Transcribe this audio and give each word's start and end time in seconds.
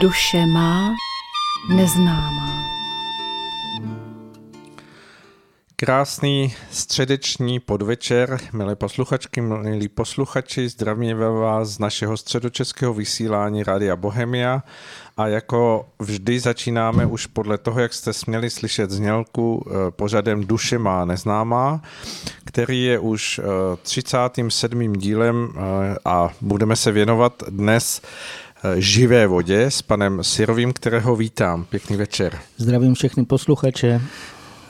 Duše 0.00 0.46
má 0.46 0.94
neznámá. 1.68 2.48
Krásný 5.76 6.54
středeční 6.70 7.60
podvečer, 7.60 8.38
milé 8.52 8.76
posluchačky, 8.76 9.40
milí 9.40 9.88
posluchači, 9.88 10.68
zdravíme 10.68 11.28
vás 11.30 11.68
z 11.68 11.78
našeho 11.78 12.16
středočeského 12.16 12.94
vysílání 12.94 13.62
Rádia 13.62 13.96
Bohemia 13.96 14.62
a 15.16 15.26
jako 15.26 15.88
vždy 15.98 16.40
začínáme 16.40 17.06
už 17.06 17.26
podle 17.26 17.58
toho, 17.58 17.80
jak 17.80 17.94
jste 17.94 18.12
směli 18.12 18.50
slyšet 18.50 18.90
znělku 18.90 19.66
eh, 19.66 19.90
pořadem 19.90 20.46
Duše 20.46 20.78
má 20.78 21.04
neznámá, 21.04 21.82
který 22.44 22.84
je 22.84 22.98
už 22.98 23.40
37. 23.82 24.82
Eh, 24.82 24.96
dílem 24.96 25.48
eh, 25.56 25.60
a 26.04 26.30
budeme 26.40 26.76
se 26.76 26.92
věnovat 26.92 27.42
dnes 27.48 28.02
živé 28.76 29.26
vodě 29.26 29.64
s 29.64 29.82
panem 29.82 30.24
Sirovým, 30.24 30.72
kterého 30.72 31.16
vítám. 31.16 31.64
Pěkný 31.64 31.96
večer. 31.96 32.38
Zdravím 32.56 32.94
všechny 32.94 33.24
posluchače. 33.24 34.00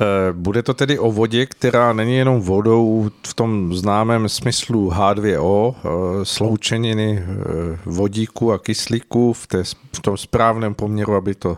Eh, 0.00 0.32
bude 0.32 0.62
to 0.62 0.74
tedy 0.74 0.98
o 0.98 1.12
vodě, 1.12 1.46
která 1.46 1.92
není 1.92 2.16
jenom 2.16 2.40
vodou 2.40 3.10
v 3.26 3.34
tom 3.34 3.74
známém 3.74 4.28
smyslu 4.28 4.90
H2O, 4.90 5.74
eh, 5.74 6.24
sloučeniny 6.24 7.22
eh, 7.22 7.78
vodíku 7.84 8.52
a 8.52 8.58
kyslíku 8.58 9.32
v, 9.32 9.46
té, 9.46 9.64
v 9.96 10.00
tom 10.00 10.16
správném 10.16 10.74
poměru, 10.74 11.14
aby 11.14 11.34
to 11.34 11.56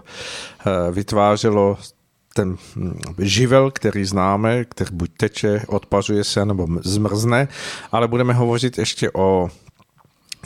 vytvářelo 0.93 1.79
ten 2.35 2.57
hm, 2.77 3.01
živel, 3.19 3.71
který 3.71 4.05
známe, 4.05 4.65
který 4.65 4.91
buď 4.93 5.11
teče, 5.17 5.63
odpařuje 5.67 6.25
se 6.25 6.45
nebo 6.45 6.67
zmrzne, 6.81 7.49
ale 7.93 8.09
budeme 8.09 8.35
hovořit 8.35 8.79
ještě 8.79 9.11
o 9.15 9.49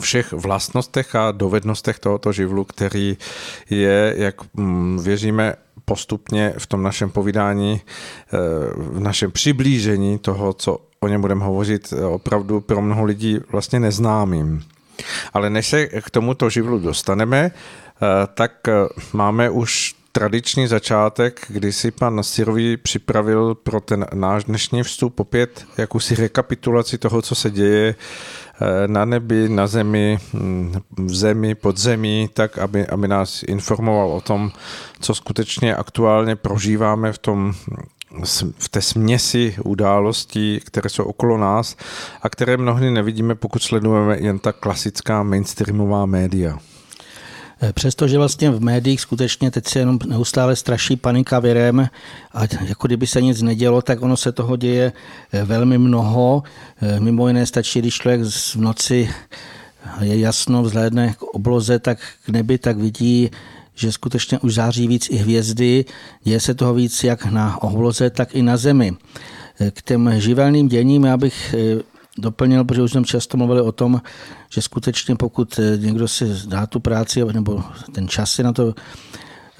všech 0.01 0.31
vlastnostech 0.31 1.15
a 1.15 1.31
dovednostech 1.31 1.99
tohoto 1.99 2.31
živlu, 2.31 2.63
který 2.63 3.17
je, 3.69 4.13
jak 4.17 4.35
hm, 4.57 4.99
věříme, 5.03 5.55
postupně 5.85 6.53
v 6.57 6.67
tom 6.67 6.83
našem 6.83 7.09
povídání, 7.09 7.81
eh, 7.81 8.37
v 8.75 8.99
našem 8.99 9.31
přiblížení 9.31 10.19
toho, 10.19 10.53
co 10.53 10.79
o 10.99 11.07
něm 11.07 11.21
budeme 11.21 11.45
hovořit, 11.45 11.93
eh, 11.97 12.05
opravdu 12.05 12.61
pro 12.61 12.81
mnoho 12.81 13.05
lidí 13.05 13.39
vlastně 13.51 13.79
neznámým. 13.79 14.63
Ale 15.33 15.49
než 15.49 15.67
se 15.67 15.87
k 15.87 16.09
tomuto 16.09 16.49
živlu 16.49 16.79
dostaneme, 16.79 17.51
eh, 17.51 18.27
tak 18.33 18.51
máme 19.13 19.49
už 19.49 19.95
tradiční 20.11 20.67
začátek, 20.67 21.45
kdy 21.47 21.73
si 21.73 21.91
pan 21.91 22.23
Sirový 22.23 22.77
připravil 22.77 23.55
pro 23.55 23.81
ten 23.81 24.05
náš 24.13 24.43
dnešní 24.43 24.83
vstup 24.83 25.19
opět 25.19 25.65
jakousi 25.77 26.15
rekapitulaci 26.15 26.97
toho, 26.97 27.21
co 27.21 27.35
se 27.35 27.51
děje 27.51 27.95
na 28.87 29.05
nebi, 29.05 29.49
na 29.49 29.67
zemi, 29.67 30.17
hm, 30.33 30.73
v 30.97 31.15
zemi, 31.15 31.55
pod 31.55 31.77
zemí, 31.77 32.29
tak 32.33 32.57
aby, 32.57 32.87
aby 32.87 33.07
nás 33.07 33.43
informoval 33.43 34.11
o 34.11 34.21
tom, 34.21 34.51
co 34.99 35.15
skutečně 35.15 35.75
aktuálně 35.75 36.35
prožíváme 36.35 37.13
v 37.13 37.17
tom 37.17 37.53
v 38.57 38.69
té 38.69 38.81
směsi 38.81 39.55
událostí, 39.63 40.59
které 40.65 40.89
jsou 40.89 41.03
okolo 41.03 41.37
nás 41.37 41.75
a 42.21 42.29
které 42.29 42.57
mnohdy 42.57 42.91
nevidíme, 42.91 43.35
pokud 43.35 43.63
sledujeme 43.63 44.17
jen 44.17 44.39
ta 44.39 44.51
klasická 44.51 45.23
mainstreamová 45.23 46.05
média. 46.05 46.57
Eh, 47.61 47.73
přestože 47.73 48.17
vlastně 48.17 48.51
v 48.51 48.61
médiích 48.61 49.01
skutečně 49.01 49.51
teď 49.51 49.67
se 49.67 49.79
jenom 49.79 49.99
neustále 50.05 50.55
straší 50.55 50.95
panika 50.95 51.39
virem 51.39 51.89
a 52.33 52.41
jako 52.65 52.87
kdyby 52.87 53.07
se 53.07 53.21
nic 53.21 53.41
nedělo, 53.41 53.81
tak 53.81 54.01
ono 54.01 54.17
se 54.17 54.31
toho 54.31 54.55
děje 54.55 54.93
eh, 55.31 55.43
velmi 55.43 55.77
mnoho. 55.77 56.43
Eh, 56.81 56.99
mimo 56.99 57.27
jiné 57.27 57.45
stačí, 57.45 57.79
když 57.79 57.95
člověk 57.95 58.21
v 58.21 58.55
noci 58.55 59.09
je 60.01 60.19
jasno, 60.19 60.63
vzhlédne 60.63 61.13
k 61.13 61.23
obloze, 61.23 61.79
tak 61.79 61.97
k 62.25 62.29
nebi, 62.29 62.57
tak 62.57 62.77
vidí, 62.77 63.31
že 63.75 63.91
skutečně 63.91 64.39
už 64.39 64.53
září 64.53 64.87
víc 64.87 65.09
i 65.09 65.15
hvězdy, 65.15 65.85
děje 66.23 66.39
se 66.39 66.53
toho 66.53 66.73
víc 66.73 67.03
jak 67.03 67.25
na 67.25 67.63
obloze, 67.63 68.09
tak 68.09 68.35
i 68.35 68.41
na 68.41 68.57
zemi. 68.57 68.93
K 69.71 69.81
těm 69.81 70.11
živelným 70.17 70.67
děním 70.67 71.03
já 71.03 71.17
bych 71.17 71.55
doplnil, 72.17 72.63
protože 72.63 72.81
už 72.81 72.91
jsme 72.91 73.03
často 73.03 73.37
mluvili 73.37 73.61
o 73.61 73.71
tom, 73.71 74.01
že 74.49 74.61
skutečně 74.61 75.15
pokud 75.15 75.59
eh, 75.59 75.77
někdo 75.77 76.07
si 76.07 76.25
dá 76.45 76.65
tu 76.65 76.79
práci 76.79 77.25
nebo 77.33 77.63
ten 77.91 78.07
čas 78.07 78.31
si 78.31 78.43
na 78.43 78.53
to 78.53 78.73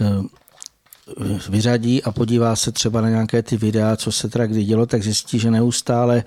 eh, 0.01 0.05
vyřadí 1.49 2.03
a 2.03 2.11
podívá 2.11 2.55
se 2.55 2.71
třeba 2.71 3.01
na 3.01 3.09
nějaké 3.09 3.43
ty 3.43 3.57
videa, 3.57 3.95
co 3.95 4.11
se 4.11 4.29
teda 4.29 4.45
kdy 4.47 4.63
dělo, 4.63 4.85
tak 4.85 5.03
zjistí, 5.03 5.39
že 5.39 5.51
neustále 5.51 6.23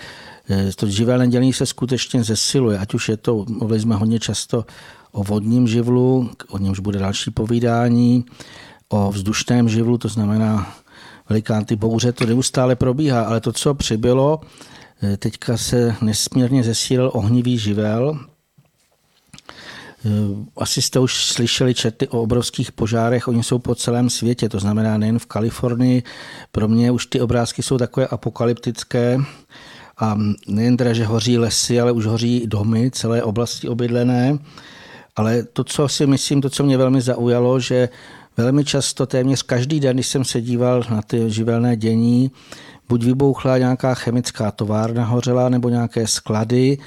eh, 0.51 0.71
to 0.77 0.89
živelné 0.89 1.29
dělení 1.29 1.53
se 1.53 1.67
skutečně 1.67 2.25
zesiluje. 2.25 2.79
Ať 2.79 2.95
už 2.95 3.09
je 3.09 3.17
to, 3.17 3.45
mluvili 3.49 3.81
jsme 3.81 3.95
hodně 3.95 4.21
často 4.21 4.65
o 5.13 5.25
vodním 5.25 5.69
živlu, 5.69 6.31
o 6.49 6.59
němž 6.59 6.79
bude 6.79 6.99
další 6.99 7.31
povídání, 7.31 8.25
o 8.89 9.13
vzdušném 9.13 9.69
živlu, 9.69 9.99
to 9.99 10.09
znamená 10.09 10.75
velikán 11.29 11.65
ty 11.65 11.77
bouře, 11.77 12.13
to 12.13 12.27
neustále 12.27 12.77
probíhá, 12.77 13.23
ale 13.23 13.41
to, 13.41 13.53
co 13.53 13.75
přibylo, 13.75 14.41
teďka 15.17 15.57
se 15.57 15.95
nesmírně 16.01 16.63
zesílil 16.65 17.11
ohnivý 17.15 17.59
živel. 17.59 18.21
Eh, 20.05 20.11
asi 20.57 20.83
jste 20.83 20.99
už 20.99 21.25
slyšeli 21.25 21.75
čety 21.75 22.09
o 22.09 22.23
obrovských 22.23 22.73
požárech, 22.73 23.29
oni 23.29 23.43
jsou 23.43 23.59
po 23.59 23.75
celém 23.75 24.11
světě, 24.11 24.49
to 24.49 24.61
znamená 24.61 24.99
nejen 24.99 25.19
v 25.19 25.27
Kalifornii. 25.27 26.03
Pro 26.53 26.69
mě 26.69 26.91
už 26.91 27.07
ty 27.07 27.21
obrázky 27.21 27.63
jsou 27.63 27.79
takové 27.79 28.07
apokalyptické. 28.07 29.19
A 30.01 30.19
nejen 30.49 30.77
teda, 30.77 30.93
že 30.93 31.05
hoří 31.05 31.39
lesy, 31.39 31.81
ale 31.81 31.93
už 31.93 32.07
hoří 32.07 32.47
domy, 32.47 32.91
celé 32.91 33.23
oblasti 33.23 33.69
obydlené. 33.69 34.39
Ale 35.17 35.43
to, 35.43 35.65
co 35.65 35.89
si 35.89 36.07
myslím, 36.07 36.41
to, 36.41 36.51
co 36.51 36.65
mě 36.65 36.77
velmi 36.77 37.01
zaujalo, 37.01 37.61
že 37.61 37.89
velmi 38.37 38.65
často, 38.65 39.07
téměř 39.07 39.43
každý 39.43 39.81
den, 39.81 39.97
když 39.97 40.07
jsem 40.07 40.25
se 40.25 40.41
díval 40.41 40.85
na 40.91 41.03
ty 41.03 41.31
živelné 41.31 41.77
dění, 41.77 42.31
buď 42.89 43.05
vybouchla 43.05 43.59
nějaká 43.59 43.95
chemická 43.95 44.51
továrna 44.51 45.05
hořela, 45.05 45.49
nebo 45.49 45.69
nějaké 45.69 46.07
sklady, 46.07 46.79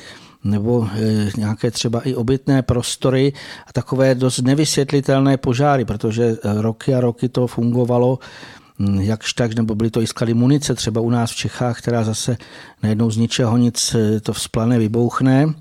nebo 0.44 0.88
e, 0.96 1.30
nějaké 1.38 1.72
třeba 1.72 2.02
i 2.02 2.16
obytné 2.16 2.62
prostory 2.62 3.34
a 3.68 3.74
takové 3.74 4.16
dost 4.16 4.42
nevysvětlitelné 4.42 5.38
požáry, 5.38 5.86
protože 5.86 6.24
e, 6.24 6.62
roky 6.62 6.96
a 6.96 7.00
roky 7.00 7.30
to 7.30 7.48
fungovalo 7.48 8.20
jakž 9.00 9.34
tak, 9.34 9.56
nebo 9.56 9.76
byly 9.76 9.92
to 9.92 10.02
i 10.02 10.08
sklady 10.08 10.34
munice, 10.34 10.76
třeba 10.76 11.02
u 11.02 11.10
nás 11.10 11.32
v 11.32 11.36
Čechách, 11.36 11.78
která 11.78 12.04
zase 12.04 12.38
najednou 12.84 13.12
z 13.12 13.18
ničeho 13.18 13.58
nic 13.58 13.96
e, 13.96 14.20
to 14.20 14.34
vzplane, 14.34 14.80
vybouchne. 14.80 15.54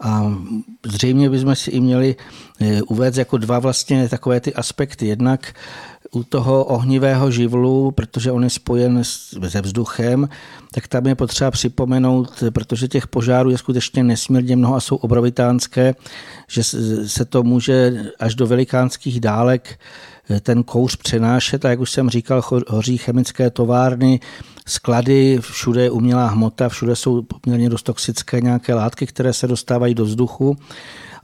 A 0.00 0.34
zřejmě 0.86 1.30
bychom 1.30 1.54
si 1.54 1.70
i 1.70 1.80
měli 1.80 2.16
uvést 2.86 3.16
jako 3.16 3.38
dva 3.38 3.58
vlastně 3.58 4.08
takové 4.08 4.40
ty 4.40 4.54
aspekty. 4.54 5.06
Jednak 5.06 5.52
u 6.12 6.22
toho 6.24 6.64
ohnivého 6.64 7.30
živlu, 7.30 7.90
protože 7.90 8.32
on 8.32 8.44
je 8.44 8.50
spojen 8.50 9.02
se 9.48 9.60
vzduchem, 9.60 10.28
tak 10.74 10.88
tam 10.88 11.06
je 11.06 11.14
potřeba 11.14 11.50
připomenout, 11.50 12.42
protože 12.54 12.88
těch 12.88 13.06
požárů 13.06 13.50
je 13.50 13.58
skutečně 13.58 14.04
nesmírně 14.04 14.56
mnoho 14.56 14.74
a 14.74 14.80
jsou 14.80 14.96
obrovitánské, 14.96 15.94
že 16.48 16.64
se 17.06 17.24
to 17.24 17.42
může 17.42 18.04
až 18.18 18.34
do 18.34 18.46
velikánských 18.46 19.20
dálek 19.20 19.78
eh, 20.30 20.40
ten 20.40 20.62
kouř 20.62 20.96
přenášet. 20.96 21.64
A 21.64 21.70
jak 21.70 21.80
už 21.80 21.90
jsem 21.90 22.10
říkal, 22.10 22.42
hoří 22.68 22.98
chemické 22.98 23.50
továrny, 23.50 24.20
sklady, 24.66 25.38
všude 25.40 25.82
je 25.82 25.90
umělá 25.90 26.26
hmota, 26.26 26.68
všude 26.68 26.96
jsou 26.96 27.22
poměrně 27.22 27.68
dost 27.68 27.82
toxické 27.82 28.40
nějaké 28.40 28.74
látky, 28.74 29.06
které 29.06 29.32
se 29.32 29.46
dostávají 29.46 29.94
do 29.94 30.04
vzduchu 30.04 30.56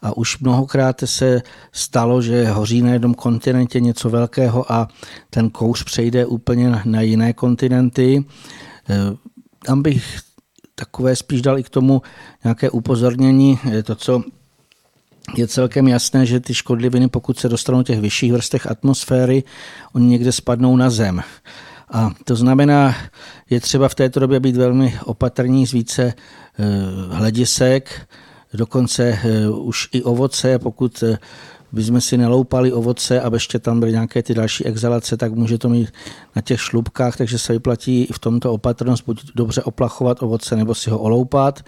a 0.02 0.16
už 0.16 0.38
mnohokrát 0.38 1.00
se 1.04 1.42
stalo, 1.72 2.22
že 2.22 2.48
hoří 2.48 2.82
na 2.82 2.92
jednom 2.92 3.14
kontinentě 3.14 3.80
něco 3.80 4.10
velkého 4.10 4.72
a 4.72 4.88
ten 5.30 5.50
kouř 5.50 5.84
přejde 5.84 6.26
úplně 6.26 6.82
na 6.84 7.00
jiné 7.00 7.32
kontinenty. 7.32 8.24
E, 8.90 8.94
tam 9.66 9.82
bych 9.82 10.18
takové 10.74 11.16
spíš 11.16 11.42
dal 11.42 11.58
i 11.58 11.62
k 11.62 11.68
tomu 11.68 12.02
nějaké 12.44 12.70
upozornění, 12.70 13.58
to, 13.84 13.94
co 13.94 14.22
je 15.36 15.48
celkem 15.48 15.88
jasné, 15.88 16.26
že 16.26 16.40
ty 16.40 16.54
škodliviny, 16.54 17.08
pokud 17.08 17.38
se 17.38 17.48
dostanou 17.48 17.82
těch 17.82 18.00
vyšších 18.00 18.32
vrstech 18.32 18.70
atmosféry, 18.70 19.44
oni 19.92 20.06
někde 20.06 20.32
spadnou 20.32 20.76
na 20.76 20.90
zem. 20.90 21.20
A 21.92 22.10
to 22.24 22.36
znamená, 22.36 22.94
je 23.50 23.60
třeba 23.60 23.88
v 23.88 23.94
této 23.94 24.20
době 24.20 24.40
být 24.40 24.56
velmi 24.56 24.98
opatrní 25.04 25.66
z 25.66 25.72
více 25.72 26.02
e, 26.02 26.14
hledisek, 27.10 28.08
dokonce 28.54 29.18
eh, 29.24 29.48
už 29.48 29.88
i 29.92 30.02
ovoce, 30.02 30.58
pokud 30.58 31.02
eh, 31.02 31.18
bychom 31.72 32.00
si 32.00 32.16
neloupali 32.16 32.72
ovoce 32.72 33.20
a 33.20 33.30
ještě 33.34 33.58
tam 33.58 33.80
byly 33.80 33.92
nějaké 33.92 34.22
ty 34.22 34.34
další 34.34 34.66
exhalace, 34.66 35.16
tak 35.16 35.32
může 35.32 35.58
to 35.58 35.68
mít 35.68 35.88
na 36.36 36.42
těch 36.42 36.60
šlubkách, 36.60 37.16
takže 37.16 37.38
se 37.38 37.52
vyplatí 37.52 38.02
i 38.02 38.12
v 38.12 38.18
tomto 38.18 38.52
opatrnost 38.52 39.04
buď 39.06 39.22
dobře 39.34 39.62
oplachovat 39.62 40.22
ovoce 40.22 40.56
nebo 40.56 40.74
si 40.74 40.90
ho 40.90 40.98
oloupat. 40.98 41.60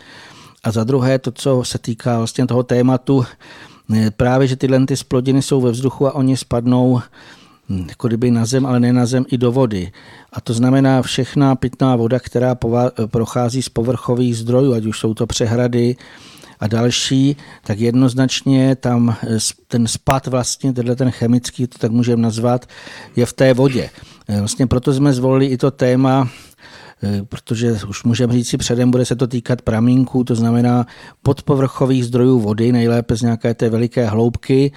A 0.65 0.71
za 0.71 0.85
druhé 0.85 1.19
to, 1.19 1.33
co 1.33 1.65
se 1.65 1.79
týká 1.79 2.19
vlastně 2.19 2.47
toho 2.47 2.63
tématu, 2.63 3.25
eh, 3.95 4.11
právě, 4.11 4.47
že 4.47 4.57
tyhle 4.57 4.87
ty 4.87 4.97
splodiny 4.97 5.43
jsou 5.43 5.61
ve 5.61 5.71
vzduchu 5.71 6.07
a 6.07 6.15
oni 6.15 6.37
spadnou 6.37 7.01
hm, 7.69 7.87
jako 7.89 8.09
kdyby 8.09 8.31
na 8.31 8.47
zem, 8.47 8.67
ale 8.67 8.81
ne 8.81 8.93
na 8.93 9.07
zem 9.07 9.25
i 9.29 9.39
do 9.39 9.53
vody. 9.53 9.93
A 10.33 10.41
to 10.41 10.53
znamená 10.53 11.03
všechna 11.03 11.55
pitná 11.55 11.97
voda, 11.97 12.19
která 12.19 12.57
prochází 13.07 13.63
z 13.63 13.69
povrchových 13.69 14.37
zdrojů, 14.37 14.75
ať 14.75 14.87
už 14.87 14.99
jsou 14.99 15.15
to 15.15 15.27
přehrady, 15.27 15.97
a 16.65 16.67
další, 16.67 17.37
tak 17.65 17.79
jednoznačně 17.79 18.77
tam 18.77 19.17
ten 19.69 19.87
spad 19.87 20.27
vlastně, 20.27 20.73
tenhle 20.73 20.97
ten 20.97 21.11
chemický, 21.11 21.67
to 21.67 21.79
tak 21.79 21.91
můžeme 21.91 22.23
nazvat, 22.23 22.67
je 23.17 23.27
v 23.27 23.33
té 23.33 23.55
vodě. 23.55 23.91
Vlastně 24.39 24.67
proto 24.67 24.93
jsme 24.93 25.13
zvolili 25.13 25.47
i 25.47 25.57
to 25.57 25.71
téma 25.71 26.29
protože 27.29 27.79
už 27.89 28.05
můžeme 28.05 28.33
říct 28.33 28.49
si 28.49 28.57
předem, 28.57 28.91
bude 28.91 29.05
se 29.05 29.17
to 29.17 29.27
týkat 29.27 29.63
pramínků, 29.63 30.25
to 30.25 30.35
znamená 30.35 30.87
podpovrchových 31.23 32.05
zdrojů 32.05 32.41
vody, 32.41 32.73
nejlépe 32.73 33.17
z 33.17 33.23
nějaké 33.23 33.55
té 33.55 33.71
veliké 33.71 34.07
hloubky, 34.07 34.73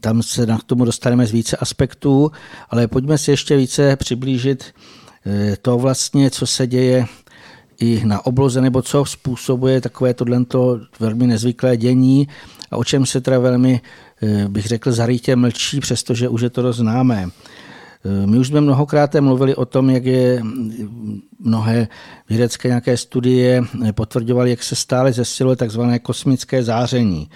tam 0.00 0.22
se 0.22 0.46
na 0.46 0.58
tomu 0.66 0.84
dostaneme 0.84 1.26
z 1.26 1.32
více 1.32 1.56
aspektů, 1.56 2.30
ale 2.70 2.88
pojďme 2.88 3.18
si 3.18 3.30
ještě 3.30 3.56
více 3.56 3.96
přiblížit 3.96 4.64
eh, 5.26 5.56
to 5.62 5.78
vlastně, 5.78 6.30
co 6.30 6.46
se 6.46 6.66
děje 6.66 7.06
i 7.80 8.02
na 8.04 8.26
obloze, 8.26 8.60
nebo 8.60 8.82
co 8.82 9.04
způsobuje 9.04 9.80
takové 9.80 10.14
tohle 10.14 10.44
velmi 11.00 11.26
nezvyklé 11.26 11.76
dění 11.76 12.28
a 12.70 12.76
o 12.76 12.84
čem 12.84 13.06
se 13.06 13.20
teda 13.20 13.38
velmi, 13.38 13.80
eh, 14.22 14.48
bych 14.48 14.66
řekl, 14.66 14.92
zarytě 14.92 15.36
mlčí, 15.36 15.80
přestože 15.80 16.28
už 16.28 16.40
je 16.40 16.50
to 16.50 16.62
dost 16.62 16.76
známé. 16.76 17.28
Eh, 18.04 18.26
my 18.26 18.38
už 18.38 18.48
jsme 18.48 18.60
mnohokrát 18.60 19.14
mluvili 19.14 19.54
o 19.54 19.64
tom, 19.64 19.90
jak 19.90 20.04
je 20.04 20.42
mnohé 21.40 21.88
vědecké 22.28 22.68
nějaké 22.68 22.96
studie 22.96 23.62
potvrdovaly, 23.92 24.50
jak 24.50 24.62
se 24.62 24.76
stále 24.76 25.12
zesiluje 25.12 25.56
takzvané 25.56 25.98
kosmické 25.98 26.62
záření. 26.62 27.28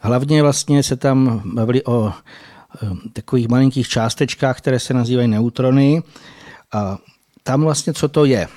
Hlavně 0.00 0.42
vlastně 0.42 0.82
se 0.82 0.96
tam 0.96 1.42
bavili 1.44 1.84
o 1.84 2.12
eh, 2.12 2.88
takových 3.12 3.48
malinkých 3.48 3.88
částečkách, 3.88 4.58
které 4.58 4.80
se 4.80 4.94
nazývají 4.94 5.28
neutrony. 5.28 6.02
A 6.72 6.98
tam 7.42 7.62
vlastně 7.62 7.92
co 7.92 8.08
to 8.08 8.24
je? 8.24 8.48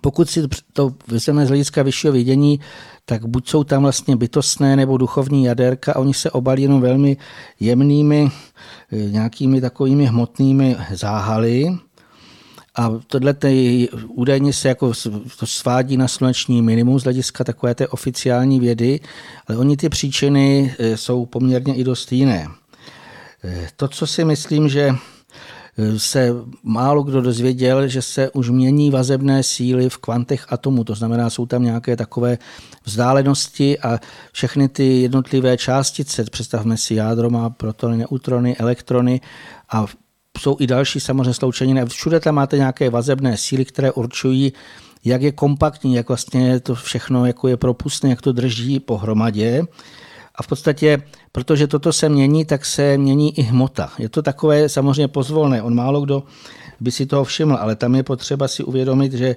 Pokud 0.00 0.30
si 0.30 0.42
to 0.72 0.94
vezmeme 1.08 1.46
z 1.46 1.48
hlediska 1.48 1.82
vyššího 1.82 2.12
vidění, 2.12 2.60
tak 3.04 3.26
buď 3.26 3.48
jsou 3.48 3.64
tam 3.64 3.82
vlastně 3.82 4.16
bytostné 4.16 4.76
nebo 4.76 4.96
duchovní 4.96 5.44
jaderka 5.44 5.92
a 5.92 5.98
oni 5.98 6.14
se 6.14 6.30
obalí 6.30 6.62
jenom 6.62 6.80
velmi 6.80 7.16
jemnými 7.60 8.30
eh, 8.92 8.96
nějakými 8.96 9.60
takovými 9.60 10.06
hmotnými 10.06 10.76
záhaly, 10.92 11.78
a 12.74 12.90
tohle 13.06 13.34
údajně 14.08 14.52
se 14.52 14.68
jako 14.68 14.92
to 15.38 15.46
svádí 15.46 15.96
na 15.96 16.08
sluneční 16.08 16.62
minimum 16.62 17.00
z 17.00 17.02
hlediska 17.02 17.44
takové 17.44 17.74
té 17.74 17.88
oficiální 17.88 18.60
vědy, 18.60 19.00
ale 19.46 19.58
oni 19.58 19.76
ty 19.76 19.88
příčiny 19.88 20.74
e, 20.78 20.96
jsou 20.96 21.26
poměrně 21.26 21.74
i 21.74 21.84
dost 21.84 22.12
jiné. 22.12 22.48
E, 23.44 23.68
to, 23.76 23.88
co 23.88 24.06
si 24.06 24.24
myslím, 24.24 24.68
že 24.68 24.94
se 25.96 26.34
málo 26.62 27.02
kdo 27.02 27.20
dozvěděl, 27.20 27.88
že 27.88 28.02
se 28.02 28.30
už 28.30 28.50
mění 28.50 28.90
vazebné 28.90 29.42
síly 29.42 29.88
v 29.88 29.98
kvantech 29.98 30.46
atomu, 30.48 30.84
to 30.84 30.94
znamená, 30.94 31.30
jsou 31.30 31.46
tam 31.46 31.62
nějaké 31.62 31.96
takové 31.96 32.38
vzdálenosti 32.84 33.78
a 33.78 33.98
všechny 34.32 34.68
ty 34.68 35.02
jednotlivé 35.02 35.56
částice, 35.56 36.24
představme 36.24 36.76
si 36.76 36.94
jádro 36.94 37.30
má 37.30 37.50
protony, 37.50 37.96
neutrony, 37.96 38.56
elektrony 38.56 39.20
a 39.70 39.86
jsou 40.38 40.56
i 40.60 40.66
další 40.66 41.00
samozřejmě 41.00 41.34
sloučeniny. 41.34 41.86
Všude 41.86 42.20
tam 42.20 42.34
máte 42.34 42.58
nějaké 42.58 42.90
vazebné 42.90 43.36
síly, 43.36 43.64
které 43.64 43.92
určují, 43.92 44.52
jak 45.04 45.22
je 45.22 45.32
kompaktní, 45.32 45.94
jak 45.94 46.08
vlastně 46.08 46.60
to 46.60 46.74
všechno 46.74 47.26
jako 47.26 47.48
je 47.48 47.56
propustné, 47.56 48.10
jak 48.10 48.22
to 48.22 48.32
drží 48.32 48.80
pohromadě. 48.80 49.62
V 50.42 50.46
podstatě, 50.46 51.02
protože 51.32 51.66
toto 51.66 51.92
se 51.92 52.08
mění, 52.08 52.44
tak 52.44 52.64
se 52.64 52.98
mění 52.98 53.38
i 53.38 53.42
hmota. 53.42 53.92
Je 53.98 54.08
to 54.08 54.22
takové 54.22 54.68
samozřejmě 54.68 55.08
pozvolné. 55.08 55.62
On 55.62 55.74
málo 55.74 56.00
kdo 56.00 56.22
by 56.80 56.90
si 56.90 57.06
toho 57.06 57.24
všiml, 57.24 57.56
ale 57.56 57.76
tam 57.76 57.94
je 57.94 58.02
potřeba 58.02 58.48
si 58.48 58.64
uvědomit, 58.64 59.12
že 59.12 59.36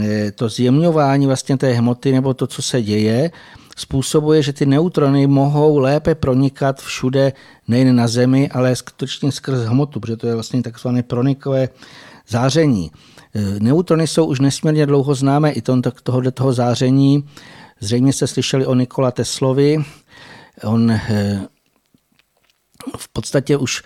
eh, 0.00 0.32
to 0.32 0.48
zjemňování 0.48 1.26
vlastně 1.26 1.56
té 1.56 1.72
hmoty 1.72 2.12
nebo 2.12 2.34
to, 2.34 2.46
co 2.46 2.62
se 2.62 2.82
děje, 2.82 3.30
způsobuje, 3.76 4.42
že 4.42 4.52
ty 4.52 4.66
neutrony 4.66 5.26
mohou 5.26 5.78
lépe 5.78 6.14
pronikat 6.14 6.80
všude, 6.80 7.32
nejen 7.68 7.96
na 7.96 8.08
Zemi, 8.08 8.48
ale 8.48 8.76
skutečně 8.76 9.32
skrz 9.32 9.60
hmotu, 9.60 10.00
protože 10.00 10.16
to 10.16 10.26
je 10.26 10.34
vlastně 10.34 10.62
takzvané 10.62 11.02
pronikové 11.02 11.68
záření. 12.28 12.90
E, 13.34 13.60
neutrony 13.60 14.06
jsou 14.06 14.24
už 14.26 14.40
nesmírně 14.40 14.86
dlouho 14.86 15.14
známé 15.14 15.52
i 15.52 15.62
tohoto 15.62 16.30
toho 16.30 16.52
záření. 16.52 17.24
Zřejmě 17.80 18.12
jste 18.12 18.26
slyšeli 18.26 18.66
o 18.66 18.74
Nikola 18.74 19.10
Teslovi. 19.10 19.84
On 20.64 20.90
e, 20.90 21.00
v 22.96 23.08
podstatě 23.08 23.56
už 23.56 23.82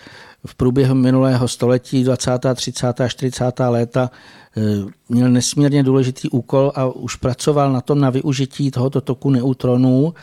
v 0.47 0.55
průběhu 0.55 0.95
minulého 0.95 1.49
století, 1.49 2.05
20., 2.05 2.31
30., 2.55 2.87
40. 3.09 3.69
léta, 3.69 4.11
eh, 4.57 4.61
měl 5.09 5.31
nesmírně 5.31 5.83
důležitý 5.83 6.31
úkol 6.31 6.73
a 6.75 6.87
už 6.87 7.17
pracoval 7.17 7.73
na 7.73 7.81
tom 7.81 8.01
na 8.01 8.11
využití 8.11 8.71
tohoto 8.71 9.01
toku 9.01 9.31
neutronů 9.31 10.15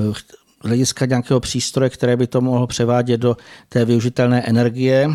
eh, 0.00 0.12
hlediska 0.62 1.06
nějakého 1.06 1.40
přístroje, 1.40 1.90
které 1.90 2.16
by 2.16 2.26
to 2.26 2.40
mohlo 2.40 2.66
převádět 2.66 3.20
do 3.20 3.36
té 3.68 3.84
využitelné 3.84 4.42
energie. 4.42 5.10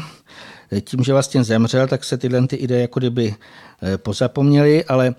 Eh, 0.72 0.82
tím, 0.82 1.04
že 1.04 1.14
vlastně 1.14 1.44
zemřel, 1.44 1.88
tak 1.88 2.04
se 2.04 2.18
tyhle 2.18 2.48
ty 2.48 2.56
ideje 2.56 2.82
jako 2.82 3.00
kdyby 3.00 3.36
pozapomněly, 3.98 4.86
ale 4.86 5.16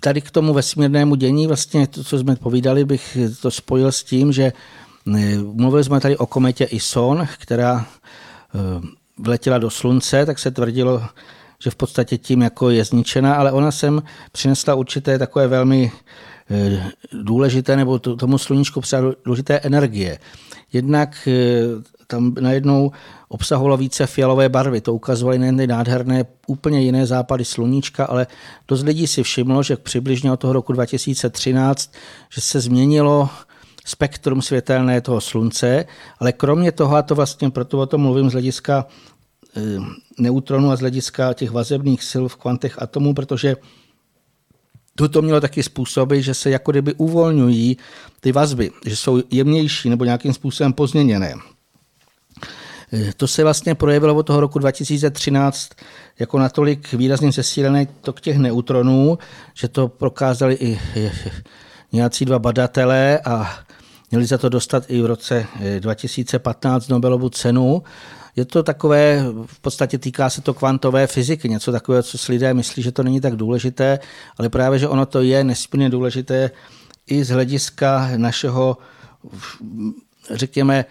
tady 0.00 0.20
k 0.20 0.30
tomu 0.30 0.54
vesmírnému 0.54 1.14
dění, 1.14 1.46
vlastně 1.46 1.86
to, 1.86 2.04
co 2.04 2.18
jsme 2.18 2.36
povídali, 2.36 2.84
bych 2.84 3.18
to 3.42 3.50
spojil 3.50 3.92
s 3.92 4.04
tím, 4.04 4.32
že 4.32 4.52
Mluvili 5.42 5.84
jsme 5.84 6.00
tady 6.00 6.16
o 6.16 6.26
kometě 6.26 6.64
Ison, 6.64 7.26
která 7.38 7.86
eh, 8.54 8.58
vletěla 9.18 9.58
do 9.58 9.70
slunce, 9.70 10.26
tak 10.26 10.38
se 10.38 10.50
tvrdilo, 10.50 11.02
že 11.58 11.70
v 11.70 11.74
podstatě 11.76 12.18
tím 12.18 12.42
jako 12.42 12.70
je 12.70 12.84
zničena, 12.84 13.34
ale 13.34 13.52
ona 13.52 13.70
sem 13.70 14.02
přinesla 14.32 14.74
určité 14.74 15.18
takové 15.18 15.48
velmi 15.48 15.92
eh, 16.50 16.90
důležité, 17.12 17.76
nebo 17.76 17.98
tomu 17.98 18.38
sluníčku 18.38 18.80
přidala 18.80 19.14
důležité 19.24 19.58
energie. 19.58 20.18
Jednak 20.72 21.28
eh, 21.28 21.32
tam 22.14 22.34
najednou 22.40 22.92
obsahovalo 23.28 23.76
více 23.76 24.06
fialové 24.06 24.48
barvy. 24.48 24.80
To 24.80 24.94
ukazovaly 24.94 25.38
nejen 25.38 25.68
nádherné, 25.68 26.24
úplně 26.46 26.80
jiné 26.80 27.06
západy 27.06 27.44
sluníčka, 27.44 28.04
ale 28.04 28.26
dost 28.68 28.82
lidí 28.82 29.06
si 29.06 29.22
všimlo, 29.22 29.62
že 29.62 29.76
přibližně 29.76 30.32
od 30.32 30.40
toho 30.40 30.52
roku 30.52 30.72
2013, 30.72 31.92
že 32.30 32.40
se 32.40 32.60
změnilo 32.60 33.28
spektrum 33.84 34.42
světelné 34.42 35.00
toho 35.00 35.20
slunce, 35.20 35.84
ale 36.18 36.32
kromě 36.32 36.72
toho, 36.72 36.96
a 36.96 37.02
to 37.02 37.14
vlastně 37.14 37.50
proto 37.50 37.78
o 37.78 37.86
tom 37.86 38.00
mluvím 38.00 38.30
z 38.30 38.32
hlediska 38.32 38.86
eh, 39.56 39.60
neutronů 40.18 40.70
a 40.70 40.76
z 40.76 40.80
hlediska 40.80 41.32
těch 41.32 41.50
vazebných 41.50 42.04
sil 42.10 42.24
v 42.28 42.36
kvantech 42.36 42.82
atomů, 42.82 43.14
protože 43.14 43.56
to 45.10 45.22
mělo 45.22 45.40
taky 45.40 45.62
způsoby, 45.62 46.20
že 46.20 46.34
se 46.34 46.50
jako 46.50 46.70
kdyby 46.70 46.94
uvolňují 46.94 47.76
ty 48.20 48.32
vazby, 48.32 48.70
že 48.86 48.96
jsou 48.96 49.22
jemnější 49.30 49.90
nebo 49.90 50.04
nějakým 50.04 50.32
způsobem 50.32 50.72
pozměněné. 50.72 51.34
Eh, 52.92 53.12
to 53.16 53.26
se 53.26 53.42
vlastně 53.42 53.74
projevilo 53.74 54.14
od 54.14 54.22
toho 54.22 54.40
roku 54.40 54.58
2013 54.58 55.70
jako 56.18 56.38
natolik 56.38 56.92
výrazně 56.92 57.32
zesílené 57.32 57.86
tok 58.00 58.20
těch 58.20 58.38
neutronů, 58.38 59.18
že 59.54 59.68
to 59.68 59.88
prokázali 59.88 60.54
i 60.54 60.80
nějací 61.92 62.24
dva 62.24 62.38
badatelé 62.38 63.18
a 63.24 63.64
Měli 64.14 64.26
za 64.26 64.38
to 64.38 64.48
dostat 64.48 64.84
i 64.88 65.02
v 65.02 65.06
roce 65.06 65.46
2015 65.78 66.90
eh, 66.90 66.92
Nobelovu 66.92 67.28
cenu. 67.28 67.82
Je 68.36 68.44
to 68.44 68.62
takové, 68.62 69.24
v 69.46 69.60
podstatě 69.60 69.98
týká 69.98 70.30
se 70.30 70.40
to 70.40 70.54
kvantové 70.54 71.06
fyziky, 71.06 71.48
něco 71.48 71.72
takového, 71.72 72.02
co 72.02 72.18
si 72.18 72.32
lidé 72.32 72.54
myslí, 72.54 72.82
že 72.82 72.92
to 72.92 73.02
není 73.02 73.20
tak 73.20 73.36
důležité, 73.36 73.98
ale 74.38 74.48
právě, 74.48 74.78
že 74.78 74.88
ono 74.88 75.06
to 75.06 75.22
je 75.22 75.44
nesmírně 75.44 75.90
důležité 75.90 76.50
i 77.06 77.24
z 77.24 77.28
hlediska 77.28 78.10
našeho, 78.16 78.76
řekněme, 80.30 80.84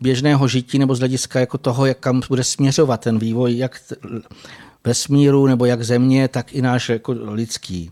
běžného 0.00 0.48
žití 0.48 0.78
nebo 0.78 0.94
z 0.94 0.98
hlediska 0.98 1.40
jako 1.40 1.58
toho, 1.58 1.86
jak 1.86 1.98
kam 1.98 2.20
bude 2.28 2.44
směřovat 2.44 3.00
ten 3.00 3.18
vývoj, 3.18 3.56
jak 3.56 3.80
vesmíru 4.84 5.46
nebo 5.46 5.64
jak 5.64 5.82
země, 5.82 6.28
tak 6.28 6.54
i 6.54 6.62
náš 6.62 6.88
jako 6.88 7.14
lidský. 7.18 7.90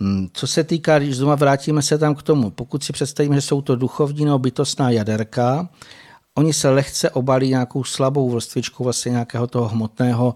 Hmm, 0.00 0.28
co 0.32 0.46
se 0.46 0.64
týká, 0.64 0.98
když 0.98 1.16
znovu 1.16 1.36
vrátíme 1.36 1.82
se 1.82 1.98
tam 1.98 2.14
k 2.14 2.22
tomu, 2.22 2.50
pokud 2.50 2.84
si 2.84 2.92
představíme, 2.92 3.34
že 3.34 3.40
jsou 3.40 3.62
to 3.62 3.76
duchovní 3.76 4.24
nebo 4.24 4.38
bytostná 4.38 4.90
jaderka, 4.90 5.68
oni 6.34 6.52
se 6.52 6.70
lehce 6.70 7.10
obalí 7.10 7.48
nějakou 7.48 7.84
slabou 7.84 8.30
vrstvičkou 8.30 8.84
vlastně 8.84 9.10
nějakého 9.10 9.46
toho 9.46 9.68
hmotného, 9.68 10.34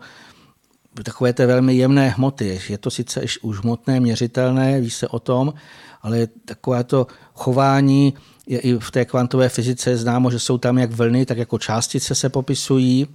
takové 1.02 1.32
té 1.32 1.46
velmi 1.46 1.74
jemné 1.74 2.08
hmoty. 2.08 2.60
Je 2.68 2.78
to 2.78 2.90
sice 2.90 3.20
už 3.42 3.58
hmotné, 3.58 4.00
měřitelné, 4.00 4.80
ví 4.80 4.90
se 4.90 5.08
o 5.08 5.18
tom, 5.18 5.54
ale 6.02 6.26
takové 6.44 6.84
to 6.84 7.06
chování 7.34 8.14
je 8.46 8.58
i 8.58 8.78
v 8.78 8.90
té 8.90 9.04
kvantové 9.04 9.48
fyzice 9.48 9.96
známo, 9.96 10.30
že 10.30 10.38
jsou 10.38 10.58
tam 10.58 10.78
jak 10.78 10.90
vlny, 10.90 11.26
tak 11.26 11.38
jako 11.38 11.58
částice 11.58 12.14
se 12.14 12.28
popisují. 12.28 13.06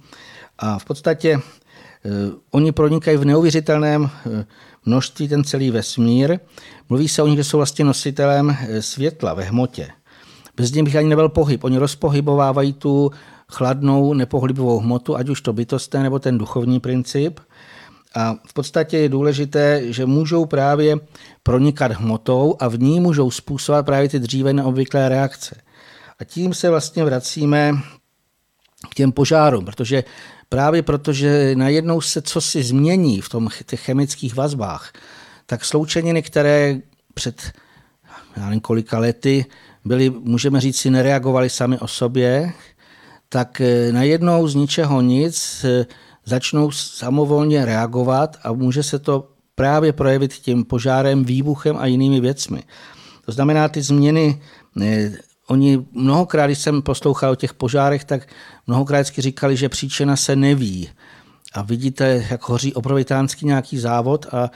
A 0.58 0.78
v 0.78 0.84
podstatě 0.84 1.38
eh, 1.38 2.10
oni 2.50 2.72
pronikají 2.72 3.16
v 3.16 3.24
neuvěřitelném 3.24 4.10
eh, 4.10 4.46
množství 4.84 5.28
ten 5.28 5.44
celý 5.44 5.70
vesmír. 5.70 6.38
Mluví 6.88 7.08
se 7.08 7.22
o 7.22 7.26
nich, 7.26 7.36
že 7.36 7.44
jsou 7.44 7.56
vlastně 7.56 7.84
nositelem 7.84 8.56
eh, 8.60 8.82
světla 8.82 9.34
ve 9.34 9.44
hmotě. 9.44 9.88
Bez 10.56 10.72
nich 10.72 10.84
bych 10.84 10.96
ani 10.96 11.08
nebyl 11.08 11.28
pohyb. 11.28 11.64
Oni 11.64 11.78
rozpohybovávají 11.78 12.72
tu 12.72 13.10
chladnou, 13.48 14.14
nepohlibovou 14.14 14.78
hmotu, 14.78 15.16
ať 15.16 15.28
už 15.28 15.40
to 15.40 15.52
bytostné 15.52 16.02
nebo 16.02 16.18
ten 16.18 16.38
duchovní 16.38 16.80
princip. 16.80 17.40
A 18.14 18.34
v 18.48 18.52
podstatě 18.52 18.98
je 18.98 19.08
důležité, 19.08 19.92
že 19.92 20.06
můžou 20.06 20.46
právě 20.46 20.96
pronikat 21.42 21.92
hmotou 21.92 22.56
a 22.60 22.68
v 22.68 22.78
ní 22.78 23.00
můžou 23.00 23.30
způsobovat 23.30 23.86
právě 23.86 24.08
ty 24.08 24.18
dříve 24.18 24.52
neobvyklé 24.52 25.08
reakce. 25.08 25.56
A 26.18 26.24
tím 26.24 26.54
se 26.54 26.70
vlastně 26.70 27.04
vracíme 27.04 27.72
k 28.90 28.94
těm 28.94 29.12
požárům, 29.12 29.64
protože 29.64 30.04
právě 30.48 30.82
protože 30.82 31.54
najednou 31.54 32.00
se 32.00 32.22
co 32.22 32.40
si 32.40 32.62
změní 32.62 33.20
v 33.20 33.28
tom, 33.28 33.48
těch 33.66 33.80
chemických 33.80 34.34
vazbách, 34.34 34.92
tak 35.46 35.64
sloučeniny, 35.64 36.22
které 36.22 36.78
před 37.14 37.52
já 38.36 38.44
nevím, 38.44 38.60
kolika 38.60 38.98
lety 38.98 39.44
byly, 39.84 40.10
můžeme 40.10 40.60
říct 40.60 40.78
si, 40.78 40.90
nereagovaly 40.90 41.50
sami 41.50 41.78
o 41.78 41.88
sobě, 41.88 42.52
tak 43.28 43.60
eh, 43.60 43.92
najednou 43.92 44.48
z 44.48 44.54
ničeho 44.54 45.00
nic 45.00 45.64
eh, 45.64 45.86
začnou 46.30 46.70
samovolně 46.70 47.64
reagovat 47.64 48.36
a 48.42 48.52
může 48.52 48.82
se 48.82 48.98
to 48.98 49.28
právě 49.54 49.92
projevit 49.92 50.32
tím 50.32 50.64
požárem, 50.64 51.24
výbuchem 51.24 51.76
a 51.76 51.86
jinými 51.86 52.20
věcmi. 52.20 52.62
To 53.26 53.32
znamená, 53.32 53.68
ty 53.68 53.82
změny, 53.82 54.42
eh, 54.82 55.12
oni 55.48 55.86
mnohokrát, 55.92 56.46
když 56.46 56.58
jsem 56.58 56.82
poslouchal 56.82 57.32
o 57.32 57.36
těch 57.36 57.54
požárech, 57.54 58.04
tak 58.04 58.26
mnohokrát 58.66 59.06
říkali, 59.06 59.56
že 59.56 59.68
příčina 59.68 60.16
se 60.16 60.36
neví. 60.36 60.88
A 61.52 61.62
vidíte, 61.62 62.24
jak 62.30 62.48
hoří 62.48 62.74
obrovitánský 62.74 63.46
nějaký 63.46 63.78
závod 63.78 64.26
a 64.32 64.50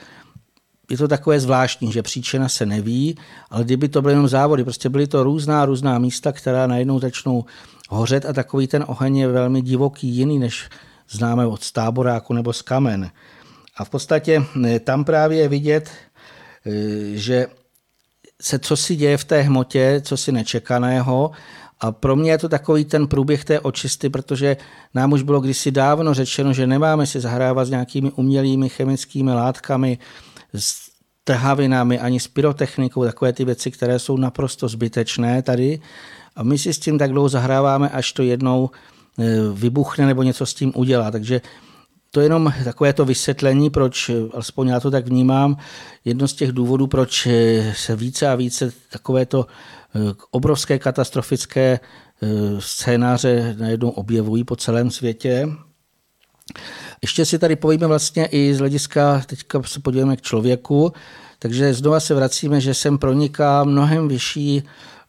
je 0.91 0.97
to 0.97 1.07
takové 1.07 1.39
zvláštní, 1.39 1.91
že 1.91 2.01
příčina 2.01 2.49
se 2.49 2.65
neví, 2.65 3.17
ale 3.49 3.63
kdyby 3.63 3.89
to 3.89 4.01
byly 4.01 4.13
jenom 4.13 4.27
závody, 4.27 4.63
prostě 4.63 4.89
byly 4.89 5.07
to 5.07 5.23
různá, 5.23 5.65
různá 5.65 5.99
místa, 5.99 6.31
která 6.31 6.67
najednou 6.67 6.99
začnou 6.99 7.45
hořet 7.89 8.25
a 8.25 8.33
takový 8.33 8.67
ten 8.67 8.85
oheň 8.87 9.17
je 9.17 9.27
velmi 9.27 9.61
divoký, 9.61 10.07
jiný, 10.07 10.39
než 10.39 10.69
známe 11.09 11.45
od 11.45 11.63
stáboráku 11.63 12.33
nebo 12.33 12.53
z 12.53 12.61
kamen. 12.61 13.11
A 13.77 13.83
v 13.83 13.89
podstatě 13.89 14.43
eh, 14.65 14.79
tam 14.79 15.03
právě 15.03 15.37
je 15.37 15.47
vidět, 15.47 15.89
eh, 16.65 16.71
že 17.13 17.47
se 18.41 18.59
co 18.59 18.77
si 18.77 18.95
děje 18.95 19.17
v 19.17 19.23
té 19.23 19.41
hmotě, 19.41 20.01
co 20.05 20.17
si 20.17 20.31
nečekaného 20.31 21.31
a 21.79 21.91
pro 21.91 22.15
mě 22.15 22.31
je 22.31 22.37
to 22.37 22.49
takový 22.49 22.85
ten 22.85 23.07
průběh 23.07 23.45
té 23.45 23.59
očisty, 23.59 24.09
protože 24.09 24.57
nám 24.93 25.11
už 25.11 25.21
bylo 25.21 25.39
kdysi 25.39 25.71
dávno 25.71 26.13
řečeno, 26.13 26.53
že 26.53 26.67
nemáme 26.67 27.05
si 27.05 27.19
zahrávat 27.19 27.67
s 27.67 27.69
nějakými 27.69 28.11
umělými 28.11 28.69
chemickými 28.69 29.33
látkami, 29.33 29.97
s 30.53 30.95
trhavinami, 31.23 31.99
ani 31.99 32.19
s 32.19 32.27
pyrotechnikou, 32.27 33.03
takové 33.03 33.33
ty 33.33 33.45
věci, 33.45 33.71
které 33.71 33.99
jsou 33.99 34.17
naprosto 34.17 34.67
zbytečné 34.67 35.41
tady. 35.41 35.79
A 36.35 36.43
my 36.43 36.57
si 36.57 36.73
s 36.73 36.79
tím 36.79 36.97
tak 36.97 37.11
dlouho 37.11 37.29
zahráváme, 37.29 37.89
až 37.89 38.13
to 38.13 38.23
jednou 38.23 38.69
e, 38.69 38.94
vybuchne 39.53 40.05
nebo 40.05 40.23
něco 40.23 40.45
s 40.45 40.53
tím 40.53 40.71
udělá. 40.75 41.11
Takže 41.11 41.41
to 42.11 42.19
je 42.19 42.25
jenom 42.25 42.53
takové 42.63 42.93
to 42.93 43.05
vysvětlení, 43.05 43.69
proč, 43.69 44.11
alespoň 44.33 44.67
já 44.67 44.79
to 44.79 44.91
tak 44.91 45.07
vnímám, 45.07 45.57
jedno 46.05 46.27
z 46.27 46.33
těch 46.33 46.51
důvodů, 46.51 46.87
proč 46.87 47.27
e, 47.27 47.73
se 47.77 47.95
více 47.95 48.27
a 48.27 48.35
více 48.35 48.73
takovéto 48.91 49.45
e, 49.45 49.99
obrovské 50.31 50.79
katastrofické 50.79 51.79
scénáře 52.59 53.55
najednou 53.59 53.89
objevují 53.89 54.43
po 54.43 54.55
celém 54.55 54.91
světě. 54.91 55.47
Ještě 57.01 57.25
si 57.25 57.39
tady 57.39 57.55
povíme 57.55 57.87
vlastně 57.87 58.25
i 58.25 58.53
z 58.53 58.59
hlediska, 58.59 59.21
teďka 59.25 59.63
se 59.63 59.79
podíváme 59.79 60.17
k 60.17 60.21
člověku, 60.21 60.93
takže 61.39 61.73
znova 61.73 61.99
se 61.99 62.15
vracíme, 62.15 62.61
že 62.61 62.73
sem 62.73 62.97
proniká 62.97 63.63
mnohem 63.63 64.07
vyšší 64.07 64.63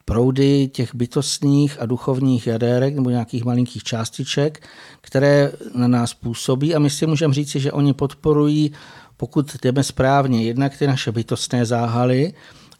proudy 0.07 0.67
těch 0.67 0.95
bytostních 0.95 1.81
a 1.81 1.85
duchovních 1.85 2.47
jadérek 2.47 2.95
nebo 2.95 3.09
nějakých 3.09 3.43
malinkých 3.45 3.83
částiček, 3.83 4.67
které 5.01 5.51
na 5.75 5.87
nás 5.87 6.13
působí 6.13 6.75
a 6.75 6.79
my 6.79 6.89
si 6.89 7.05
můžeme 7.05 7.33
říci, 7.33 7.59
že 7.59 7.71
oni 7.71 7.93
podporují, 7.93 8.71
pokud 9.17 9.55
jdeme 9.61 9.83
správně, 9.83 10.43
jednak 10.43 10.77
ty 10.77 10.87
naše 10.87 11.11
bytostné 11.11 11.65
záhaly 11.65 12.33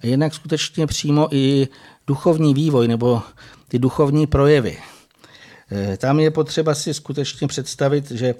a 0.03 0.07
jednak 0.07 0.33
skutečně 0.33 0.87
přímo 0.87 1.27
i 1.31 1.67
duchovní 2.07 2.53
vývoj 2.53 2.87
nebo 2.87 3.21
ty 3.67 3.79
duchovní 3.79 4.27
projevy. 4.27 4.77
Eh, 5.71 5.97
tam 5.97 6.19
je 6.19 6.31
potřeba 6.31 6.75
si 6.75 6.93
skutečně 6.93 7.47
představit, 7.47 8.11
že 8.11 8.35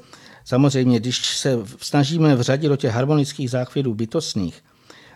samozřejmě, 0.46 1.00
když 1.00 1.38
se 1.38 1.60
snažíme 1.82 2.36
vřadit 2.36 2.68
do 2.68 2.76
těch 2.76 2.94
harmonických 2.94 3.50
záchvědů 3.50 3.94
bytostných 3.94 4.64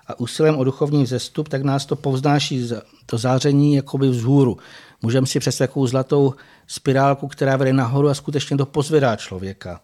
a 0.07 0.19
úsilem 0.19 0.57
o 0.57 0.63
duchovní 0.63 1.03
vzestup, 1.03 1.49
tak 1.49 1.63
nás 1.63 1.85
to 1.85 1.95
povznáší 1.95 2.69
to 3.05 3.17
záření 3.17 3.75
jakoby 3.75 4.09
vzhůru. 4.09 4.57
Můžeme 5.01 5.27
si 5.27 5.39
přes 5.39 5.57
takovou 5.57 5.87
zlatou 5.87 6.33
spirálku, 6.67 7.27
která 7.27 7.57
vede 7.57 7.73
nahoru 7.73 8.09
a 8.09 8.13
skutečně 8.13 8.57
to 8.57 8.65
pozvedá 8.65 9.15
člověka. 9.15 9.79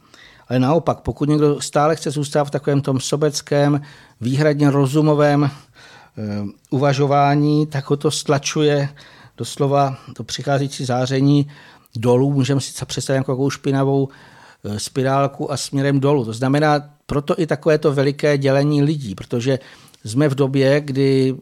Ale 0.49 0.59
naopak, 0.59 0.99
pokud 0.99 1.29
někdo 1.29 1.61
stále 1.61 1.95
chce 1.95 2.11
zůstat 2.11 2.43
v 2.43 2.51
takovém 2.51 2.81
tom 2.81 2.99
sobeckém, 2.99 3.81
výhradně 4.21 4.71
rozumovém 4.71 5.43
e, 5.43 5.49
uvažování, 6.69 7.67
tak 7.67 7.89
ho 7.89 7.97
to 7.97 8.11
stlačuje 8.11 8.89
doslova 9.37 9.97
to 10.13 10.23
přicházející 10.23 10.85
záření 10.85 11.47
dolů, 11.95 12.33
můžeme 12.33 12.61
si 12.61 12.85
představit 12.85 13.17
jako 13.17 13.31
takovou 13.31 13.49
špinavou 13.49 14.09
eh, 14.63 14.79
spirálku 14.79 15.51
a 15.51 15.57
směrem 15.57 15.99
dolů. 15.99 16.25
To 16.25 16.33
znamená 16.33 16.89
proto 17.05 17.39
i 17.41 17.47
takové 17.47 17.77
to 17.77 17.93
veliké 17.93 18.37
dělení 18.37 18.83
lidí, 18.83 19.15
protože 19.15 19.59
jsme 20.07 20.29
v 20.29 20.35
době, 20.35 20.81
kdy 20.81 21.35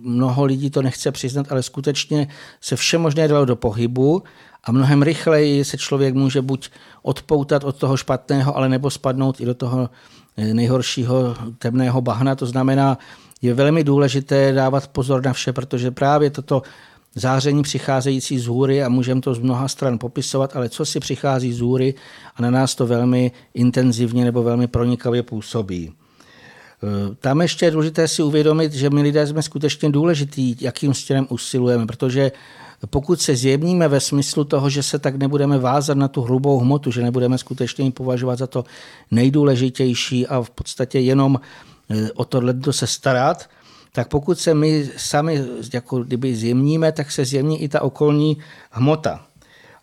mnoho 0.00 0.44
lidí 0.44 0.70
to 0.70 0.82
nechce 0.82 1.12
přiznat, 1.12 1.52
ale 1.52 1.62
skutečně 1.62 2.28
se 2.60 2.76
vše 2.76 2.98
možné 2.98 3.28
dalo 3.28 3.44
do 3.44 3.56
pohybu 3.56 4.22
a 4.64 4.72
mnohem 4.72 5.02
rychleji 5.02 5.64
se 5.64 5.78
člověk 5.78 6.14
může 6.14 6.42
buď 6.42 6.70
odpoutat 7.02 7.64
od 7.64 7.76
toho 7.76 7.96
špatného, 7.96 8.56
ale 8.56 8.68
nebo 8.68 8.90
spadnout 8.90 9.40
i 9.40 9.44
do 9.44 9.54
toho 9.54 9.90
eh, 10.36 10.54
nejhoršího 10.54 11.36
temného 11.58 12.00
bahna. 12.00 12.34
To 12.34 12.46
znamená, 12.46 12.98
je 13.42 13.54
velmi 13.54 13.84
důležité 13.84 14.52
dávat 14.52 14.88
pozor 14.88 15.24
na 15.24 15.32
vše, 15.32 15.52
protože 15.52 15.90
právě 15.90 16.30
toto 16.30 16.62
záření 17.14 17.62
přicházející 17.62 18.38
z 18.38 18.46
hůry 18.46 18.82
a 18.82 18.88
můžeme 18.88 19.20
to 19.20 19.34
z 19.34 19.38
mnoha 19.38 19.68
stran 19.68 19.98
popisovat, 19.98 20.56
ale 20.56 20.68
co 20.68 20.84
si 20.84 21.00
přichází 21.00 21.52
z 21.52 21.60
hůry 21.60 21.94
a 22.36 22.42
na 22.42 22.50
nás 22.50 22.74
to 22.74 22.86
velmi 22.86 23.32
intenzivně 23.54 24.24
nebo 24.24 24.42
velmi 24.42 24.66
pronikavě 24.66 25.22
působí. 25.22 25.92
E, 26.84 27.14
tam 27.14 27.40
ještě 27.40 27.66
je 27.66 27.70
důležité 27.70 28.08
si 28.08 28.22
uvědomit, 28.22 28.72
že 28.72 28.90
my 28.90 29.02
lidé 29.02 29.26
jsme 29.26 29.42
skutečně 29.42 29.90
důležitý, 29.90 30.56
jakým 30.60 30.94
stěrem 30.94 31.26
usilujeme, 31.30 31.86
protože 31.86 32.32
pokud 32.90 33.20
se 33.20 33.36
zjemníme 33.36 33.88
ve 33.88 34.00
smyslu 34.00 34.44
toho, 34.44 34.70
že 34.70 34.82
se 34.82 34.98
tak 34.98 35.16
nebudeme 35.16 35.58
vázat 35.58 35.96
na 35.96 36.08
tu 36.08 36.22
hrubou 36.22 36.58
hmotu, 36.58 36.90
že 36.90 37.02
nebudeme 37.02 37.38
skutečně 37.38 37.90
považovat 37.90 38.38
za 38.38 38.46
to 38.46 38.64
nejdůležitější 39.10 40.26
a 40.26 40.42
v 40.42 40.50
podstatě 40.50 41.00
jenom 41.00 41.40
e, 41.90 42.12
o 42.12 42.24
tohle 42.24 42.54
se 42.70 42.86
starat, 42.86 43.48
tak 43.92 44.08
pokud 44.08 44.38
se 44.38 44.54
my 44.54 44.90
sami 44.96 45.44
jako 45.72 46.02
kdyby 46.02 46.36
zjemníme, 46.36 46.92
tak 46.92 47.12
se 47.12 47.24
zjemní 47.24 47.62
i 47.62 47.68
ta 47.68 47.82
okolní 47.82 48.36
hmota. 48.70 49.26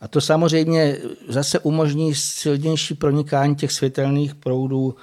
A 0.01 0.07
to 0.07 0.21
samozřejmě 0.21 0.97
zase 1.27 1.59
umožní 1.59 2.15
silnější 2.15 2.93
pronikání 2.93 3.55
těch 3.55 3.71
světelných 3.71 4.35
proudů 4.35 4.95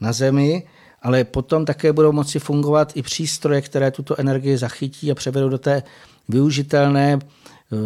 na 0.00 0.12
Zemi, 0.12 0.62
ale 1.06 1.24
potom 1.24 1.64
také 1.64 1.92
budou 1.92 2.12
moci 2.12 2.38
fungovat 2.38 2.92
i 2.94 3.02
přístroje, 3.02 3.60
které 3.62 3.90
tuto 3.90 4.20
energii 4.20 4.58
zachytí 4.58 5.10
a 5.10 5.14
převedou 5.14 5.48
do 5.48 5.58
té 5.58 5.82
využitelné 6.28 7.18
eh, 7.18 7.76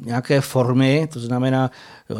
nějaké 0.00 0.40
formy, 0.40 1.08
to 1.12 1.20
znamená, 1.20 1.70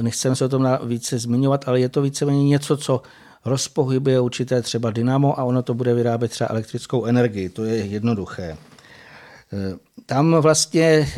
nechceme 0.03 0.37
se 0.37 0.45
o 0.45 0.49
tom 0.49 0.79
více 0.85 1.19
zmiňovat, 1.19 1.69
ale 1.69 1.81
je 1.81 1.89
to 1.89 2.03
víceméně 2.03 2.45
něco, 2.45 2.77
co 2.77 3.03
rozpohybuje 3.45 4.21
určité 4.21 4.63
třeba 4.63 4.91
dynamo 4.91 5.41
a 5.41 5.45
ono 5.45 5.63
to 5.63 5.75
bude 5.75 5.95
vyrábět 5.95 6.29
třeba 6.29 6.51
elektrickou 6.51 7.05
energii. 7.05 7.49
To 7.49 7.65
je 7.65 7.77
jednoduché. 7.77 8.45
E, 8.45 8.57
tam 10.07 10.35
vlastně 10.35 11.09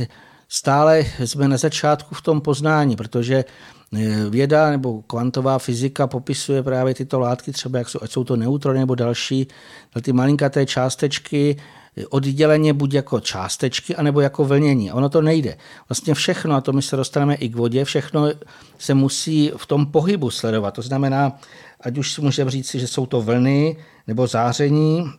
stále 0.49 1.07
jsme 1.19 1.49
na 1.49 1.57
začátku 1.57 2.15
v 2.15 2.23
tom 2.23 2.41
poznání, 2.41 2.97
protože 2.97 3.45
věda 4.31 4.71
nebo 4.71 5.03
kvantová 5.03 5.59
fyzika 5.59 6.07
popisuje 6.07 6.63
právě 6.63 6.95
tyto 6.95 7.21
látky, 7.21 7.53
třeba 7.53 7.79
jak 7.79 7.89
jsou, 7.89 7.99
ať 8.03 8.11
jsou 8.11 8.25
to 8.25 8.37
neutrony 8.37 8.79
nebo 8.79 8.95
další, 8.95 9.47
ty 10.03 10.13
malinkaté 10.13 10.67
částečky, 10.67 11.57
odděleně 12.09 12.73
buď 12.73 12.95
jako 12.95 13.21
částečky, 13.21 13.97
anebo 13.97 14.21
jako 14.21 14.45
vlnění. 14.45 14.93
Ono 14.93 15.09
to 15.09 15.23
nejde. 15.23 15.57
Vlastně 15.89 16.15
všechno, 16.15 16.55
a 16.55 16.61
to 16.61 16.73
my 16.73 16.83
se 16.83 16.97
dostaneme 16.97 17.35
i 17.35 17.49
k 17.49 17.57
vodě, 17.57 17.85
všechno 17.85 18.29
se 18.79 18.95
musí 18.95 19.53
v 19.57 19.67
tom 19.67 19.87
pohybu 19.87 20.31
sledovat. 20.31 20.75
To 20.75 20.83
znamená, 20.83 21.39
ať 21.81 21.99
už 21.99 22.13
si 22.13 22.21
můžeme 22.21 22.51
říct, 22.51 22.75
že 22.75 22.87
jsou 22.87 23.07
to 23.07 23.23
vlny 23.23 23.77
nebo 24.07 24.27
záření. 24.27 25.11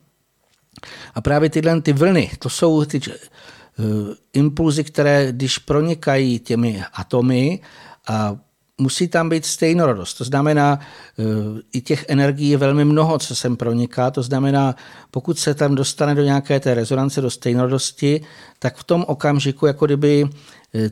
A 1.16 1.22
právě 1.22 1.50
tyhle 1.50 1.82
ty 1.82 1.94
vlny, 1.94 2.32
to 2.40 2.50
jsou 2.50 2.86
ty 2.86 3.00
uh, 3.00 3.86
impulzy, 4.34 4.84
které 4.84 5.32
když 5.32 5.58
pronikají 5.58 6.40
těmi 6.40 6.84
atomy 6.94 7.60
a 8.08 8.38
musí 8.84 9.08
tam 9.08 9.30
být 9.30 9.46
stejnorodost. 9.46 10.18
To 10.18 10.24
znamená, 10.24 10.80
uh, 10.80 11.60
i 11.74 11.82
těch 11.82 12.06
energií 12.08 12.50
je 12.50 12.58
velmi 12.58 12.86
mnoho, 12.86 13.20
co 13.20 13.36
sem 13.36 13.56
proniká. 13.56 14.12
To 14.12 14.24
znamená, 14.24 14.76
pokud 15.12 15.40
se 15.40 15.54
tam 15.54 15.76
dostane 15.76 16.16
do 16.16 16.24
nějaké 16.24 16.60
té 16.60 16.74
rezonance, 16.74 17.22
do 17.22 17.30
stejnorodosti, 17.30 18.22
tak 18.60 18.76
v 18.78 18.84
tom 18.84 19.06
okamžiku, 19.08 19.66
jako 19.66 19.86
kdyby 19.86 20.24
uh, 20.24 20.30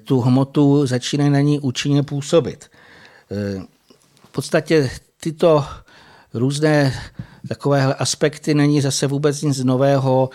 tu 0.03 0.21
hmotu 0.21 0.87
začínají 0.87 1.29
na 1.29 1.41
ní 1.41 1.59
účinně 1.59 2.03
působit. 2.03 2.71
V 4.25 4.31
podstatě 4.31 4.89
tyto 5.19 5.65
různé 6.33 6.93
takovéhle 7.47 7.93
aspekty 7.93 8.53
není 8.53 8.81
zase 8.81 9.07
vůbec 9.07 9.41
nic 9.41 9.63
nového. 9.63 10.29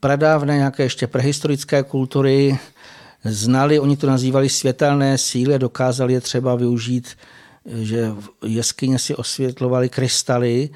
Pradávné 0.00 0.56
nějaké 0.56 0.82
ještě 0.82 1.06
prehistorické 1.06 1.82
kultury 1.82 2.58
znali, 3.24 3.80
oni 3.80 3.96
to 3.96 4.06
nazývali 4.06 4.48
světelné 4.48 5.18
síly, 5.18 5.58
dokázali 5.58 6.12
je 6.12 6.20
třeba 6.20 6.54
využít, 6.54 7.08
že 7.66 8.12
jeskyně 8.46 8.98
si 8.98 9.16
osvětlovali 9.16 9.88
krystaly, 9.88 10.70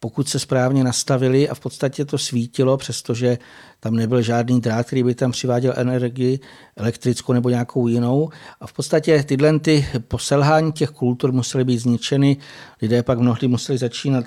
pokud 0.00 0.28
se 0.28 0.38
správně 0.38 0.84
nastavili 0.84 1.48
a 1.48 1.54
v 1.54 1.60
podstatě 1.60 2.04
to 2.04 2.18
svítilo, 2.18 2.76
přestože 2.76 3.38
tam 3.80 3.94
nebyl 3.94 4.22
žádný 4.22 4.60
drát, 4.60 4.86
který 4.86 5.02
by 5.02 5.14
tam 5.14 5.32
přiváděl 5.32 5.74
energii 5.76 6.40
elektrickou 6.76 7.32
nebo 7.32 7.48
nějakou 7.48 7.88
jinou. 7.88 8.30
A 8.60 8.66
v 8.66 8.72
podstatě 8.72 9.22
tyhle 9.22 9.58
ty 9.58 9.86
poselhání 10.08 10.72
těch 10.72 10.90
kultur 10.90 11.32
musely 11.32 11.64
být 11.64 11.78
zničeny. 11.78 12.36
Lidé 12.82 13.02
pak 13.02 13.18
mnohdy 13.18 13.48
museli 13.48 13.78
začínat 13.78 14.24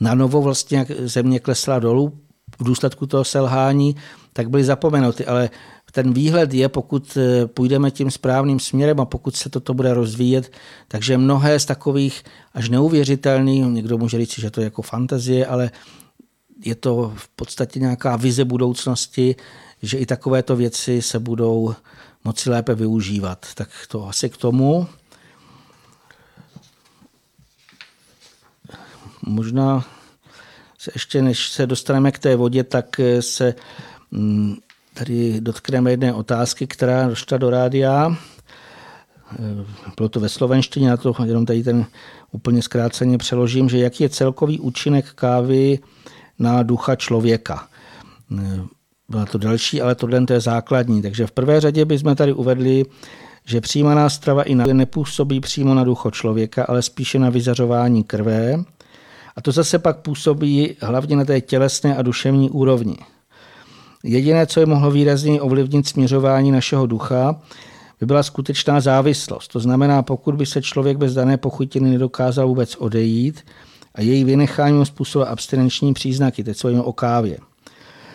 na 0.00 0.14
novo, 0.14 0.42
vlastně 0.42 0.78
jak 0.78 0.90
země 0.90 1.40
klesla 1.40 1.78
dolů 1.78 2.18
v 2.58 2.64
důsledku 2.64 3.06
toho 3.06 3.24
selhání, 3.24 3.96
tak 4.32 4.50
byly 4.50 4.64
zapomenuty. 4.64 5.26
Ale 5.26 5.50
ten 5.90 6.12
výhled 6.12 6.54
je, 6.54 6.68
pokud 6.68 7.16
eh, 7.16 7.46
půjdeme 7.46 7.90
tím 7.90 8.10
správným 8.10 8.60
směrem 8.60 9.00
a 9.00 9.04
pokud 9.04 9.36
se 9.36 9.50
toto 9.50 9.74
bude 9.74 9.94
rozvíjet, 9.94 10.52
takže 10.88 11.18
mnohé 11.18 11.60
z 11.60 11.64
takových 11.64 12.22
až 12.54 12.68
neuvěřitelných, 12.68 13.64
někdo 13.64 13.98
může 13.98 14.18
říct, 14.18 14.38
že 14.38 14.50
to 14.50 14.60
je 14.60 14.64
jako 14.64 14.82
fantazie, 14.82 15.46
ale 15.46 15.70
je 16.64 16.74
to 16.74 17.12
v 17.16 17.28
podstatě 17.28 17.80
nějaká 17.80 18.16
vize 18.16 18.44
budoucnosti, 18.44 19.36
že 19.82 19.98
i 19.98 20.06
takovéto 20.06 20.56
věci 20.56 21.02
se 21.02 21.18
budou 21.18 21.74
moci 22.24 22.50
lépe 22.50 22.74
využívat. 22.74 23.46
Tak 23.54 23.68
to 23.88 24.08
asi 24.08 24.30
k 24.30 24.36
tomu. 24.36 24.86
Možná 29.26 29.84
se 30.78 30.90
ještě 30.94 31.22
než 31.22 31.48
se 31.48 31.66
dostaneme 31.66 32.12
k 32.12 32.18
té 32.18 32.36
vodě, 32.36 32.64
tak 32.64 33.00
se 33.20 33.54
mm, 34.10 34.56
tady 35.00 35.40
dotkneme 35.40 35.90
jedné 35.90 36.14
otázky, 36.14 36.66
která 36.66 37.08
došla 37.08 37.38
do 37.38 37.50
rádia. 37.50 38.16
Bylo 39.96 40.08
to 40.08 40.20
ve 40.20 40.28
slovenštině, 40.28 40.90
na 40.90 40.96
to 40.96 41.14
jenom 41.24 41.46
tady 41.46 41.62
ten 41.62 41.86
úplně 42.32 42.62
zkráceně 42.62 43.18
přeložím, 43.18 43.68
že 43.68 43.78
jaký 43.78 44.02
je 44.02 44.08
celkový 44.08 44.60
účinek 44.60 45.12
kávy 45.14 45.78
na 46.38 46.62
ducha 46.62 46.96
člověka. 46.96 47.68
Byla 49.08 49.26
to 49.26 49.38
další, 49.38 49.80
ale 49.80 49.94
tohle 49.94 50.24
je 50.30 50.40
základní. 50.40 51.02
Takže 51.02 51.26
v 51.26 51.32
prvé 51.32 51.60
řadě 51.60 51.84
bychom 51.84 52.16
tady 52.16 52.32
uvedli, 52.32 52.84
že 53.44 53.60
přijímaná 53.60 54.10
strava 54.10 54.42
i 54.42 54.54
nepůsobí 54.54 55.40
přímo 55.40 55.74
na 55.74 55.84
ducho 55.84 56.10
člověka, 56.10 56.64
ale 56.64 56.82
spíše 56.82 57.18
na 57.18 57.30
vyzařování 57.30 58.04
krve. 58.04 58.64
A 59.36 59.42
to 59.42 59.52
zase 59.52 59.78
pak 59.78 59.96
působí 59.96 60.76
hlavně 60.80 61.16
na 61.16 61.24
té 61.24 61.40
tělesné 61.40 61.96
a 61.96 62.02
duševní 62.02 62.50
úrovni. 62.50 62.96
Jediné, 64.04 64.46
co 64.46 64.60
je 64.60 64.66
mohlo 64.66 64.90
výrazně 64.90 65.40
ovlivnit 65.40 65.88
směřování 65.88 66.50
našeho 66.50 66.86
ducha, 66.86 67.40
by 68.00 68.06
byla 68.06 68.22
skutečná 68.22 68.80
závislost. 68.80 69.48
To 69.48 69.60
znamená, 69.60 70.02
pokud 70.02 70.34
by 70.34 70.46
se 70.46 70.62
člověk 70.62 70.96
bez 70.96 71.14
dané 71.14 71.36
pochutiny 71.36 71.90
nedokázal 71.90 72.48
vůbec 72.48 72.76
odejít 72.76 73.40
a 73.94 74.00
její 74.00 74.24
vynechání 74.24 74.86
způsobila 74.86 75.30
abstinenční 75.30 75.94
příznaky, 75.94 76.44
teď 76.44 76.56
co 76.56 76.84
o 76.84 76.92
kávě. 76.92 77.38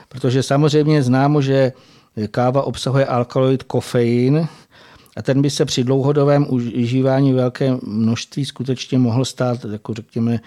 Protože 0.10 0.44
samozřejmě 0.44 1.04
známo, 1.04 1.42
že 1.42 1.72
káva 2.32 2.62
obsahuje 2.64 3.06
alkaloid 3.06 3.64
kofein 3.64 4.48
a 5.18 5.22
ten 5.22 5.42
by 5.42 5.50
se 5.50 5.66
při 5.66 5.84
dlouhodobém 5.84 6.46
užívání 6.50 7.34
velké 7.34 7.78
množství 7.84 8.46
skutečně 8.46 8.98
mohl 8.98 9.26
stát, 9.26 9.66
jako 9.72 9.94
řekněme, 9.94 10.40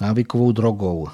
návykovou 0.00 0.52
drogou. 0.52 1.08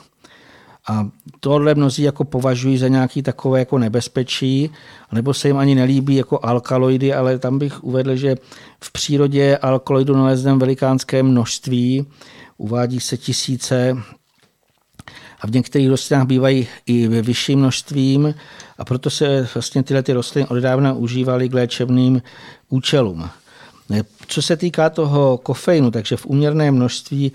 A 0.91 1.07
tohle 1.41 1.75
mnozí 1.75 2.03
jako 2.03 2.25
považují 2.25 2.79
za 2.79 2.89
nějaký 2.89 3.23
takové 3.23 3.59
jako 3.59 3.79
nebezpečí, 3.79 4.71
nebo 5.13 5.35
se 5.35 5.49
jim 5.49 5.57
ani 5.57 5.75
nelíbí 5.75 6.15
jako 6.15 6.41
alkaloidy, 6.43 7.15
ale 7.15 7.39
tam 7.39 7.59
bych 7.59 7.85
uvedl, 7.85 8.17
že 8.17 8.37
v 8.81 8.93
přírodě 8.93 9.57
alkaloidu 9.57 10.17
nalezneme 10.17 10.59
velikánské 10.59 11.23
množství, 11.23 12.07
uvádí 12.57 13.01
se 13.01 13.17
tisíce 13.17 13.97
a 15.41 15.47
v 15.47 15.51
některých 15.51 15.89
rostlinách 15.89 16.27
bývají 16.27 16.69
i 16.87 17.09
ve 17.09 17.23
vyšším 17.23 17.59
množstvím 17.59 18.35
a 18.79 18.85
proto 18.85 19.11
se 19.11 19.49
vlastně 19.55 19.83
tyhle 19.83 20.03
ty 20.03 20.13
rostliny 20.13 20.47
odedávna 20.47 20.93
užívaly 20.93 21.49
k 21.49 21.55
léčebným 21.55 22.23
účelům. 22.69 23.31
Co 24.27 24.43
se 24.43 24.57
týká 24.57 24.91
toho 24.91 25.39
kofeinu, 25.39 25.91
takže 25.91 26.17
v 26.17 26.27
úměrném 26.27 26.75
množství 26.75 27.33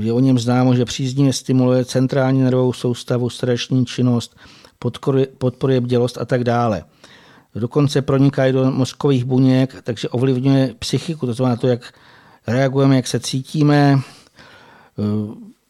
je 0.00 0.12
o 0.12 0.20
něm 0.20 0.38
známo, 0.38 0.74
že 0.74 0.84
příznivě 0.84 1.32
stimuluje 1.32 1.84
centrální 1.84 2.40
nervovou 2.40 2.72
soustavu, 2.72 3.30
srdeční 3.30 3.86
činnost, 3.86 4.36
podporuje 5.38 5.80
bdělost 5.80 6.18
a 6.18 6.24
tak 6.24 6.44
dále. 6.44 6.84
Dokonce 7.54 8.02
proniká 8.02 8.46
i 8.46 8.52
do 8.52 8.70
mozkových 8.70 9.24
buněk, 9.24 9.82
takže 9.84 10.08
ovlivňuje 10.08 10.74
psychiku, 10.78 11.26
to 11.26 11.34
znamená 11.34 11.56
to, 11.56 11.68
jak 11.68 11.92
reagujeme, 12.46 12.96
jak 12.96 13.06
se 13.06 13.20
cítíme. 13.20 14.00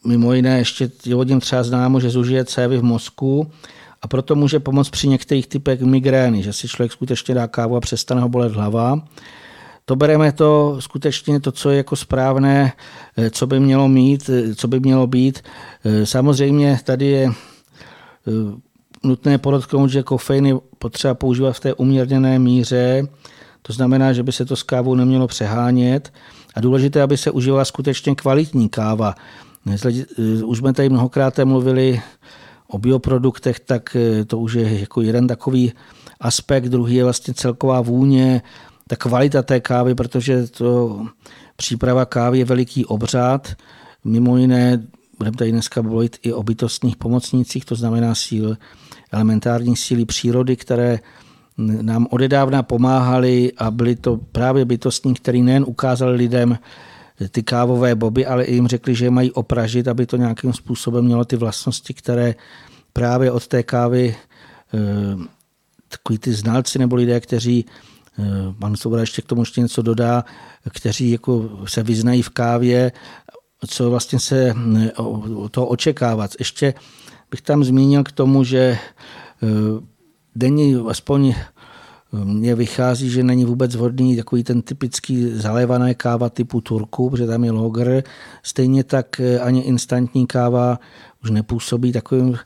Mimo 0.07 0.33
jiné 0.33 0.59
ještě 0.59 0.91
je 1.07 1.17
o 1.17 1.23
něm 1.23 1.41
třeba 1.41 1.63
známo, 1.63 2.01
že 2.01 2.11
zužije 2.11 2.45
cévy 2.45 2.79
v 2.79 2.83
mozku 2.83 3.51
a 4.03 4.09
proto 4.09 4.35
může 4.35 4.61
pomoct 4.61 4.91
při 4.91 5.09
některých 5.09 5.47
typech 5.47 5.81
migrény, 5.81 6.43
že 6.43 6.53
si 6.53 6.69
člověk 6.69 6.93
skutečně 6.93 7.35
dá 7.35 7.47
kávu 7.47 7.77
a 7.77 7.81
přestane 7.81 8.21
ho 8.21 8.29
bolet 8.29 8.53
hlava 8.53 9.05
to 9.85 9.97
bereme 9.97 10.33
to 10.33 10.77
skutečně 10.81 11.40
to, 11.40 11.53
co 11.53 11.71
je 11.71 11.77
jako 11.77 11.97
správné, 11.97 12.73
eh, 13.16 13.31
co 13.31 13.47
by 13.47 13.61
mělo 13.61 13.88
mít, 13.88 14.31
eh, 14.33 14.55
co 14.55 14.68
by 14.68 14.81
mělo 14.81 15.07
být. 15.07 15.42
Eh, 15.85 16.07
samozřejmě 16.07 16.81
tady 16.85 17.07
je 17.07 17.31
nutné 19.05 19.38
podotknout, 19.38 19.90
že 19.90 20.03
kofein 20.03 20.47
je 20.47 20.55
potřeba 20.79 21.14
používat 21.14 21.53
v 21.53 21.61
té 21.61 21.75
uměrněné 21.75 22.38
míře, 22.38 23.09
to 23.62 23.73
znamená, 23.73 24.12
že 24.12 24.23
by 24.23 24.33
se 24.33 24.45
to 24.45 24.57
s 24.57 24.62
kávou 24.62 24.95
nemělo 24.95 25.27
přehánět 25.27 26.12
a 26.55 26.61
důležité, 26.61 27.03
aby 27.03 27.16
se 27.16 27.31
užívala 27.31 27.64
skutečně 27.64 28.14
kvalitní 28.14 28.68
káva. 28.68 29.14
Už 30.45 30.59
jsme 30.59 30.73
tady 30.73 30.88
mnohokrát 30.88 31.38
mluvili 31.45 32.03
o 32.68 32.79
bioproduktech, 32.79 33.61
tak 33.61 33.97
to 34.27 34.38
už 34.38 34.53
je 34.53 34.81
jako 34.81 35.03
jeden 35.03 35.27
takový 35.27 35.73
aspekt. 36.21 36.68
Druhý 36.68 36.95
je 36.95 37.05
vlastně 37.05 37.35
celková 37.35 37.81
vůně, 37.81 38.42
ta 38.93 38.97
kvalita 38.97 39.43
té 39.43 39.61
kávy, 39.61 39.95
protože 39.95 40.47
to 40.47 41.01
příprava 41.57 42.05
kávy 42.05 42.39
je 42.39 42.45
veliký 42.45 42.87
obřád. 42.87 43.57
Mimo 44.05 44.37
jiné, 44.37 44.83
budeme 45.19 45.37
tady 45.37 45.53
dneska 45.53 45.83
mluvit 45.83 46.17
i 46.23 46.33
o 46.33 46.43
bytostních 46.43 46.97
pomocnících, 46.97 47.65
to 47.65 47.75
znamená 47.75 48.15
síl, 48.15 48.57
elementární 49.13 49.77
síly 49.77 50.05
přírody, 50.05 50.57
které 50.57 50.99
nám 51.59 52.07
odedávna 52.11 52.63
pomáhali 52.63 53.53
a 53.57 53.71
byli 53.71 53.97
to 53.97 54.17
právě 54.33 54.65
bytostní, 54.65 55.15
který 55.15 55.43
nejen 55.43 55.65
ukázali 55.67 56.17
lidem 56.17 56.59
ty 57.31 57.43
kávové 57.43 57.95
boby, 57.95 58.27
ale 58.27 58.45
i 58.45 58.55
jim 58.55 58.69
řekli, 58.69 58.95
že 58.95 59.05
je 59.05 59.11
mají 59.11 59.33
opražit, 59.33 59.89
aby 59.89 60.07
to 60.07 60.17
nějakým 60.17 60.53
způsobem 60.53 61.05
mělo 61.05 61.25
ty 61.25 61.37
vlastnosti, 61.37 61.95
které 61.95 62.35
právě 62.93 63.31
od 63.31 63.47
té 63.47 63.63
kávy 63.63 64.17
eh, 64.75 64.79
takový 65.89 66.19
ty 66.19 66.33
znalci 66.33 66.79
nebo 66.79 66.97
lidé, 66.97 67.21
kteří 67.21 67.65
pan 68.59 68.77
Svoboda 68.77 69.01
ještě 69.01 69.22
k 69.22 69.27
tomu 69.27 69.42
ještě 69.42 69.61
něco 69.61 69.83
dodá, 69.83 70.25
kteří 70.70 71.11
jako 71.11 71.51
se 71.64 71.83
vyznají 71.83 72.22
v 72.22 72.29
kávě, 72.29 72.92
co 73.66 73.90
vlastně 73.90 74.20
se 74.20 74.55
to 75.51 75.66
očekávat. 75.66 76.31
Ještě 76.38 76.75
bych 77.31 77.42
tam 77.42 77.64
zmínil 77.64 78.05
k 78.05 78.12
tomu, 78.12 78.44
že 78.44 78.59
eh, 78.59 79.46
denní, 80.37 80.77
aspoň 80.88 81.29
eh, 81.29 81.44
mně 82.12 82.55
vychází, 82.55 83.11
že 83.11 83.22
není 83.22 83.44
vůbec 83.44 83.77
vhodný 83.77 84.16
takový 84.16 84.44
ten 84.44 84.62
typický 84.62 85.31
zalévané 85.33 85.94
káva 85.94 86.31
typu 86.31 86.61
turku, 86.61 87.11
protože 87.11 87.27
tam 87.27 87.44
je 87.44 87.51
loger. 87.51 88.03
Stejně 88.42 88.85
tak 88.85 89.20
ani 89.40 89.61
instantní 89.61 90.27
káva 90.27 90.79
už 91.22 91.31
nepůsobí 91.31 91.92
takovým 91.92 92.38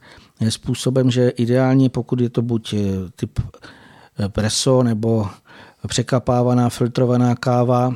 způsobem, 0.49 1.11
že 1.11 1.29
ideálně, 1.29 1.91
pokud 1.91 2.21
je 2.21 2.31
to 2.31 2.43
buď 2.43 2.75
typ 3.17 3.41
preso 4.29 4.83
nebo 4.83 5.29
překapávaná, 5.87 6.69
filtrovaná 6.69 7.35
káva. 7.35 7.95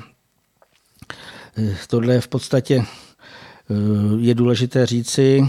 Tohle 1.88 2.14
je 2.14 2.20
v 2.20 2.28
podstatě 2.28 2.85
eh, 2.85 3.74
je 4.18 4.35
důležité 4.35 4.87
říci, 4.87 5.48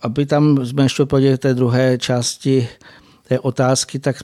aby 0.00 0.26
tam 0.26 0.66
jsme 0.66 0.82
ještě 0.82 1.02
odpověděli 1.02 1.38
té 1.38 1.54
druhé 1.54 1.98
části 1.98 2.68
té 3.28 3.40
otázky, 3.40 3.98
tak 3.98 4.16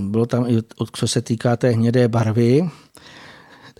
bylo 0.00 0.26
tam 0.26 0.46
i, 0.46 0.58
co 0.92 1.08
se 1.08 1.22
týká 1.22 1.56
té 1.56 1.70
hnědé 1.70 2.08
barvy. 2.08 2.70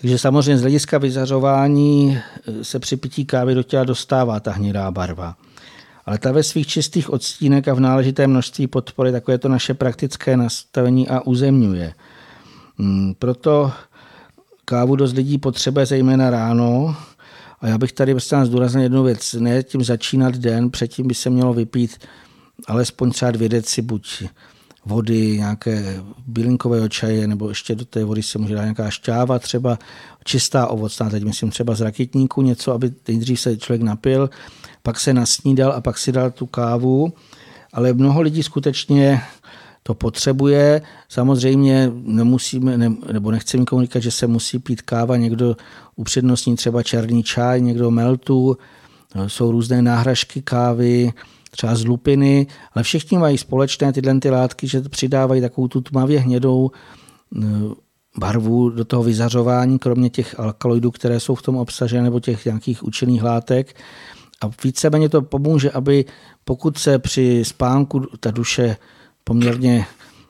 Takže 0.00 0.18
samozřejmě 0.18 0.58
z 0.58 0.60
hlediska 0.60 0.98
vyzařování 0.98 2.18
eh, 2.18 2.64
se 2.64 2.78
při 2.78 2.96
pití 2.96 3.24
kávy 3.24 3.54
do 3.54 3.62
těla 3.62 3.84
dostává 3.84 4.40
ta 4.40 4.52
hnědá 4.52 4.90
barva. 4.90 5.36
Ale 6.08 6.18
ta 6.18 6.32
ve 6.32 6.42
svých 6.42 6.66
čistých 6.66 7.10
odstínek 7.10 7.68
a 7.68 7.74
v 7.74 7.80
náležité 7.80 8.26
množství 8.26 8.66
podpory 8.66 9.12
takové 9.12 9.38
to 9.38 9.48
naše 9.48 9.74
praktické 9.74 10.36
nastavení 10.36 11.08
a 11.08 11.20
uzemňuje. 11.20 11.94
Hmm, 12.78 13.14
proto 13.18 13.72
kávu 14.64 14.96
dost 14.96 15.12
lidí 15.12 15.38
potřebuje 15.38 15.86
zejména 15.86 16.30
ráno 16.30 16.96
A 17.60 17.68
já 17.68 17.78
bych 17.78 17.92
tady 17.92 18.12
vlastně 18.12 18.46
zdůraznil 18.46 18.82
jednu 18.82 19.02
věc. 19.02 19.34
Ne 19.34 19.62
tím 19.62 19.84
začínat 19.84 20.36
den, 20.36 20.70
předtím 20.70 21.08
by 21.08 21.14
se 21.14 21.30
mělo 21.30 21.54
vypít 21.54 21.98
alespoň 22.66 23.10
třeba 23.10 23.30
dvě 23.30 23.48
deci 23.48 23.82
buď 23.82 24.22
vody, 24.84 25.36
nějaké 25.36 26.02
bylinkového 26.26 26.88
čaje, 26.88 27.26
nebo 27.26 27.48
ještě 27.48 27.74
do 27.74 27.84
té 27.84 28.04
vody 28.04 28.22
se 28.22 28.38
může 28.38 28.54
dát 28.54 28.62
nějaká 28.62 28.90
šťáva, 28.90 29.38
třeba 29.38 29.78
čistá 30.24 30.66
ovocná, 30.66 31.10
teď 31.10 31.24
myslím 31.24 31.50
třeba 31.50 31.74
z 31.74 31.80
rakitníku, 31.80 32.42
něco, 32.42 32.72
aby 32.72 32.92
nejdřív 33.08 33.40
se 33.40 33.56
člověk 33.56 33.82
napil, 33.82 34.30
pak 34.82 35.00
se 35.00 35.14
nasnídal 35.14 35.72
a 35.72 35.80
pak 35.80 35.98
si 35.98 36.12
dal 36.12 36.30
tu 36.30 36.46
kávu. 36.46 37.12
Ale 37.72 37.92
mnoho 37.92 38.20
lidí 38.20 38.42
skutečně 38.42 39.22
to 39.82 39.94
potřebuje. 39.94 40.82
Samozřejmě 41.08 41.90
nemusíme, 41.92 42.78
ne, 42.78 42.92
nebo 43.12 43.30
nechceme 43.30 43.60
nikomu 43.60 43.82
říkat, 43.82 44.00
že 44.00 44.10
se 44.10 44.26
musí 44.26 44.58
pít 44.58 44.82
káva, 44.82 45.16
někdo 45.16 45.56
upřednostní 45.96 46.56
třeba 46.56 46.82
černý 46.82 47.22
čaj, 47.22 47.60
někdo 47.60 47.90
meltu, 47.90 48.56
jsou 49.26 49.50
různé 49.50 49.82
náhražky 49.82 50.42
kávy, 50.42 51.12
třeba 51.50 51.74
z 51.74 51.84
lupiny, 51.84 52.46
ale 52.74 52.82
všichni 52.82 53.18
mají 53.18 53.38
společné 53.38 53.92
tyhle 53.92 54.20
ty 54.20 54.30
látky, 54.30 54.68
že 54.68 54.80
přidávají 54.80 55.40
takovou 55.40 55.68
tu 55.68 55.80
tmavě 55.80 56.20
hnědou 56.20 56.70
eh, 56.70 57.46
barvu 58.18 58.70
do 58.70 58.84
toho 58.84 59.02
vyzařování, 59.02 59.78
kromě 59.78 60.10
těch 60.10 60.40
alkaloidů, 60.40 60.90
které 60.90 61.20
jsou 61.20 61.34
v 61.34 61.42
tom 61.42 61.56
obsažené, 61.56 62.02
nebo 62.02 62.20
těch 62.20 62.44
nějakých 62.44 62.84
účinných 62.84 63.22
látek. 63.22 63.76
A 64.44 64.50
víceméně 64.64 65.08
to 65.08 65.22
pomůže, 65.22 65.70
aby 65.70 66.04
pokud 66.44 66.78
se 66.78 66.98
při 66.98 67.44
spánku 67.44 68.06
ta 68.20 68.30
duše 68.30 68.76
poměrně 69.24 69.86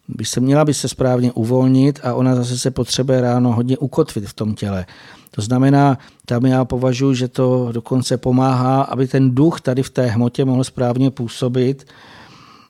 by 0.09 0.25
se 0.25 0.40
měla 0.40 0.64
by 0.64 0.75
se 0.75 0.88
správně 0.88 1.33
uvolnit 1.33 2.01
a 2.03 2.14
ona 2.14 2.35
zase 2.35 2.59
se 2.59 2.71
potřebuje 2.71 3.21
ráno 3.21 3.53
hodně 3.53 3.79
ukotvit 3.79 4.25
v 4.27 4.33
tom 4.33 4.55
těle. 4.55 4.87
To 5.31 5.42
znamená, 5.42 5.99
tam 6.27 6.47
já 6.47 6.64
považuji, 6.64 7.14
že 7.14 7.29
to 7.29 7.73
dokonce 7.73 8.16
pomáhá, 8.16 8.83
aby 8.83 9.07
ten 9.07 9.35
duch 9.35 9.61
tady 9.61 9.83
v 9.83 9.90
té 9.90 10.07
hmotě 10.07 10.44
mohl 10.44 10.64
správně 10.64 11.11
působit. 11.11 11.87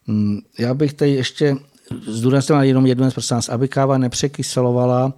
Hmm, 0.07 0.39
já 0.59 0.75
bych 0.75 0.93
tady 0.93 1.11
ještě 1.11 1.57
zdůraznil 2.07 2.63
jenom 2.63 2.87
jednu 2.87 3.09
vás, 3.31 3.49
aby 3.49 3.69
káva 3.69 3.99
nepřekyselovala, 3.99 5.13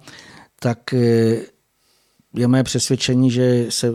tak 0.59 0.93
eh, 0.93 1.41
je 2.33 2.47
mé 2.47 2.63
přesvědčení, 2.63 3.31
že 3.31 3.65
se 3.69 3.93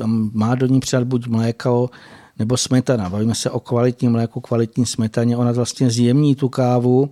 tam 0.00 0.30
má 0.32 0.54
do 0.54 0.66
ní 0.66 0.80
přidat 0.80 1.04
buď 1.04 1.26
mléko 1.26 1.90
nebo 2.38 2.56
smetana. 2.56 3.08
Bavíme 3.10 3.34
se 3.34 3.50
o 3.50 3.60
kvalitním 3.60 4.12
mléku, 4.12 4.40
kvalitní 4.40 4.86
smetaně. 4.86 5.36
Ona 5.36 5.52
vlastně 5.52 5.90
zjemní 5.90 6.34
tu 6.34 6.48
kávu 6.48 7.10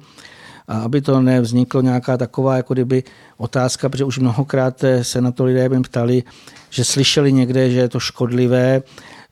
a 0.69 0.79
aby 0.79 1.01
to 1.01 1.21
nevzniklo 1.21 1.81
nějaká 1.81 2.17
taková 2.17 2.57
jako 2.57 2.75
kdyby 2.75 3.03
otázka, 3.37 3.89
protože 3.89 4.05
už 4.05 4.19
mnohokrát 4.19 4.85
se 5.03 5.21
na 5.21 5.33
to 5.33 5.45
lidé 5.45 5.69
by 5.69 5.81
ptali, 5.81 6.23
že 6.71 6.85
slyšeli 6.85 7.33
někde, 7.33 7.71
že 7.71 7.79
je 7.79 7.89
to 7.89 8.01
škodlivé. 8.01 8.83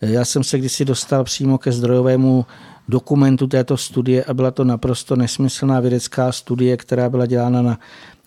Já 0.01 0.25
jsem 0.25 0.45
se 0.45 0.59
kdysi 0.59 0.85
dostal 0.85 1.25
přímo 1.25 1.59
ke 1.59 1.73
zdrojovému 1.73 2.47
dokumentu 2.88 3.47
této 3.47 3.77
studie 3.77 4.25
a 4.25 4.35
byla 4.35 4.51
to 4.51 4.64
naprosto 4.64 5.16
nesmyslná 5.16 5.81
vědecká 5.81 6.33
studie, 6.33 6.77
která 6.77 7.09
byla 7.09 7.27
dělána 7.27 7.62
na 7.62 7.79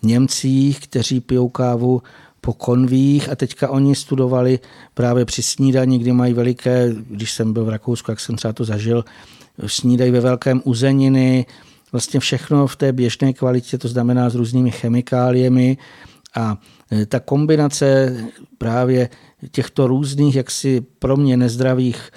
Němcích, 0.02 0.80
kteří 0.80 1.20
pijou 1.20 1.48
kávu 1.48 2.02
po 2.40 2.52
konvích 2.52 3.28
a 3.28 3.36
teďka 3.36 3.70
oni 3.70 3.94
studovali 3.94 4.58
právě 4.94 5.24
při 5.24 5.42
snídani, 5.42 5.98
kdy 5.98 6.12
mají 6.12 6.32
veliké, 6.32 6.94
když 7.10 7.32
jsem 7.32 7.52
byl 7.52 7.64
v 7.64 7.68
Rakousku, 7.68 8.10
jak 8.10 8.20
jsem 8.20 8.36
třeba 8.36 8.52
to 8.52 8.64
zažil, 8.64 9.04
snídají 9.66 10.10
ve 10.10 10.20
velkém 10.20 10.62
uzeniny, 10.64 11.46
vlastně 11.92 12.20
všechno 12.20 12.66
v 12.66 12.76
té 12.76 12.92
běžné 12.92 13.32
kvalitě, 13.32 13.78
to 13.78 13.88
znamená 13.88 14.30
s 14.30 14.34
různými 14.34 14.70
chemikáliemi. 14.70 15.76
A 16.36 16.58
e, 16.92 17.06
ta 17.06 17.20
kombinace 17.20 18.16
právě 18.58 19.08
těchto 19.50 19.86
různých, 19.86 20.36
jaksi 20.36 20.80
pro 20.98 21.16
mě 21.16 21.36
nezdravých 21.36 22.10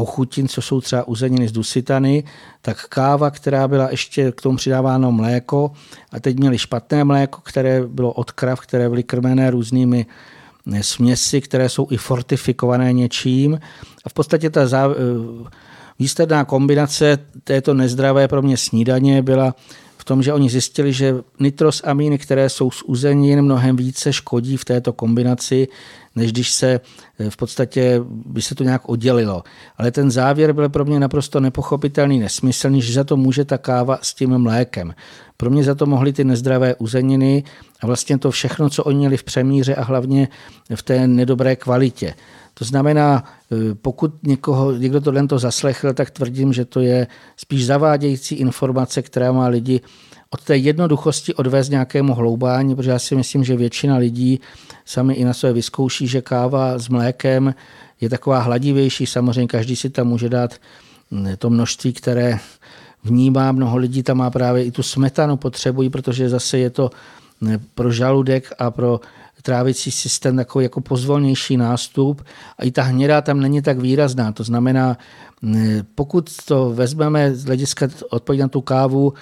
pochutin, 0.00 0.48
co 0.48 0.62
jsou 0.62 0.80
třeba 0.80 1.08
uzeniny 1.08 1.48
z 1.48 1.52
dusitany, 1.52 2.24
tak 2.62 2.88
káva, 2.88 3.30
která 3.30 3.68
byla 3.68 3.90
ještě 3.90 4.32
k 4.32 4.40
tomu 4.40 4.56
přidáváno 4.56 5.12
mléko 5.12 5.72
a 6.12 6.20
teď 6.20 6.38
měli 6.38 6.58
špatné 6.58 7.04
mléko, 7.04 7.40
které 7.40 7.84
bylo 7.86 8.12
od 8.12 8.30
krav, 8.30 8.60
které 8.60 8.88
byly 8.88 9.02
krmené 9.02 9.50
různými 9.50 10.06
e, 10.72 10.82
směsi, 10.82 11.40
které 11.40 11.68
jsou 11.68 11.86
i 11.90 11.96
fortifikované 11.96 12.92
něčím. 12.92 13.60
A 14.04 14.08
v 14.08 14.12
podstatě 14.12 14.50
ta 14.50 14.66
zá, 14.66 14.88
e, 14.88 14.94
Výsledná 15.98 16.44
kombinace 16.44 17.18
této 17.44 17.74
nezdravé 17.74 18.28
pro 18.28 18.42
mě 18.42 18.56
snídaně 18.56 19.22
byla 19.22 19.54
v 20.00 20.04
tom, 20.04 20.22
že 20.22 20.32
oni 20.32 20.50
zjistili, 20.50 20.92
že 20.92 21.14
nitrosamíny, 21.40 22.18
které 22.18 22.48
jsou 22.48 22.70
z 22.70 22.82
uzenin, 22.82 23.42
mnohem 23.42 23.76
více 23.76 24.12
škodí 24.12 24.56
v 24.56 24.64
této 24.64 24.92
kombinaci, 24.92 25.68
než 26.16 26.32
když 26.32 26.50
se 26.50 26.80
eh, 27.18 27.30
v 27.30 27.36
podstatě 27.36 28.00
by 28.08 28.42
se 28.42 28.54
to 28.54 28.64
nějak 28.64 28.88
oddělilo. 28.88 29.42
Ale 29.76 29.90
ten 29.90 30.10
závěr 30.10 30.52
byl 30.52 30.68
pro 30.68 30.84
mě 30.84 31.00
naprosto 31.00 31.40
nepochopitelný, 31.40 32.18
nesmyslný, 32.18 32.82
že 32.82 32.92
za 32.92 33.04
to 33.04 33.16
může 33.16 33.44
ta 33.44 33.58
káva 33.58 33.98
s 34.02 34.14
tím 34.14 34.38
mlékem. 34.38 34.94
Pro 35.36 35.50
mě 35.50 35.64
za 35.64 35.74
to 35.74 35.86
mohly 35.86 36.12
ty 36.12 36.24
nezdravé 36.24 36.74
uzeniny 36.74 37.44
a 37.80 37.86
vlastně 37.86 38.18
to 38.18 38.30
všechno, 38.30 38.70
co 38.70 38.84
oni 38.84 38.98
měli 38.98 39.16
v 39.16 39.24
přemíře 39.24 39.74
a 39.74 39.84
hlavně 39.84 40.28
v 40.74 40.82
té 40.82 41.08
nedobré 41.08 41.56
kvalitě. 41.56 42.14
To 42.54 42.64
znamená, 42.64 43.24
e, 43.52 43.74
pokud 43.74 44.22
někoho, 44.22 44.72
někdo 44.72 45.00
tohle 45.00 45.26
to 45.26 45.38
zaslechl, 45.38 45.92
tak 45.92 46.10
tvrdím, 46.10 46.52
že 46.52 46.64
to 46.64 46.80
je 46.80 47.06
spíš 47.36 47.66
zavádějící 47.66 48.34
informace, 48.34 49.02
která 49.02 49.32
má 49.32 49.46
lidi 49.46 49.80
od 50.30 50.44
té 50.44 50.56
jednoduchosti 50.56 51.34
odvést 51.34 51.68
nějakému 51.68 52.14
hloubání, 52.14 52.76
protože 52.76 52.90
já 52.90 52.98
si 52.98 53.14
myslím, 53.14 53.44
že 53.44 53.56
většina 53.56 53.96
lidí 53.96 54.40
sami 54.84 55.14
i 55.14 55.24
na 55.24 55.34
sebe 55.34 55.52
vyzkouší, 55.52 56.06
že 56.06 56.22
káva 56.22 56.78
s 56.78 56.88
mlékem 56.88 57.54
je 58.00 58.08
taková 58.08 58.38
hladivější. 58.38 59.06
Samozřejmě 59.06 59.46
každý 59.46 59.76
si 59.76 59.90
tam 59.90 60.06
může 60.06 60.28
dát 60.28 60.54
to 61.38 61.50
množství, 61.50 61.92
které 61.92 62.38
vnímá. 63.04 63.52
Mnoho 63.52 63.76
lidí 63.76 64.02
tam 64.02 64.16
má 64.16 64.30
právě 64.30 64.64
i 64.64 64.70
tu 64.70 64.82
smetanu 64.82 65.36
potřebují, 65.36 65.90
protože 65.90 66.28
zase 66.28 66.58
je 66.58 66.70
to 66.70 66.90
pro 67.74 67.92
žaludek 67.92 68.52
a 68.58 68.70
pro 68.70 69.00
trávicí 69.42 69.90
systém 69.90 70.36
takový 70.36 70.62
jako 70.62 70.80
pozvolnější 70.80 71.56
nástup 71.56 72.22
a 72.58 72.64
i 72.64 72.70
ta 72.70 72.82
hnědá 72.82 73.20
tam 73.20 73.40
není 73.40 73.62
tak 73.62 73.78
výrazná. 73.78 74.32
To 74.32 74.44
znamená, 74.44 74.96
pokud 75.94 76.30
to 76.44 76.70
vezmeme 76.70 77.34
z 77.34 77.44
hlediska 77.44 77.88
odpověď 78.10 78.40
na 78.40 78.48
tu 78.48 78.60
kávu, 78.60 79.12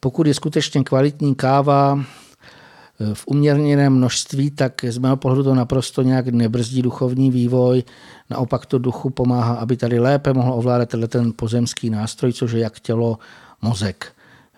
pokud 0.00 0.26
je 0.26 0.34
skutečně 0.34 0.84
kvalitní 0.84 1.34
káva 1.34 2.00
e, 2.00 3.14
v 3.14 3.24
uměrněném 3.26 3.92
množství, 3.92 4.50
tak 4.50 4.84
z 4.88 4.98
mého 4.98 5.16
pohledu 5.16 5.42
to 5.42 5.54
naprosto 5.54 6.02
nějak 6.02 6.28
nebrzdí 6.28 6.82
duchovní 6.82 7.30
vývoj. 7.30 7.82
Naopak 8.30 8.66
to 8.66 8.78
duchu 8.78 9.10
pomáhá, 9.10 9.54
aby 9.54 9.76
tady 9.76 9.98
lépe 9.98 10.32
mohl 10.32 10.52
ovládat 10.52 10.88
ten 11.08 11.32
pozemský 11.36 11.90
nástroj, 11.90 12.32
což 12.32 12.52
je 12.52 12.60
jak 12.60 12.80
tělo, 12.80 13.18
mozek. 13.62 14.12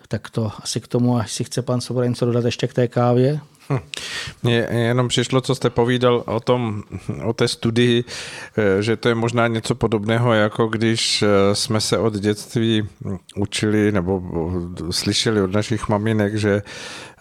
Tak 0.07 0.29
to 0.29 0.51
asi 0.59 0.79
k 0.79 0.87
tomu, 0.87 1.17
asi 1.17 1.43
chce 1.43 1.61
pan 1.61 1.81
Svoboda 1.81 2.07
něco 2.07 2.25
dodat 2.25 2.45
ještě 2.45 2.67
k 2.67 2.73
té 2.73 2.87
kávě. 2.87 3.39
Mně 4.43 4.67
jenom 4.71 5.07
přišlo, 5.07 5.41
co 5.41 5.55
jste 5.55 5.69
povídal 5.69 6.23
o 6.25 6.39
tom, 6.39 6.83
o 7.23 7.33
té 7.33 7.47
studii, 7.47 8.03
eh, 8.57 8.81
že 8.81 8.97
to 8.97 9.09
je 9.09 9.15
možná 9.15 9.47
něco 9.47 9.75
podobného, 9.75 10.33
jako 10.33 10.67
když 10.67 11.21
eh, 11.21 11.55
jsme 11.55 11.81
se 11.81 11.97
od 11.97 12.13
dětství 12.13 12.87
učili 13.35 13.91
nebo 13.91 14.21
slyšeli 14.91 15.41
od 15.41 15.51
našich 15.51 15.89
maminek, 15.89 16.35
že 16.35 16.61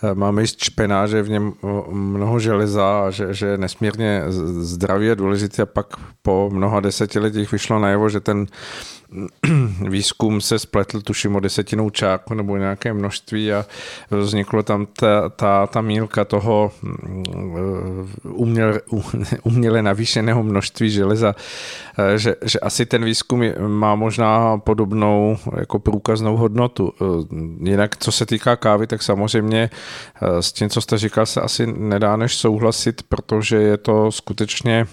eh, 0.02 0.14
máme 0.14 0.42
jíst 0.42 0.64
špenáč, 0.64 1.10
že 1.10 1.22
v 1.22 1.30
něm 1.30 1.52
mnoho 1.90 2.40
železa 2.40 3.06
a 3.06 3.10
že, 3.10 3.34
že 3.34 3.46
je 3.46 3.58
nesmírně 3.58 4.22
zdravý 4.60 5.10
a 5.10 5.14
důležitý 5.14 5.62
a 5.62 5.66
pak 5.66 5.86
po 6.22 6.50
mnoha 6.52 6.80
desetiletích 6.80 7.52
vyšlo 7.52 7.78
najevo, 7.78 8.08
že 8.08 8.20
ten 8.20 8.46
výzkum 9.88 10.40
se 10.40 10.58
spletl 10.58 11.00
tuším 11.00 11.36
o 11.36 11.40
desetinou 11.40 11.90
čáku 11.90 12.34
nebo 12.34 12.56
nějaké 12.56 12.92
množství 12.92 13.52
a 13.52 13.64
vzniklo 14.10 14.62
tam 14.62 14.86
ta, 14.86 15.28
ta, 15.28 15.66
ta 15.66 15.80
mílka 15.80 16.24
toho 16.24 16.72
mm, 16.82 17.24
uměle, 18.24 18.80
uměle 19.42 19.82
navýšeného 19.82 20.42
množství 20.42 20.90
železa, 20.90 21.34
eh, 21.98 22.18
že, 22.18 22.36
že 22.42 22.60
asi 22.60 22.86
ten 22.86 23.04
výzkum 23.04 23.42
má 23.66 23.94
možná 23.94 24.58
podobnou 24.58 25.38
jako 25.58 25.78
průkaznou 25.78 26.36
hodnotu. 26.36 26.92
Eh, 27.00 27.70
jinak, 27.70 27.96
co 27.96 28.12
se 28.12 28.26
týká 28.26 28.56
kávy, 28.56 28.86
tak 28.86 29.02
samozřejmě 29.02 29.70
eh, 30.22 30.42
s 30.42 30.52
tím, 30.52 30.70
co 30.70 30.80
jste 30.80 30.98
říkal, 30.98 31.26
se 31.26 31.40
asi 31.40 31.66
nedá 31.66 32.16
než 32.16 32.36
souhlasit, 32.36 33.02
protože 33.02 33.56
je 33.56 33.76
to 33.76 34.12
skutečně 34.12 34.86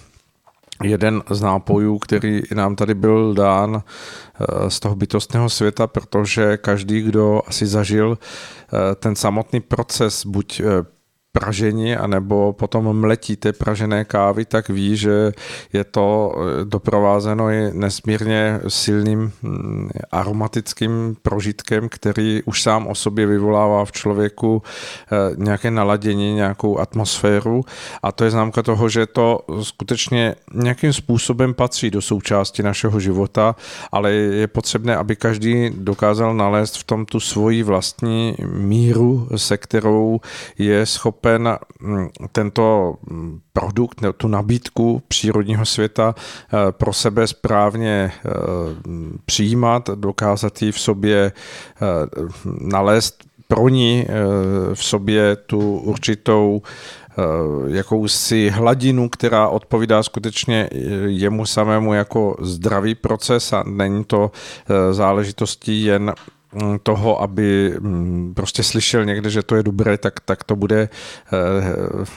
jeden 0.82 1.22
z 1.30 1.40
nápojů, 1.40 1.98
který 1.98 2.42
nám 2.54 2.76
tady 2.76 2.94
byl 2.94 3.34
dán 3.34 3.82
eh, 3.82 4.70
z 4.70 4.80
toho 4.80 4.96
bytostného 4.96 5.50
světa, 5.50 5.86
protože 5.86 6.56
každý, 6.56 7.02
kdo 7.02 7.42
asi 7.46 7.66
zažil 7.66 8.18
eh, 8.18 8.94
ten 8.94 9.16
samotný 9.16 9.60
proces 9.60 10.26
buď 10.26 10.60
eh, 10.60 10.95
pražení 11.36 11.96
anebo 11.96 12.52
potom 12.52 12.96
mletí 12.96 13.36
té 13.36 13.52
pražené 13.52 14.04
kávy, 14.04 14.44
tak 14.44 14.68
ví, 14.68 14.96
že 14.96 15.32
je 15.72 15.84
to 15.84 16.34
doprovázeno 16.64 17.50
i 17.50 17.70
nesmírně 17.72 18.60
silným 18.68 19.32
hm, 19.42 19.88
aromatickým 20.12 21.16
prožitkem, 21.22 21.88
který 21.88 22.42
už 22.44 22.62
sám 22.62 22.86
o 22.86 22.94
sobě 22.94 23.26
vyvolává 23.26 23.84
v 23.84 23.92
člověku 23.92 24.62
nějaké 25.36 25.70
naladění, 25.70 26.34
nějakou 26.34 26.78
atmosféru. 26.78 27.64
A 28.02 28.12
to 28.12 28.24
je 28.24 28.30
známka 28.30 28.62
toho, 28.62 28.88
že 28.88 29.06
to 29.06 29.40
skutečně 29.62 30.34
nějakým 30.54 30.92
způsobem 30.92 31.54
patří 31.54 31.90
do 31.90 32.02
součásti 32.02 32.62
našeho 32.62 33.00
života, 33.00 33.56
ale 33.92 34.12
je 34.12 34.46
potřebné, 34.46 34.96
aby 34.96 35.16
každý 35.16 35.70
dokázal 35.76 36.34
nalézt 36.34 36.76
v 36.76 36.84
tom 36.84 37.06
tu 37.06 37.20
svoji 37.20 37.62
vlastní 37.62 38.36
míru, 38.52 39.28
se 39.36 39.56
kterou 39.56 40.20
je 40.58 40.86
schopen 40.86 41.25
mm, 41.80 42.08
tento 42.32 42.94
mm, 43.10 43.40
produkt, 43.52 44.00
tu 44.16 44.28
nabídku 44.28 45.02
přírodního 45.08 45.66
světa 45.66 46.14
eh, 46.14 46.72
pro 46.72 46.92
sebe 46.92 47.26
správně 47.26 48.12
eh, 48.12 48.30
přijímat, 49.24 49.90
dokázat 49.94 50.62
ji 50.62 50.72
v 50.72 50.80
sobě 50.80 51.32
eh, 51.32 51.86
nalézt 52.60 53.24
pro 53.48 53.68
ní 53.68 54.06
v 54.74 54.84
sobě 54.84 55.36
tu 55.36 55.78
určitou 55.78 56.62
jakousi 57.66 58.50
hladinu, 58.50 59.08
která 59.08 59.48
odpovídá 59.48 60.02
skutečně 60.02 60.68
jemu 61.06 61.46
samému 61.46 61.94
jako 61.94 62.36
zdravý 62.40 62.94
proces 62.94 63.52
a 63.52 63.64
není 63.66 64.04
to 64.04 64.30
záležitostí 64.90 65.84
jen 65.84 66.14
toho, 66.82 67.22
aby 67.22 67.74
mm, 67.80 68.32
prostě 68.36 68.62
slyšel 68.62 69.04
někde, 69.04 69.30
že 69.30 69.42
to 69.42 69.56
je 69.56 69.62
dobré, 69.62 69.98
tak, 69.98 70.20
tak 70.20 70.44
to 70.44 70.56
bude 70.56 70.88
eh, 70.88 71.36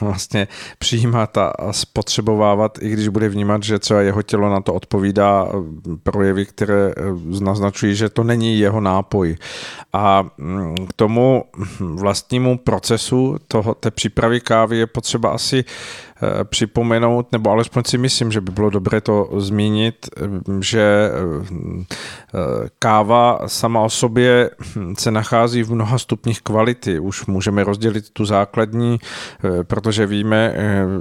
vlastně 0.00 0.48
přijímat 0.78 1.38
a, 1.38 1.52
spotřebovávat, 1.70 2.78
i 2.82 2.90
když 2.90 3.08
bude 3.08 3.28
vnímat, 3.28 3.62
že 3.62 3.78
třeba 3.78 4.00
jeho 4.00 4.22
tělo 4.22 4.50
na 4.50 4.60
to 4.60 4.74
odpovídá 4.74 5.44
mm, 5.52 5.98
projevy, 6.02 6.46
které 6.46 6.90
eh, 6.96 7.02
naznačují, 7.40 7.94
že 7.94 8.08
to 8.08 8.24
není 8.24 8.58
jeho 8.58 8.80
nápoj. 8.80 9.36
A 9.92 10.26
k 10.88 10.92
tomu 10.92 11.44
vlastnímu 11.80 12.58
procesu 12.58 13.36
toho, 13.48 13.74
té 13.74 13.90
přípravy 13.90 14.40
kávy 14.40 14.78
je 14.78 14.86
potřeba 14.86 15.30
asi 15.30 15.64
Eh, 15.64 16.09
připomenout, 16.44 17.32
nebo 17.32 17.50
alespoň 17.50 17.82
si 17.86 17.98
myslím, 17.98 18.32
že 18.32 18.40
by 18.40 18.52
bylo 18.52 18.70
dobré 18.70 19.00
to 19.00 19.28
zmínit, 19.36 20.08
eh, 20.16 20.22
že 20.60 21.10
eh, 21.10 22.68
káva 22.78 23.40
sama 23.46 23.80
o 23.80 23.90
sobě 23.90 24.50
hm, 24.76 24.94
se 24.98 25.10
nachází 25.10 25.62
v 25.62 25.72
mnoha 25.72 25.98
stupních 25.98 26.42
kvality. 26.42 26.98
Už 26.98 27.26
můžeme 27.26 27.64
rozdělit 27.64 28.10
tu 28.10 28.24
základní, 28.24 28.98
protože 29.62 30.06
víme, 30.06 30.54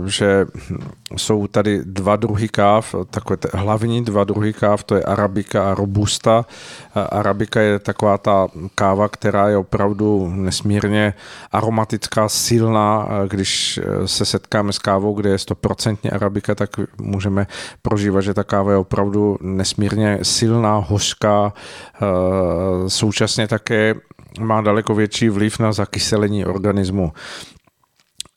že 0.05 0.45
hm, 0.69 0.77
jsou 1.17 1.47
tady 1.47 1.81
dva 1.85 2.15
druhy 2.15 2.49
káv, 2.49 2.95
takové 3.09 3.37
hlavní 3.53 4.03
dva 4.03 4.23
druhy 4.23 4.53
káv, 4.53 4.83
to 4.83 4.95
je 4.95 5.03
arabika 5.03 5.71
a 5.71 5.73
robusta. 5.75 6.45
Arabika 6.95 7.61
je 7.61 7.79
taková 7.79 8.17
ta 8.17 8.47
káva, 8.75 9.09
která 9.09 9.49
je 9.49 9.57
opravdu 9.57 10.31
nesmírně 10.35 11.13
aromatická, 11.51 12.29
silná, 12.29 13.07
když 13.27 13.79
se 14.05 14.25
setkáme 14.25 14.73
s 14.73 14.79
kávou, 14.79 15.08
kávou, 15.09 15.13
kde 15.13 15.29
je 15.29 15.37
stoprocentně 15.37 16.11
arabika, 16.11 16.55
tak 16.55 16.69
můžeme 17.01 17.47
prožívat, 17.81 18.21
že 18.21 18.33
ta 18.33 18.43
káva 18.43 18.71
je 18.71 18.77
opravdu 18.77 19.37
nesmírně 19.41 20.19
silná, 20.21 20.77
hořká, 20.77 21.53
eh, 21.53 22.89
současně 22.89 23.47
také 23.47 23.95
má 24.39 24.61
daleko 24.61 24.95
větší 24.95 25.29
vliv 25.29 25.59
na 25.59 25.71
zakyselení 25.71 26.45
organismu. 26.45 27.11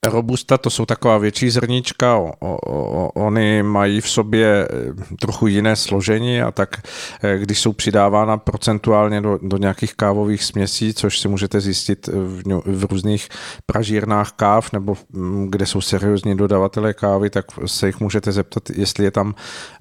Robusta 0.06 0.58
to 0.58 0.70
jsou 0.70 0.86
taková 0.86 1.18
větší 1.18 1.50
zrnička, 1.50 2.16
o, 2.16 2.32
o, 2.40 3.08
oni 3.08 3.62
mají 3.62 4.00
v 4.00 4.08
sobě 4.08 4.68
eh, 4.70 5.16
trochu 5.20 5.46
jiné 5.46 5.76
složení 5.76 6.42
a 6.42 6.50
tak 6.50 6.76
eh, 7.22 7.38
když 7.38 7.60
jsou 7.60 7.72
přidávána 7.72 8.36
procentuálně 8.36 9.20
do, 9.20 9.38
do 9.42 9.56
nějakých 9.56 9.94
kávových 9.94 10.44
směsí, 10.44 10.94
což 10.94 11.18
si 11.18 11.28
můžete 11.28 11.60
zjistit 11.60 12.06
v, 12.06 12.42
v 12.66 12.84
různých 12.90 13.28
pražírnách 13.66 14.32
káv 14.32 14.72
nebo 14.72 14.96
mm, 15.12 15.50
kde 15.50 15.66
jsou 15.66 15.80
seriózní 15.80 16.36
dodavatelé 16.36 16.94
kávy, 16.94 17.30
tak 17.30 17.46
se 17.66 17.86
jich 17.86 18.00
můžete 18.00 18.32
zeptat, 18.32 18.70
jestli 18.70 19.04
je 19.04 19.10
tam 19.10 19.34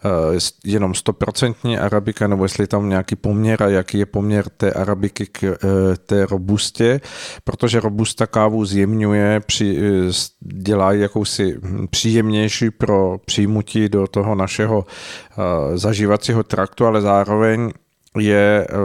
uh, 0.05 0.37
jenom 0.65 0.91
100% 0.91 1.83
arabika 1.83 2.27
nebo 2.27 2.45
jestli 2.45 2.63
je 2.63 2.67
tam 2.67 2.89
nějaký 2.89 3.15
poměr 3.15 3.63
a 3.63 3.67
jaký 3.67 3.97
je 3.97 4.05
poměr 4.05 4.49
té 4.49 4.73
arabiky 4.73 5.25
k 5.25 5.57
té 6.05 6.25
robustě, 6.25 7.01
protože 7.43 7.79
robusta 7.79 8.27
kávu 8.27 8.65
zjemňuje 8.65 9.39
při 9.39 9.77
dělají 10.39 11.01
jakousi 11.01 11.59
příjemnější 11.89 12.71
pro 12.71 13.17
přijmutí 13.25 13.89
do 13.89 14.07
toho 14.07 14.35
našeho 14.35 14.85
eh, 14.85 15.77
zažívacího 15.77 16.43
traktu, 16.43 16.85
ale 16.85 17.01
zároveň 17.01 17.71
je 18.19 18.67
eh, 18.69 18.75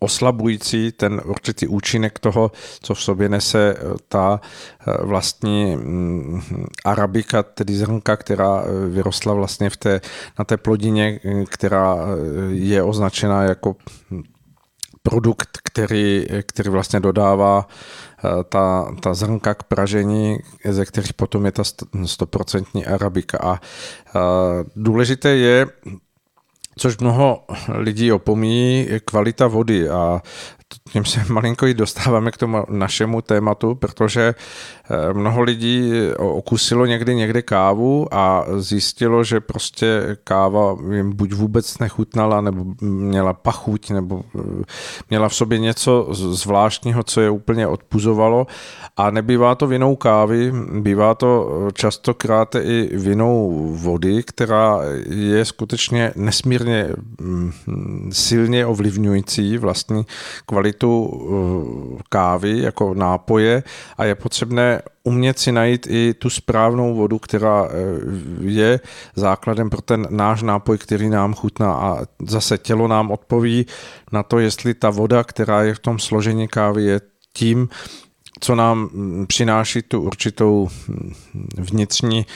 oslabující 0.00 0.92
ten 0.92 1.20
určitý 1.24 1.66
účinek 1.66 2.18
toho, 2.18 2.50
co 2.82 2.94
v 2.94 3.02
sobě 3.02 3.28
nese 3.28 3.74
eh, 3.78 3.94
ta 4.08 4.40
vlastní 5.02 5.76
mm, 5.76 6.40
arabika, 6.84 7.42
tedy 7.42 7.74
zrnka, 7.74 8.16
která 8.16 8.64
vyrostla 8.88 9.34
vlastně 9.34 9.70
v 9.70 9.76
té, 9.76 10.00
na 10.38 10.44
té 10.44 10.56
plodině, 10.56 11.20
která 11.48 11.96
je 12.48 12.82
označena 12.82 13.42
jako 13.42 13.76
produkt, 15.02 15.58
který, 15.64 16.26
který 16.46 16.70
vlastně 16.70 17.00
dodává 17.00 17.68
ta, 18.48 18.94
ta 19.00 19.14
zrnka 19.14 19.54
k 19.54 19.62
pražení, 19.62 20.38
ze 20.64 20.86
kterých 20.86 21.14
potom 21.14 21.46
je 21.46 21.52
ta 21.52 21.62
stoprocentní 22.04 22.86
arabika. 22.86 23.38
A 23.42 23.60
eh, 23.60 24.20
důležité 24.76 25.28
je, 25.28 25.66
což 26.78 26.98
mnoho 26.98 27.44
lidí 27.68 28.12
opomíjí, 28.12 28.86
je 28.90 29.00
kvalita 29.00 29.46
vody 29.46 29.88
a 29.88 30.22
tím 30.92 31.04
se 31.04 31.24
malinko 31.32 31.66
i 31.66 31.74
dostáváme 31.74 32.30
k 32.30 32.36
tomu 32.36 32.64
našemu 32.68 33.22
tématu, 33.22 33.74
protože 33.74 34.34
eh, 34.34 34.79
mnoho 35.12 35.42
lidí 35.42 35.92
okusilo 36.18 36.86
někdy 36.86 37.14
někde 37.14 37.42
kávu 37.42 38.06
a 38.14 38.46
zjistilo, 38.58 39.24
že 39.24 39.40
prostě 39.40 40.16
káva 40.24 40.76
jim 40.92 41.12
buď 41.16 41.32
vůbec 41.32 41.78
nechutnala, 41.78 42.40
nebo 42.40 42.64
měla 42.80 43.32
pachuť, 43.32 43.90
nebo 43.90 44.22
eh, 44.38 44.64
měla 45.10 45.28
v 45.28 45.34
sobě 45.34 45.58
něco 45.58 46.08
zvláštního, 46.12 47.02
co 47.02 47.20
je 47.20 47.30
úplně 47.30 47.66
odpuzovalo. 47.66 48.46
A 48.96 49.10
nebývá 49.10 49.54
to 49.54 49.66
vinou 49.66 49.96
kávy, 49.96 50.52
bývá 50.80 51.14
to 51.14 51.50
častokrát 51.74 52.54
i 52.54 52.90
vinou 52.96 53.66
vody, 53.76 54.22
která 54.22 54.80
je 55.06 55.44
skutečně 55.44 56.12
nesmírně 56.16 56.88
mm, 57.20 58.10
silně 58.12 58.66
ovlivňující 58.66 59.58
vlastní 59.58 60.06
kvalitu 60.46 61.10
eh, 61.10 62.02
kávy 62.08 62.58
jako 62.58 62.94
nápoje 62.94 63.62
a 63.98 64.04
je 64.04 64.14
potřebné 64.14 64.79
umět 65.02 65.38
si 65.38 65.52
najít 65.52 65.86
i 65.90 66.14
tu 66.14 66.30
správnou 66.30 66.94
vodu, 66.94 67.18
která 67.18 67.68
eh, 67.68 67.70
je 68.40 68.80
základem 69.16 69.70
pro 69.70 69.80
ten 69.80 70.06
náš 70.10 70.42
nápoj, 70.42 70.78
který 70.78 71.08
nám 71.08 71.34
chutná. 71.34 71.74
A 71.74 71.98
zase 72.26 72.58
tělo 72.58 72.88
nám 72.88 73.10
odpoví 73.10 73.66
na 74.12 74.22
to, 74.22 74.38
jestli 74.38 74.74
ta 74.74 74.90
voda, 74.90 75.24
která 75.24 75.62
je 75.62 75.74
v 75.74 75.78
tom 75.78 75.98
složení 75.98 76.48
kávy, 76.48 76.84
je 76.84 77.00
tím, 77.32 77.68
co 78.40 78.54
nám 78.54 78.78
mm, 78.78 79.26
přináší 79.26 79.82
tu 79.82 80.00
určitou 80.00 80.68
mm, 80.88 81.12
vnitřní 81.58 82.26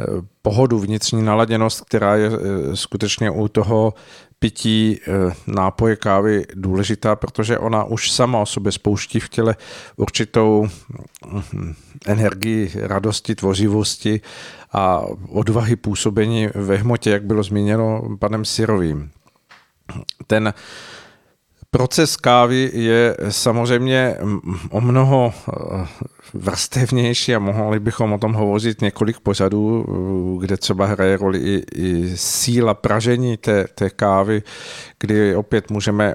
eh, 0.00 0.04
pohodu, 0.42 0.78
vnitřní 0.78 1.22
naladěnost, 1.22 1.80
která 1.80 2.16
je 2.16 2.30
skutečně 2.74 3.30
u 3.30 3.48
toho 3.48 3.94
pití 4.44 5.00
eh, 5.00 5.34
nápoje 5.46 5.96
kávy 5.96 6.44
důležitá, 6.54 7.16
protože 7.16 7.58
ona 7.58 7.84
už 7.84 8.12
sama 8.12 8.38
o 8.38 8.46
sobě 8.46 8.72
spouští 8.72 9.20
v 9.20 9.28
těle 9.28 9.56
určitou 9.96 10.68
hm, 11.26 11.74
energii, 12.06 12.72
radosti, 12.74 13.34
tvořivosti 13.34 14.20
a 14.72 15.02
odvahy 15.28 15.76
působení 15.76 16.48
ve 16.54 16.76
hmotě, 16.76 17.10
jak 17.10 17.24
bylo 17.24 17.42
zmíněno 17.42 18.02
panem 18.18 18.44
Sirovým. 18.44 19.10
Ten 20.26 20.54
Proces 21.74 22.16
kávy 22.16 22.70
je 22.74 23.16
samozřejmě 23.28 24.16
o 24.70 24.80
mnoho 24.80 25.32
eh, 25.34 25.86
vrstevnější 26.34 27.34
a 27.34 27.38
mohli 27.38 27.80
bychom 27.80 28.12
o 28.12 28.18
tom 28.18 28.32
hovořit 28.32 28.80
několik 28.80 29.20
pořadů, 29.20 29.86
kde 30.40 30.56
třeba 30.56 30.86
hraje 30.86 31.16
roli 31.16 31.38
i, 31.38 31.62
i 31.74 32.16
síla 32.16 32.74
pražení 32.74 33.36
té, 33.36 33.64
té 33.74 33.90
kávy, 33.90 34.42
kdy 35.00 35.36
opět 35.36 35.70
můžeme 35.70 36.14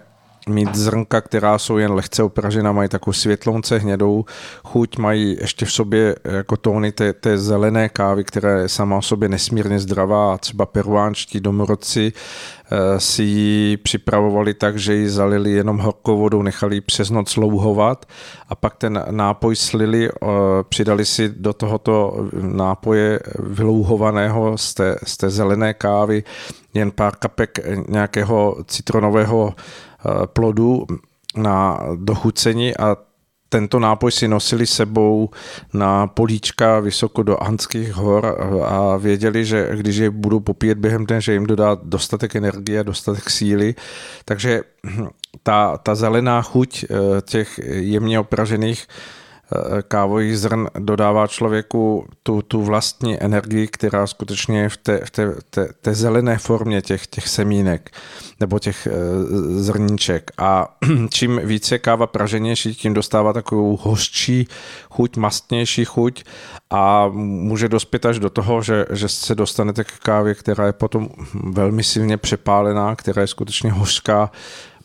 mít 0.49 0.75
zrnka, 0.75 1.21
která 1.21 1.57
jsou 1.57 1.77
jen 1.77 1.91
lehce 1.91 2.23
opražena, 2.23 2.71
mají 2.71 2.89
takovou 2.89 3.13
světlonce 3.13 3.77
hnědou 3.77 4.25
chuť, 4.63 4.97
mají 4.97 5.37
ještě 5.39 5.65
v 5.65 5.71
sobě 5.71 6.15
jako 6.23 6.57
tóny 6.57 6.91
té, 6.91 7.13
té 7.13 7.37
zelené 7.37 7.89
kávy, 7.89 8.23
která 8.23 8.59
je 8.59 8.69
sama 8.69 8.97
o 8.97 9.01
sobě 9.01 9.29
nesmírně 9.29 9.79
zdravá. 9.79 10.33
A 10.33 10.37
třeba 10.37 10.65
peruánští 10.65 11.39
domorodci 11.39 12.13
eh, 12.13 12.99
si 12.99 13.23
ji 13.23 13.77
připravovali 13.77 14.53
tak, 14.53 14.77
že 14.77 14.95
ji 14.95 15.09
zalili 15.09 15.51
jenom 15.51 15.77
horkou 15.77 16.17
vodou, 16.17 16.41
nechali 16.41 16.75
ji 16.75 16.81
přes 16.81 17.09
noc 17.09 17.35
louhovat 17.35 18.05
a 18.49 18.55
pak 18.55 18.75
ten 18.75 19.03
nápoj 19.11 19.55
slili, 19.55 20.09
eh, 20.09 20.25
přidali 20.69 21.05
si 21.05 21.29
do 21.29 21.53
tohoto 21.53 22.27
nápoje 22.41 23.19
vylouhovaného 23.39 24.57
z 24.57 24.73
té, 24.73 24.95
z 25.03 25.17
té 25.17 25.29
zelené 25.29 25.73
kávy 25.73 26.23
jen 26.73 26.91
pár 26.91 27.15
kapek 27.15 27.59
nějakého 27.89 28.57
citronového 28.67 29.53
Eh, 30.05 30.27
plodu 30.27 30.85
na 31.35 31.79
dochucení 31.95 32.77
a 32.77 32.97
tento 33.49 33.79
nápoj 33.79 34.11
si 34.11 34.27
nosili 34.27 34.67
sebou 34.67 35.29
na 35.73 36.07
políčka 36.07 36.79
vysoko 36.79 37.23
do 37.23 37.43
Andských 37.43 37.93
hor 37.93 38.37
a 38.65 38.97
věděli, 38.97 39.45
že 39.45 39.69
když 39.75 39.95
je 39.95 40.09
budou 40.09 40.39
popíjet 40.39 40.77
během 40.77 41.05
dne, 41.05 41.21
že 41.21 41.33
jim 41.33 41.45
dodá 41.45 41.77
dostatek 41.83 42.35
energie 42.35 42.79
a 42.79 42.83
dostatek 42.83 43.29
síly. 43.29 43.75
Takže 44.25 44.61
ta, 45.43 45.77
ta 45.77 45.95
zelená 45.95 46.41
chuť 46.41 46.83
eh, 46.83 46.95
těch 47.21 47.59
jemně 47.65 48.19
opražených 48.19 48.87
kávových 49.87 50.39
zrn 50.39 50.67
dodává 50.79 51.27
člověku 51.27 52.05
tu, 52.23 52.41
tu 52.41 52.61
vlastní 52.63 53.23
energii, 53.23 53.67
která 53.67 54.07
skutečně 54.07 54.61
je 54.61 54.69
v 54.69 54.77
té, 54.77 55.01
v 55.05 55.11
té, 55.11 55.35
té, 55.49 55.69
té 55.81 55.93
zelené 55.93 56.37
formě 56.37 56.81
těch, 56.81 57.07
těch 57.07 57.27
semínek 57.27 57.91
nebo 58.39 58.59
těch 58.59 58.87
e, 58.87 58.91
zrníček. 59.61 60.31
A 60.37 60.77
čím 61.13 61.41
více 61.43 61.79
káva 61.79 62.07
praženější, 62.07 62.75
tím 62.75 62.93
dostává 62.93 63.33
takovou 63.33 63.77
hořčí 63.77 64.47
chuť, 64.89 65.17
mastnější 65.17 65.85
chuť 65.85 66.23
a 66.69 67.07
může 67.13 67.69
dospět 67.69 68.05
až 68.05 68.19
do 68.19 68.29
toho, 68.29 68.61
že, 68.61 68.85
že 68.91 69.09
se 69.09 69.35
dostanete 69.35 69.83
k 69.83 69.91
kávě, 69.91 70.35
která 70.35 70.65
je 70.65 70.73
potom 70.73 71.09
velmi 71.33 71.83
silně 71.83 72.17
přepálená, 72.17 72.95
která 72.95 73.21
je 73.21 73.27
skutečně 73.27 73.71
hořká, 73.71 74.31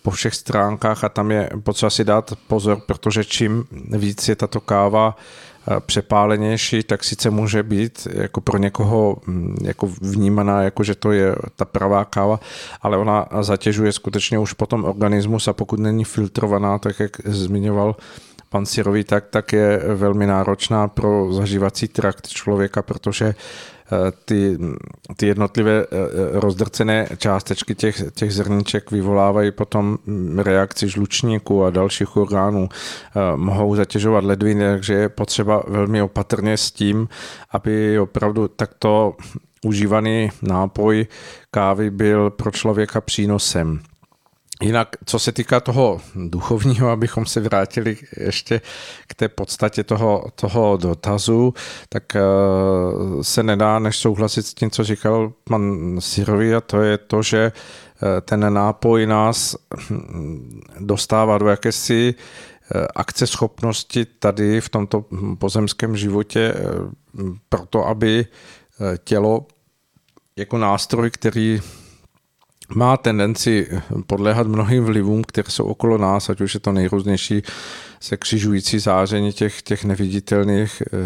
po 0.05 0.11
všech 0.11 0.35
stránkách 0.35 1.05
a 1.05 1.09
tam 1.09 1.31
je 1.31 1.51
potřeba 1.63 1.91
si 1.91 2.05
dát 2.05 2.33
pozor, 2.47 2.81
protože 2.87 3.25
čím 3.25 3.65
víc 3.97 4.29
je 4.29 4.37
tato 4.37 4.61
káva 4.61 5.17
eh, 5.17 5.81
přepálenější, 5.81 6.83
tak 6.83 7.05
sice 7.05 7.31
může 7.31 7.63
být 7.63 8.09
jako 8.13 8.41
pro 8.41 8.59
někoho 8.59 9.17
mm, 9.27 9.57
jako 9.63 9.87
vnímaná, 10.01 10.63
jako 10.63 10.85
že 10.85 10.95
to 10.95 11.13
je 11.13 11.37
ta 11.57 11.65
pravá 11.65 12.05
káva, 12.05 12.41
ale 12.83 12.97
ona 12.97 13.29
zatěžuje 13.41 13.93
skutečně 13.93 14.39
už 14.39 14.53
potom 14.53 14.85
organismus 14.85 15.49
a 15.49 15.53
pokud 15.53 15.81
není 15.81 16.05
filtrovaná, 16.05 16.79
tak 16.79 17.01
jak 17.01 17.13
zmiňoval 17.25 17.97
pan 18.49 18.67
Sirový, 18.67 19.05
tak, 19.05 19.25
tak 19.31 19.53
je 19.53 19.81
velmi 19.95 20.27
náročná 20.27 20.89
pro 20.89 21.33
zažívací 21.33 21.89
trakt 21.89 22.29
člověka, 22.29 22.83
protože 22.83 23.35
ty, 24.25 24.59
ty 25.17 25.27
jednotlivé 25.27 25.83
eh, 25.83 25.87
rozdrcené 26.41 27.09
částečky 27.17 27.75
těch, 27.75 28.03
těch 28.15 28.35
zrníček 28.35 28.91
vyvolávají 28.91 29.51
potom 29.51 29.99
reakci 30.37 30.89
žlučníku 30.89 31.65
a 31.65 31.71
dalších 31.71 32.17
orgánů, 32.17 32.69
eh, 32.69 33.37
mohou 33.37 33.77
zatěžovat 33.77 34.25
ledviny, 34.25 34.65
takže 34.65 34.95
je 34.95 35.09
potřeba 35.09 35.63
velmi 35.69 36.03
opatrně 36.03 36.57
s 36.57 36.71
tím, 36.71 37.09
aby 37.51 37.99
opravdu 37.99 38.49
takto 38.49 39.17
užívaný 39.65 40.31
nápoj 40.43 41.07
kávy 41.51 41.91
byl 41.91 42.31
pro 42.31 42.51
člověka 42.51 43.01
přínosem. 43.01 43.81
Jinak, 44.63 44.89
co 45.05 45.19
se 45.19 45.33
týká 45.33 45.61
toho 45.61 46.01
duchovního, 46.15 46.91
abychom 46.91 47.27
se 47.27 47.41
vrátili 47.41 47.97
ještě 48.17 48.61
k 49.07 49.15
té 49.15 49.29
podstatě 49.29 49.85
toho, 49.85 50.25
toho 50.35 50.77
dotazu, 50.77 51.55
tak 51.89 52.17
eh, 52.17 52.21
se 53.23 53.43
nedá 53.43 53.79
než 53.79 53.97
souhlasit 53.97 54.47
s 54.47 54.55
tím, 54.55 54.71
co 54.71 54.85
říkal 54.85 55.33
pan 55.45 55.97
Sirovi, 55.99 56.55
a 56.55 56.61
to 56.61 56.83
je 56.83 56.99
to, 56.99 57.23
že 57.23 57.53
eh, 57.53 58.21
ten 58.21 58.55
nápoj 58.55 59.07
nás 59.07 59.57
hm, 59.91 60.61
dostává 60.79 61.39
do 61.39 61.49
jakési 61.49 62.15
eh, 62.15 62.87
akce 62.95 63.27
schopnosti 63.27 64.05
tady 64.05 64.61
v 64.61 64.69
tomto 64.69 65.05
pozemském 65.39 65.97
životě 65.97 66.55
proto, 67.49 67.87
aby 67.87 68.27
tělo 69.05 69.47
jako 70.37 70.59
nástroj, 70.59 71.11
který 71.11 71.61
má 72.75 72.97
tendenci 72.97 73.69
podléhat 74.07 74.47
mnohým 74.47 74.85
vlivům, 74.85 75.25
které 75.25 75.51
jsou 75.51 75.65
okolo 75.65 75.99
nás, 75.99 76.31
ať 76.31 76.41
už 76.41 76.55
je 76.55 76.61
to 76.61 76.73
nejrůznější 76.73 77.43
se 78.01 78.17
křižující 78.17 78.79
záření 78.79 79.33
těch, 79.33 79.63
těch 79.63 79.85
neviditelných 79.85 80.83
eh, 80.83 80.97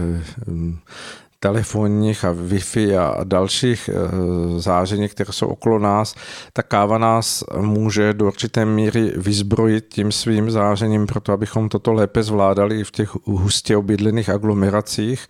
telefonních 1.40 2.24
a 2.24 2.32
Wi-Fi 2.32 2.98
a 2.98 3.24
dalších 3.24 3.90
eh, 3.92 4.60
záření, 4.60 5.08
které 5.08 5.32
jsou 5.32 5.46
okolo 5.46 5.78
nás, 5.78 6.14
ta 6.52 6.62
káva 6.62 6.98
nás 6.98 7.44
může 7.56 8.12
do 8.12 8.26
určité 8.26 8.64
míry 8.64 9.12
vyzbrojit 9.16 9.86
tím 9.88 10.12
svým 10.12 10.50
zářením, 10.50 11.06
proto 11.06 11.32
abychom 11.32 11.68
toto 11.68 11.92
lépe 11.92 12.22
zvládali 12.22 12.84
v 12.84 12.90
těch 12.90 13.14
hustě 13.24 13.76
obydlených 13.76 14.28
aglomeracích 14.28 15.26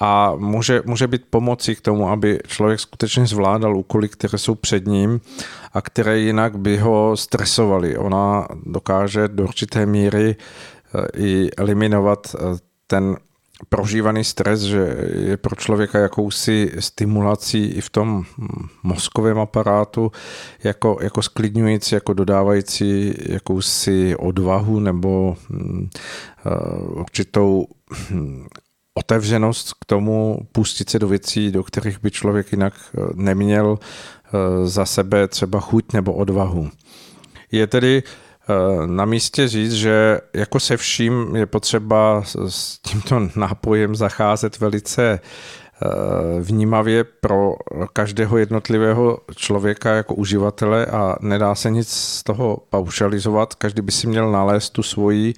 a 0.00 0.34
může, 0.36 0.82
může 0.84 1.06
být 1.06 1.22
pomocí 1.30 1.76
k 1.76 1.80
tomu, 1.80 2.08
aby 2.08 2.38
člověk 2.46 2.80
skutečně 2.80 3.26
zvládal 3.26 3.76
úkoly, 3.76 4.08
které 4.08 4.38
jsou 4.38 4.54
před 4.54 4.86
ním 4.86 5.20
a 5.72 5.80
které 5.80 6.18
jinak 6.18 6.58
by 6.58 6.76
ho 6.76 7.16
stresovaly. 7.16 7.96
Ona 7.96 8.48
dokáže 8.66 9.28
do 9.28 9.44
určité 9.44 9.86
míry 9.86 10.36
eh, 10.36 11.06
i 11.16 11.50
eliminovat 11.56 12.36
eh, 12.38 12.58
ten 12.86 13.16
prožívaný 13.68 14.24
stres, 14.24 14.60
že 14.60 14.96
je 15.14 15.36
pro 15.36 15.56
člověka 15.56 15.98
jakousi 15.98 16.72
stimulací 16.78 17.66
i 17.66 17.80
v 17.80 17.90
tom 17.90 18.24
mozkovém 18.82 19.38
aparátu, 19.38 20.12
jako, 20.64 20.98
jako 21.00 21.22
sklidňující, 21.22 21.94
jako 21.94 22.12
dodávající 22.12 23.14
jakousi 23.26 24.16
odvahu 24.16 24.80
nebo 24.80 25.36
uh, 25.50 26.98
určitou 27.00 27.66
hm, 28.10 28.46
otevřenost 28.94 29.72
k 29.72 29.84
tomu 29.84 30.38
pustit 30.52 30.90
se 30.90 30.98
do 30.98 31.08
věcí, 31.08 31.50
do 31.50 31.62
kterých 31.62 32.02
by 32.02 32.10
člověk 32.10 32.52
jinak 32.52 32.74
eh, 32.74 33.00
neměl 33.14 33.78
eh, 33.78 34.66
za 34.66 34.86
sebe 34.86 35.28
třeba 35.28 35.60
chuť 35.60 35.92
nebo 35.92 36.12
odvahu. 36.12 36.70
Je 37.52 37.66
tedy 37.66 38.02
Eh, 38.02 38.23
na 38.86 39.04
místě 39.04 39.48
říct, 39.48 39.72
že 39.72 40.20
jako 40.34 40.60
se 40.60 40.76
vším 40.76 41.36
je 41.36 41.46
potřeba 41.46 42.22
s 42.48 42.78
tímto 42.78 43.28
nápojem 43.36 43.96
zacházet 43.96 44.60
velice 44.60 45.20
eh, 45.20 45.88
vnímavě 46.40 47.04
pro 47.04 47.54
každého 47.92 48.38
jednotlivého 48.38 49.18
člověka 49.36 49.94
jako 49.94 50.14
uživatele 50.14 50.86
a 50.86 51.16
nedá 51.20 51.54
se 51.54 51.70
nic 51.70 51.88
z 51.88 52.22
toho 52.22 52.58
paušalizovat. 52.70 53.54
Každý 53.54 53.82
by 53.82 53.92
si 53.92 54.06
měl 54.06 54.32
nalézt 54.32 54.70
tu 54.70 54.82
svoji 54.82 55.34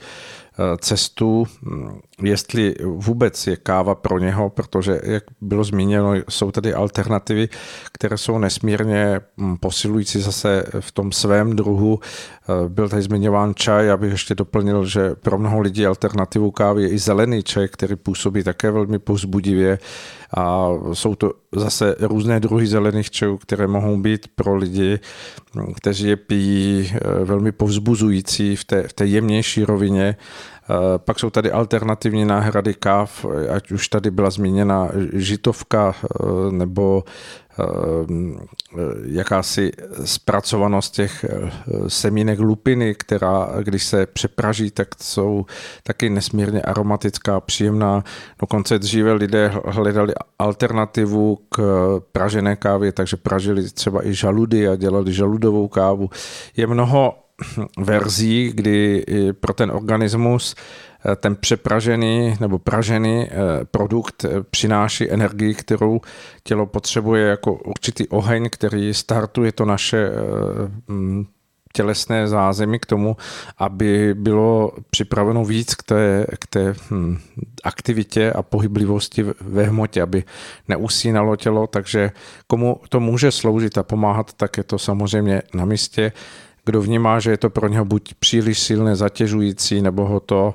Eh, 0.59 0.77
cestu, 0.81 1.45
hm, 1.63 2.01
jestli 2.23 2.75
vůbec 2.85 3.47
je 3.47 3.57
káva 3.57 3.95
pro 3.95 4.19
něho, 4.19 4.51
protože, 4.51 5.01
jak 5.05 5.25
bylo 5.41 5.65
zmíněno, 5.65 6.15
jsou 6.29 6.51
tady 6.51 6.75
alternativy, 6.75 7.49
které 7.93 8.19
jsou 8.19 8.39
nesmírně 8.39 9.21
hm, 9.41 9.57
posilující 9.57 10.21
zase 10.21 10.65
v 10.81 10.93
tom 10.93 11.13
svém 11.13 11.57
druhu. 11.57 12.01
Eh, 12.01 12.69
byl 12.69 12.89
tady 12.89 13.03
zmiňován 13.03 13.55
čaj, 13.55 13.91
abych 13.91 14.11
ještě 14.11 14.35
doplnil, 14.35 14.87
že 14.87 15.15
pro 15.15 15.39
mnoho 15.39 15.61
lidí 15.61 15.87
alternativu 15.87 16.51
kávy 16.51 16.83
je 16.83 16.89
i 16.89 16.99
zelený 16.99 17.43
čaj, 17.43 17.69
který 17.69 17.97
působí 17.97 18.43
také 18.43 18.71
velmi 18.71 18.99
povzbudivě 18.99 19.79
a 20.37 20.69
jsou 20.93 21.15
to 21.15 21.33
zase 21.57 21.97
různé 22.01 22.41
druhy 22.41 22.67
zelených 22.67 23.11
čajů, 23.11 23.37
které 23.39 23.67
mohou 23.67 23.97
být 23.97 24.29
pro 24.35 24.57
lidi, 24.57 24.99
hm, 25.55 25.73
kteří 25.75 26.09
je 26.09 26.17
pijí 26.17 26.93
eh, 26.95 27.25
velmi 27.25 27.53
povzbuzující 27.53 28.57
v 28.57 28.65
té, 28.65 28.89
v 28.89 28.93
té 28.93 29.07
jemnější 29.07 29.65
rovině. 29.65 30.17
Eh, 30.71 30.99
pak 30.99 31.19
jsou 31.19 31.31
tady 31.31 31.51
alternativní 31.53 32.25
náhrady 32.25 32.75
káv, 32.75 33.27
ať 33.55 33.71
už 33.71 33.89
tady 33.89 34.11
byla 34.11 34.31
zmíněna 34.31 34.89
žitovka 35.13 35.95
eh, 36.05 36.51
nebo 36.51 37.05
jakási 39.05 39.73
zpracovanost 40.05 40.95
těch 40.95 41.25
semínek 41.89 42.39
lupiny, 42.39 42.95
která, 42.95 43.49
když 43.63 43.85
se 43.85 44.07
přepraží, 44.07 44.71
tak 44.71 44.89
jsou 45.01 45.47
taky 45.83 46.11
nesmírně 46.11 46.63
aromatická, 46.63 47.41
příjemná. 47.41 48.05
Dokonce 48.41 48.79
dříve 48.79 49.13
lidé 49.13 49.53
hledali 49.65 50.15
alternativu 50.39 51.39
k 51.49 51.61
pražené 52.13 52.57
kávě, 52.57 52.93
takže 52.93 53.17
pražili 53.17 53.71
třeba 53.71 54.07
i 54.07 54.15
žaludy 54.15 54.69
a 54.69 54.77
dělali 54.77 55.13
žaludovou 55.13 55.69
kávu. 55.69 56.11
Je 56.57 56.67
mnoho 56.67 57.15
verzí, 57.79 58.53
kdy 58.55 59.05
pro 59.41 59.55
ten 59.55 59.71
organismus 59.71 60.55
eh, 61.13 61.17
ten 61.17 61.37
přepražený 61.37 62.37
nebo 62.41 62.59
pražený 62.59 63.29
eh, 63.31 63.65
produkt 63.65 64.25
eh, 64.25 64.43
přináší 64.51 65.11
energii, 65.11 65.55
kterou 65.55 66.01
tělo 66.43 66.67
potřebuje 66.67 67.27
jako 67.27 67.55
určitý 67.55 68.09
oheň, 68.09 68.49
který 68.51 68.95
startuje 68.95 69.53
to 69.53 69.65
naše 69.65 70.11
tělesné 71.77 72.29
zázemí 72.29 72.79
k 72.79 72.87
tomu, 72.87 73.17
aby 73.59 74.15
bylo 74.15 74.73
připraveno 74.91 75.45
víc 75.45 75.75
k 75.75 75.83
té, 75.83 76.27
k 76.41 76.47
té 76.47 76.75
hm, 76.91 77.19
aktivitě 77.65 78.33
a 78.33 78.43
pohyblivosti 78.43 79.23
ve 79.41 79.63
hmotě, 79.63 80.03
aby 80.03 80.25
neusínalo 80.69 81.37
tělo, 81.37 81.67
takže 81.67 82.11
komu 82.47 82.81
to 82.89 83.01
může 83.01 83.31
sloužit 83.31 83.79
a 83.79 83.83
pomáhat, 83.83 84.33
tak 84.33 84.57
je 84.57 84.65
to 84.65 84.79
samozřejmě 84.79 85.43
na 85.55 85.65
místě. 85.65 86.13
Kdo 86.67 86.83
vnímá, 86.83 87.21
že 87.21 87.31
je 87.31 87.37
to 87.37 87.51
pro 87.51 87.69
něho 87.69 87.85
buď 87.85 88.15
příliš 88.15 88.59
silné, 88.59 88.97
zatěžující, 88.97 89.83
nebo 89.83 90.07
ho 90.07 90.21
to 90.21 90.55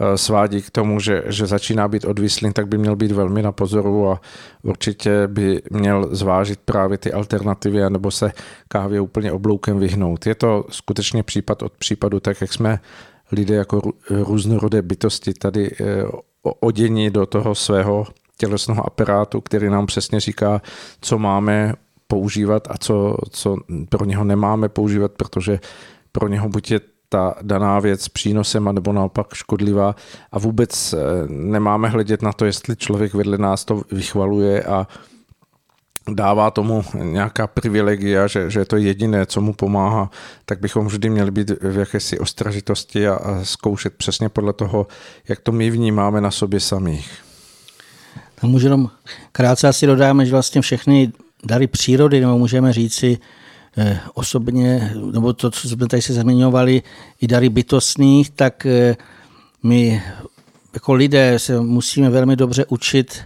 Eh, 0.00 0.18
svádí 0.18 0.62
k 0.62 0.70
tomu, 0.70 1.00
že, 1.00 1.22
že 1.26 1.46
začíná 1.46 1.88
být 1.88 2.04
odvislý, 2.04 2.52
tak 2.52 2.68
by 2.68 2.78
měl 2.78 2.96
být 2.96 3.12
velmi 3.12 3.42
na 3.42 3.52
pozoru 3.52 4.10
a 4.10 4.20
určitě 4.62 5.26
by 5.26 5.62
měl 5.70 6.08
zvážit 6.10 6.60
právě 6.64 6.98
ty 6.98 7.12
alternativy 7.12 7.90
nebo 7.90 8.10
se 8.10 8.32
kávě 8.68 9.00
úplně 9.00 9.32
obloukem 9.32 9.78
vyhnout. 9.78 10.26
Je 10.26 10.34
to 10.34 10.64
skutečně 10.70 11.22
případ 11.22 11.62
od 11.62 11.72
případu, 11.72 12.20
tak 12.20 12.40
jak 12.40 12.52
jsme 12.52 12.80
lidé 13.32 13.54
jako 13.54 13.92
různorodé 14.10 14.82
bytosti 14.82 15.34
tady 15.34 15.70
eh, 15.80 15.84
odění 16.60 17.10
do 17.10 17.26
toho 17.26 17.54
svého 17.54 18.06
tělesného 18.36 18.86
aparátu, 18.86 19.40
který 19.40 19.70
nám 19.70 19.86
přesně 19.86 20.20
říká, 20.20 20.62
co 21.00 21.18
máme 21.18 21.74
používat 22.08 22.68
a 22.70 22.78
co, 22.78 23.16
co 23.30 23.56
pro 23.88 24.04
něho 24.04 24.24
nemáme 24.24 24.68
používat, 24.68 25.12
protože 25.12 25.60
pro 26.12 26.28
něho 26.28 26.48
buď 26.48 26.70
je 26.70 26.80
ta 27.08 27.34
daná 27.42 27.80
věc 27.80 28.08
přínosem, 28.08 28.74
nebo 28.74 28.92
naopak 28.92 29.34
škodlivá 29.34 29.96
a 30.32 30.38
vůbec 30.38 30.92
eh, 30.92 30.98
nemáme 31.28 31.88
hledět 31.88 32.22
na 32.22 32.32
to, 32.32 32.44
jestli 32.44 32.76
člověk 32.76 33.14
vedle 33.14 33.38
nás 33.38 33.64
to 33.64 33.82
vychvaluje 33.92 34.62
a 34.62 34.86
dává 36.14 36.50
tomu 36.50 36.84
nějaká 36.94 37.46
privilegia, 37.46 38.26
že, 38.26 38.50
že 38.50 38.60
je 38.60 38.64
to 38.64 38.76
jediné, 38.76 39.26
co 39.26 39.40
mu 39.40 39.52
pomáhá, 39.52 40.10
tak 40.44 40.60
bychom 40.60 40.86
vždy 40.86 41.10
měli 41.10 41.30
být 41.30 41.50
v 41.50 41.78
jakési 41.78 42.18
ostražitosti 42.18 43.08
a, 43.08 43.14
a 43.14 43.44
zkoušet 43.44 43.94
přesně 43.94 44.28
podle 44.28 44.52
toho, 44.52 44.86
jak 45.28 45.40
to 45.40 45.52
my 45.52 45.70
vnímáme 45.70 46.20
na 46.20 46.30
sobě 46.30 46.60
samých. 46.60 47.18
Tam 48.40 48.50
můžu 48.50 48.66
jenom 48.66 48.90
krátce 49.32 49.68
asi 49.68 49.86
dodáme, 49.86 50.26
že 50.26 50.32
vlastně 50.32 50.60
všechny 50.60 51.12
dary 51.44 51.66
přírody, 51.66 52.20
nebo 52.20 52.38
můžeme 52.38 52.72
říci, 52.72 53.18
Eh, 53.80 54.00
osobně, 54.14 54.92
nebo 55.12 55.32
to, 55.32 55.50
co 55.50 55.68
jsme 55.68 55.86
tady 55.86 56.02
se 56.02 56.12
zmiňovali, 56.12 56.82
i 57.20 57.26
dary 57.26 57.48
bytostných, 57.48 58.30
tak 58.30 58.66
eh, 58.66 58.96
my 59.62 60.02
jako 60.74 60.94
lidé 60.94 61.38
se 61.38 61.60
musíme 61.60 62.10
velmi 62.10 62.36
dobře 62.36 62.64
učit, 62.68 63.20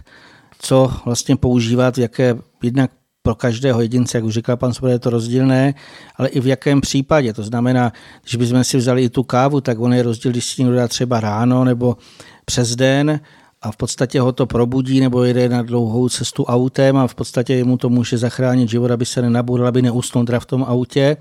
co 0.59 0.91
vlastně 1.05 1.35
používat, 1.35 1.97
jaké 1.97 2.35
jednak 2.63 2.91
pro 3.21 3.35
každého 3.35 3.81
jedince, 3.81 4.17
jak 4.17 4.25
už 4.25 4.33
říkal 4.33 4.57
pan 4.57 4.73
Svoboda, 4.73 4.93
je 4.93 4.99
to 4.99 5.09
rozdílné, 5.09 5.73
ale 6.15 6.27
i 6.27 6.39
v 6.39 6.47
jakém 6.47 6.81
případě. 6.81 7.33
To 7.33 7.43
znamená, 7.43 7.93
když 8.21 8.35
bychom 8.35 8.63
si 8.63 8.77
vzali 8.77 9.03
i 9.03 9.09
tu 9.09 9.23
kávu, 9.23 9.61
tak 9.61 9.79
on 9.79 9.93
je 9.93 10.03
rozdíl, 10.03 10.31
když 10.31 10.45
si 10.45 10.61
někdo 10.61 10.75
dá 10.75 10.87
třeba 10.87 11.19
ráno 11.19 11.63
nebo 11.63 11.97
přes 12.45 12.75
den 12.75 13.19
a 13.63 13.71
v 13.71 13.77
podstatě 13.77 14.21
ho 14.21 14.31
to 14.31 14.45
probudí 14.45 14.99
nebo 14.99 15.23
jede 15.23 15.49
na 15.49 15.61
dlouhou 15.61 16.09
cestu 16.09 16.43
autem 16.43 16.97
a 16.97 17.07
v 17.07 17.15
podstatě 17.15 17.63
mu 17.63 17.77
to 17.77 17.89
může 17.89 18.17
zachránit 18.17 18.69
život, 18.69 18.91
aby 18.91 19.05
se 19.05 19.21
nenabudil, 19.21 19.67
aby 19.67 19.81
neusnul 19.81 20.25
v 20.39 20.45
tom 20.45 20.63
autě. 20.63 21.17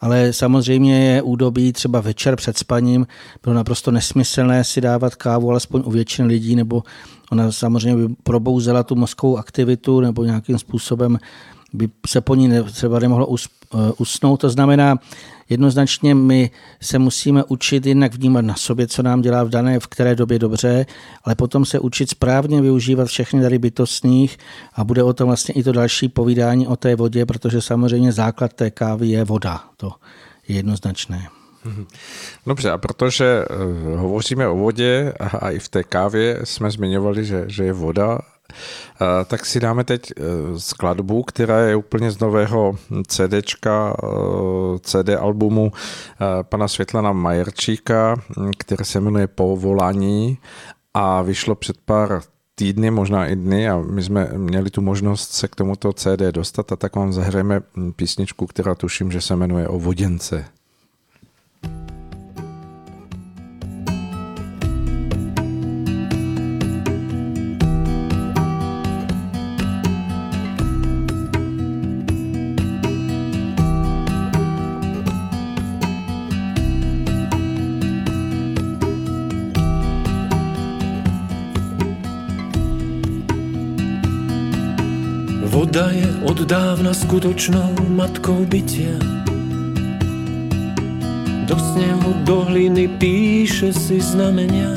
Ale 0.00 0.32
samozřejmě 0.32 1.04
je 1.04 1.22
údobí 1.22 1.72
třeba 1.72 2.00
večer 2.00 2.36
před 2.36 2.58
spaním, 2.58 3.06
bylo 3.42 3.54
naprosto 3.54 3.90
nesmyslné 3.90 4.64
si 4.64 4.80
dávat 4.80 5.14
kávu, 5.14 5.50
alespoň 5.50 5.82
u 5.84 5.90
většiny 5.90 6.28
lidí, 6.28 6.56
nebo 6.56 6.82
ona 7.32 7.52
samozřejmě 7.52 8.08
by 8.08 8.14
probouzela 8.22 8.82
tu 8.82 8.94
mozkovou 8.94 9.38
aktivitu 9.38 10.00
nebo 10.00 10.24
nějakým 10.24 10.58
způsobem 10.58 11.18
by 11.72 11.88
se 12.06 12.20
po 12.20 12.34
ní 12.34 12.50
třeba 12.72 12.98
nemohlo 12.98 13.34
eh, 13.34 13.76
usnout. 13.98 14.40
To 14.40 14.50
znamená, 14.50 14.98
jednoznačně 15.50 16.14
my 16.14 16.50
se 16.82 16.98
musíme 16.98 17.44
učit 17.44 17.86
jednak 17.86 18.14
vnímat 18.14 18.44
na 18.44 18.54
sobě, 18.54 18.86
co 18.86 19.02
nám 19.02 19.20
dělá 19.20 19.44
v 19.44 19.48
dané, 19.48 19.80
v 19.80 19.86
které 19.86 20.14
době 20.14 20.38
dobře, 20.38 20.86
ale 21.24 21.34
potom 21.34 21.64
se 21.64 21.78
učit 21.78 22.10
správně 22.10 22.62
využívat 22.62 23.08
všechny 23.08 23.42
dary 23.42 23.58
bytostných 23.58 24.38
a 24.74 24.84
bude 24.84 25.02
o 25.02 25.12
tom 25.12 25.26
vlastně 25.26 25.54
i 25.54 25.62
to 25.62 25.72
další 25.72 26.08
povídání 26.08 26.66
o 26.66 26.76
té 26.76 26.96
vodě, 26.96 27.26
protože 27.26 27.60
samozřejmě 27.60 28.12
základ 28.12 28.52
té 28.52 28.70
kávy 28.70 29.08
je 29.08 29.24
voda. 29.24 29.64
To 29.76 29.92
je 30.48 30.56
jednoznačné. 30.56 31.28
Mhm. 31.64 31.86
Dobře, 32.46 32.70
a 32.70 32.78
protože 32.78 33.44
eh, 33.50 33.96
hovoříme 33.96 34.48
o 34.48 34.56
vodě 34.56 35.12
a 35.40 35.50
i 35.50 35.58
v 35.58 35.68
té 35.68 35.84
kávě 35.84 36.40
jsme 36.44 36.70
zmiňovali, 36.70 37.24
že, 37.24 37.44
že 37.46 37.64
je 37.64 37.72
voda 37.72 38.18
tak 39.26 39.46
si 39.46 39.60
dáme 39.60 39.84
teď 39.84 40.10
e, 40.10 40.14
skladbu, 40.58 41.22
která 41.22 41.60
je 41.60 41.76
úplně 41.76 42.10
z 42.10 42.18
nového 42.18 42.76
CDčka, 43.06 43.96
e, 44.02 44.06
CD 44.78 45.08
albumu 45.18 45.72
pana 46.42 46.68
Světlana 46.68 47.12
Majerčíka, 47.12 48.22
které 48.58 48.84
se 48.84 49.00
jmenuje 49.00 49.26
Povolání 49.26 50.38
a 50.94 51.22
vyšlo 51.22 51.54
před 51.54 51.76
pár 51.84 52.22
týdny, 52.54 52.90
možná 52.90 53.26
i 53.26 53.36
dny 53.36 53.68
a 53.68 53.78
my 53.78 54.02
jsme 54.02 54.28
měli 54.36 54.70
tu 54.70 54.80
možnost 54.80 55.32
se 55.32 55.48
k 55.48 55.56
tomuto 55.56 55.92
CD 55.92 56.20
dostat 56.30 56.72
a 56.72 56.76
tak 56.76 56.96
vám 56.96 57.12
zahrajeme 57.12 57.60
písničku, 57.96 58.46
která 58.46 58.74
tuším, 58.74 59.12
že 59.12 59.20
se 59.20 59.36
jmenuje 59.36 59.68
O 59.68 59.78
voděnce. 59.78 60.44
Dávna 86.50 86.90
skutočnou 86.90 87.94
matkou 87.94 88.42
bytia. 88.42 88.98
Do 91.46 91.54
snehu, 91.54 92.10
do 92.26 92.42
hliny 92.42 92.90
píše 92.98 93.70
si 93.70 94.02
znamenia. 94.02 94.74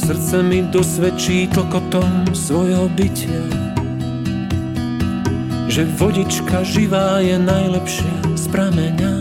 Srdce 0.00 0.40
mi 0.40 0.64
dosvedčí 0.72 1.52
tlkotom 1.52 2.32
svojho 2.32 2.88
bytia. 2.96 3.44
Že 5.68 5.84
vodička 6.00 6.64
živá 6.64 7.20
je 7.20 7.36
najlepšia 7.36 8.40
z 8.40 8.44
prameňa. 8.48 9.14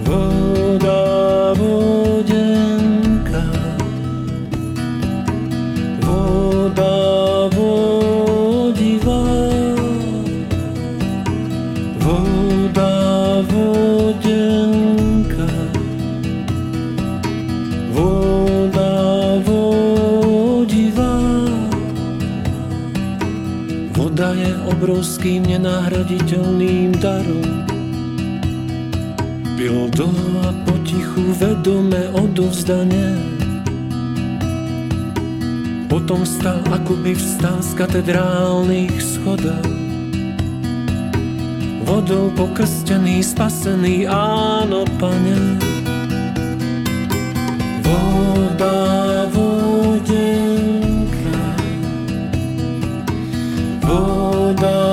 Voda, 0.00 1.04
voda, 1.60 2.44
obrovským 25.02 25.42
nenahraditeľným 25.50 26.94
darom. 27.02 27.66
Bylo 29.58 29.90
to 29.98 30.06
a 30.46 30.54
potichu 30.62 31.26
vedome 31.42 32.06
odovzdanie 32.14 33.18
Potom 35.90 36.22
stal, 36.22 36.62
ako 36.70 37.02
by 37.02 37.18
vstal 37.18 37.58
z 37.66 37.82
katedrálnych 37.82 38.94
schodov. 39.02 39.66
Vodou 41.82 42.30
pokrstený, 42.38 43.26
spasený, 43.26 44.06
áno, 44.06 44.86
pane. 45.02 45.58
Voda, 47.82 48.78
vodenka. 49.34 50.62
Voda, 53.82 54.91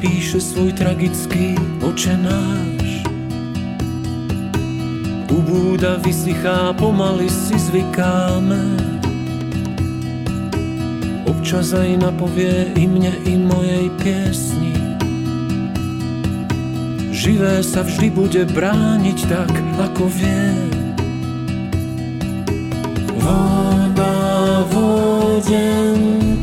píše 0.00 0.40
svůj 0.40 0.72
tragický 0.72 1.54
očenáš. 1.84 3.04
Ubúda 5.30 5.96
vysychá, 6.00 6.72
pomaly 6.72 7.30
si 7.30 7.58
zvykáme. 7.58 8.88
čas 11.48 11.72
aj 11.72 11.96
napovie 11.96 12.76
i 12.76 12.84
mne, 12.84 13.08
i 13.24 13.40
mojej 13.40 13.88
piesni. 14.04 14.76
Živé 17.08 17.64
sa 17.64 17.88
vždy 17.88 18.12
bude 18.12 18.44
brániť 18.52 19.18
tak, 19.32 19.48
ako 19.80 20.12
vie. 20.12 20.52
Voda, 23.16 24.12
vodenka, 24.68 26.37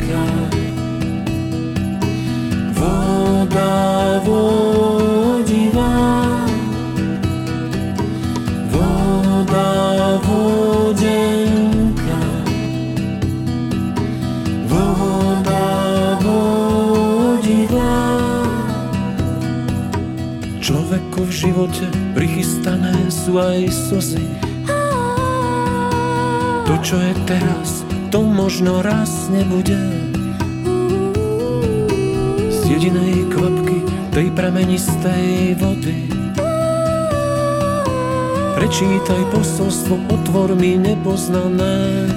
voda, 3.55 4.19
vodivá, 4.27 5.95
voda, 8.67 10.19
vodenka, 10.27 12.19
voda, 14.67 16.19
vodivá. 16.19 17.95
Človeku 20.59 21.23
v 21.23 21.31
živote 21.31 21.87
prichystané 22.11 22.91
sú 23.07 23.39
aj 23.39 23.71
slzy. 23.71 24.27
To, 26.65 26.75
čo 26.83 26.99
je 26.99 27.13
teraz, 27.23 27.87
to 28.11 28.19
možno 28.19 28.83
raz 28.83 29.31
nebude. 29.31 30.04
Jedinej 32.75 33.31
kvapky 33.31 33.87
tej 34.11 34.35
pramenistej 34.35 35.55
vody. 35.63 36.11
Prečítaj 38.51 39.31
posolstvo, 39.31 39.95
otvor 40.11 40.59
mi 40.59 40.75
nepoznané. 40.75 42.11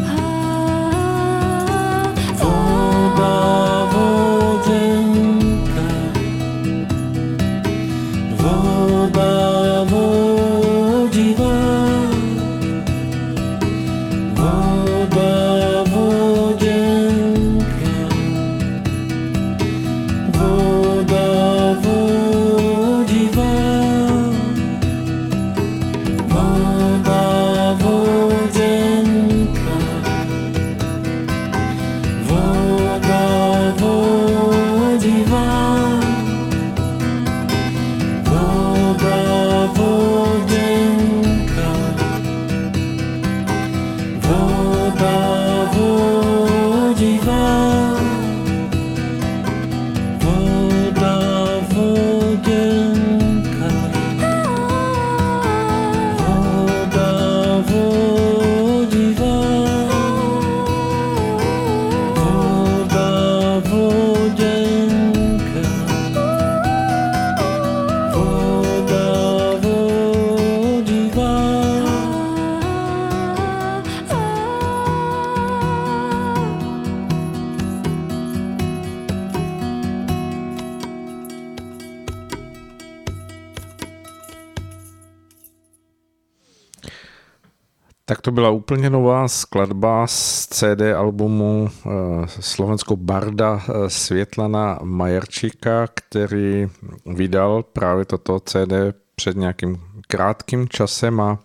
Tak 88.09 88.21
to 88.21 88.31
byla 88.31 88.51
úplně 88.51 88.91
nová 88.91 89.29
skladba 89.29 90.07
z 90.07 90.47
CD 90.47 90.83
albumu 90.97 91.69
eh, 91.69 91.91
Slovensko 92.27 92.97
Barda 92.97 93.61
eh, 93.69 93.91
Světlana 93.91 94.79
Majerčíka, 94.83 95.87
který 95.95 96.69
vydal 97.07 97.63
právě 97.63 98.05
toto 98.05 98.41
CD 98.41 98.73
před 99.15 99.37
nějakým 99.37 99.81
krátkým 100.07 100.69
časem 100.69 101.21
a 101.21 101.39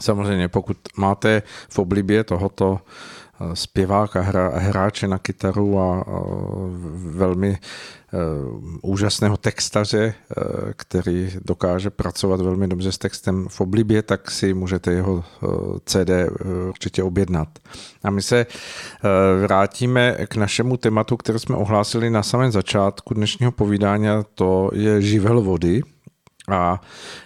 samozřejmě 0.00 0.48
pokud 0.48 0.76
máte 0.96 1.42
v 1.68 1.78
oblibě 1.78 2.24
tohoto 2.24 2.78
eh, 3.40 3.56
zpěváka, 3.56 4.20
hra, 4.20 4.52
hráče 4.54 5.08
na 5.08 5.18
kytaru 5.18 5.78
a, 5.78 6.00
a 6.00 6.22
velmi 6.94 7.58
uh, 8.12 8.64
úžasného 8.82 9.36
textaře, 9.36 10.14
uh, 10.36 10.44
který 10.76 11.32
dokáže 11.44 11.90
pracovat 11.90 12.40
velmi 12.40 12.68
dobře 12.68 12.92
s 12.92 12.98
textem 12.98 13.46
v 13.48 13.60
oblibě, 13.60 14.02
tak 14.02 14.30
si 14.30 14.54
můžete 14.54 14.92
jeho 14.92 15.14
uh, 15.14 15.22
CD 15.84 16.10
určitě 16.68 17.02
objednat. 17.02 17.48
A 18.04 18.10
my 18.10 18.22
se 18.22 18.46
vrátíme 19.42 20.16
k 20.28 20.36
našemu 20.36 20.76
tématu, 20.76 21.16
které 21.16 21.38
jsme 21.38 21.56
ohlásili 21.56 22.10
na 22.10 22.22
samém 22.22 22.52
začátku 22.52 23.14
dnešního 23.14 23.52
povídání, 23.52 24.08
a 24.08 24.24
to 24.34 24.70
je 24.74 25.02
živel 25.02 25.40
vody. 25.40 25.82
A 26.48 26.80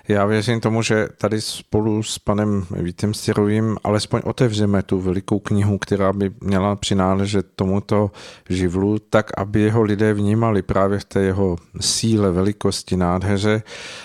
já 0.09 0.27
věřím 0.27 0.61
tomu, 0.61 0.83
že 0.83 1.09
tady 1.19 1.41
spolu 1.41 2.03
s 2.03 2.19
panem 2.19 2.67
Vítem 2.71 3.15
Stirovým 3.15 3.77
alespoň 3.85 4.21
otevřeme 4.25 4.83
tu 4.83 5.01
velikou 5.01 5.39
knihu, 5.39 5.79
která 5.79 6.13
by 6.13 6.31
měla 6.41 6.77
přináležet 6.77 7.47
tomuto 7.57 8.11
živlu, 8.49 8.99
tak 8.99 9.31
aby 9.37 9.61
jeho 9.61 9.83
lidé 9.83 10.15
vnímali 10.15 10.63
právě 10.63 10.99
v 10.99 11.05
té 11.05 11.21
jeho 11.21 11.57
síle, 11.81 12.31
velikosti, 12.31 12.97
nádheře, 12.97 13.63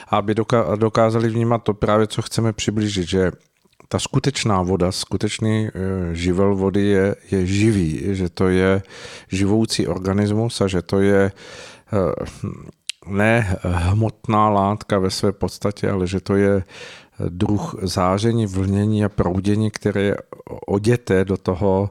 aby 0.10 0.36
dokázali 0.76 1.30
vnímat 1.30 1.64
to 1.64 1.74
právě, 1.74 2.08
co 2.08 2.22
chceme 2.22 2.54
přiblížit, 2.54 3.08
že 3.08 3.32
ta 3.88 4.00
skutečná 4.00 4.62
voda, 4.62 4.92
skutečný 4.92 5.70
živel 6.12 6.56
vody 6.56 6.82
je, 6.86 7.16
je 7.32 7.46
živý, 7.46 8.02
že 8.16 8.30
to 8.30 8.48
je 8.48 8.82
živoucí 9.32 9.88
organismus 9.88 10.62
a 10.62 10.68
že 10.68 10.82
to 10.82 11.00
je 11.00 11.32
ne 13.08 13.58
hmotná 13.64 14.50
látka 14.50 15.00
ve 15.00 15.10
své 15.10 15.32
podstatě, 15.32 15.90
ale 15.90 16.08
že 16.08 16.20
to 16.20 16.36
je 16.36 16.64
druh 17.30 17.76
záření, 17.82 18.46
vlnění 18.46 19.06
a 19.06 19.10
proudění, 19.10 19.72
které 19.72 20.02
je 20.02 20.18
oděté 20.68 21.26
do 21.26 21.38
toho 21.38 21.90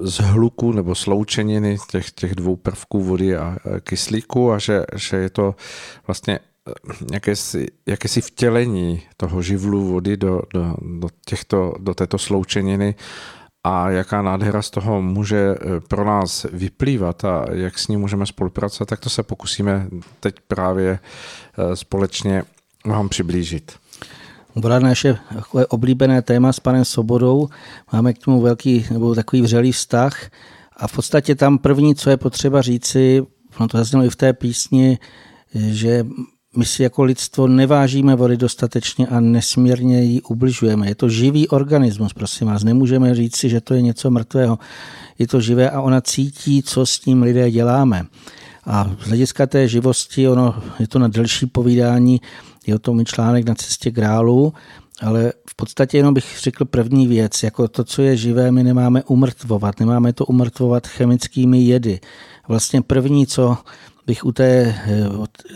zhluku 0.00 0.72
nebo 0.72 0.94
sloučeniny 0.94 1.78
těch, 1.90 2.10
těch 2.10 2.34
dvou 2.34 2.56
prvků 2.56 3.02
vody 3.02 3.36
a 3.36 3.56
kyslíku 3.80 4.52
a 4.52 4.58
že, 4.58 4.84
že 4.96 5.16
je 5.16 5.30
to 5.30 5.54
vlastně 6.06 6.38
jakési, 7.12 7.66
jakési 7.86 8.20
vtělení 8.20 9.02
toho 9.16 9.42
živlu 9.42 9.84
vody 9.84 10.16
do, 10.16 10.42
do, 10.54 10.74
do, 10.98 11.08
těchto, 11.26 11.74
do 11.78 11.94
této 11.94 12.18
sloučeniny 12.18 12.94
a 13.66 13.90
jaká 13.90 14.22
nádhera 14.22 14.62
z 14.62 14.70
toho 14.70 15.02
může 15.02 15.54
pro 15.88 16.04
nás 16.04 16.46
vyplývat 16.52 17.24
a 17.24 17.46
jak 17.52 17.78
s 17.78 17.88
ní 17.88 17.96
můžeme 17.96 18.26
spolupracovat, 18.26 18.88
tak 18.88 19.00
to 19.00 19.10
se 19.10 19.22
pokusíme 19.22 19.86
teď 20.20 20.34
právě 20.48 20.98
společně 21.74 22.42
vám 22.84 23.08
přiblížit. 23.08 23.72
Voda 24.54 24.78
naše 24.78 25.18
oblíbené 25.68 26.22
téma 26.22 26.52
s 26.52 26.60
panem 26.60 26.84
Sobodou. 26.84 27.48
Máme 27.92 28.12
k 28.12 28.18
tomu 28.18 28.40
velký 28.40 28.86
nebo 28.90 29.14
takový 29.14 29.42
vřelý 29.42 29.72
vztah. 29.72 30.30
A 30.76 30.86
v 30.86 30.92
podstatě 30.92 31.34
tam 31.34 31.58
první, 31.58 31.94
co 31.94 32.10
je 32.10 32.16
potřeba 32.16 32.62
říci, 32.62 33.26
no 33.60 33.68
to 33.68 33.78
zaznělo 33.78 34.04
i 34.04 34.10
v 34.10 34.16
té 34.16 34.32
písni, 34.32 34.98
že 35.54 36.06
my 36.56 36.64
si 36.64 36.82
jako 36.82 37.04
lidstvo 37.04 37.46
nevážíme 37.48 38.14
vody 38.14 38.36
dostatečně 38.36 39.06
a 39.06 39.20
nesmírně 39.20 40.02
ji 40.02 40.22
ubližujeme. 40.22 40.88
Je 40.88 40.94
to 40.94 41.08
živý 41.08 41.48
organismus, 41.48 42.12
prosím 42.12 42.46
vás. 42.46 42.64
Nemůžeme 42.64 43.14
říct 43.14 43.36
si, 43.36 43.48
že 43.48 43.60
to 43.60 43.74
je 43.74 43.82
něco 43.82 44.10
mrtvého. 44.10 44.58
Je 45.18 45.26
to 45.26 45.40
živé 45.40 45.70
a 45.70 45.80
ona 45.80 46.00
cítí, 46.00 46.62
co 46.62 46.86
s 46.86 46.98
tím 46.98 47.22
lidé 47.22 47.50
děláme. 47.50 48.06
A 48.66 48.90
z 49.00 49.08
hlediska 49.08 49.46
té 49.46 49.68
živosti, 49.68 50.28
ono 50.28 50.62
je 50.78 50.88
to 50.88 50.98
na 50.98 51.08
delší 51.08 51.46
povídání, 51.46 52.20
je 52.66 52.74
o 52.74 52.78
tom 52.78 53.00
i 53.00 53.04
článek 53.04 53.48
na 53.48 53.54
cestě 53.54 53.90
grálu, 53.90 54.52
ale 55.00 55.32
v 55.50 55.54
podstatě 55.54 55.96
jenom 55.96 56.14
bych 56.14 56.38
řekl 56.42 56.64
první 56.64 57.06
věc, 57.06 57.42
jako 57.42 57.68
to, 57.68 57.84
co 57.84 58.02
je 58.02 58.16
živé, 58.16 58.52
my 58.52 58.64
nemáme 58.64 59.02
umrtvovat, 59.02 59.80
nemáme 59.80 60.12
to 60.12 60.24
umrtvovat 60.24 60.86
chemickými 60.86 61.62
jedy. 61.62 62.00
Vlastně 62.48 62.82
první, 62.82 63.26
co 63.26 63.56
bych 64.06 64.24
u 64.24 64.32
té, 64.32 64.74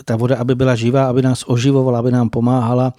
ta 0.05 0.16
voda, 0.16 0.36
aby 0.36 0.55
byla 0.55 0.74
živá, 0.74 1.07
aby 1.07 1.22
nás 1.22 1.44
oživovala, 1.46 1.98
aby 1.98 2.11
nám 2.11 2.30
pomáhala, 2.30 2.92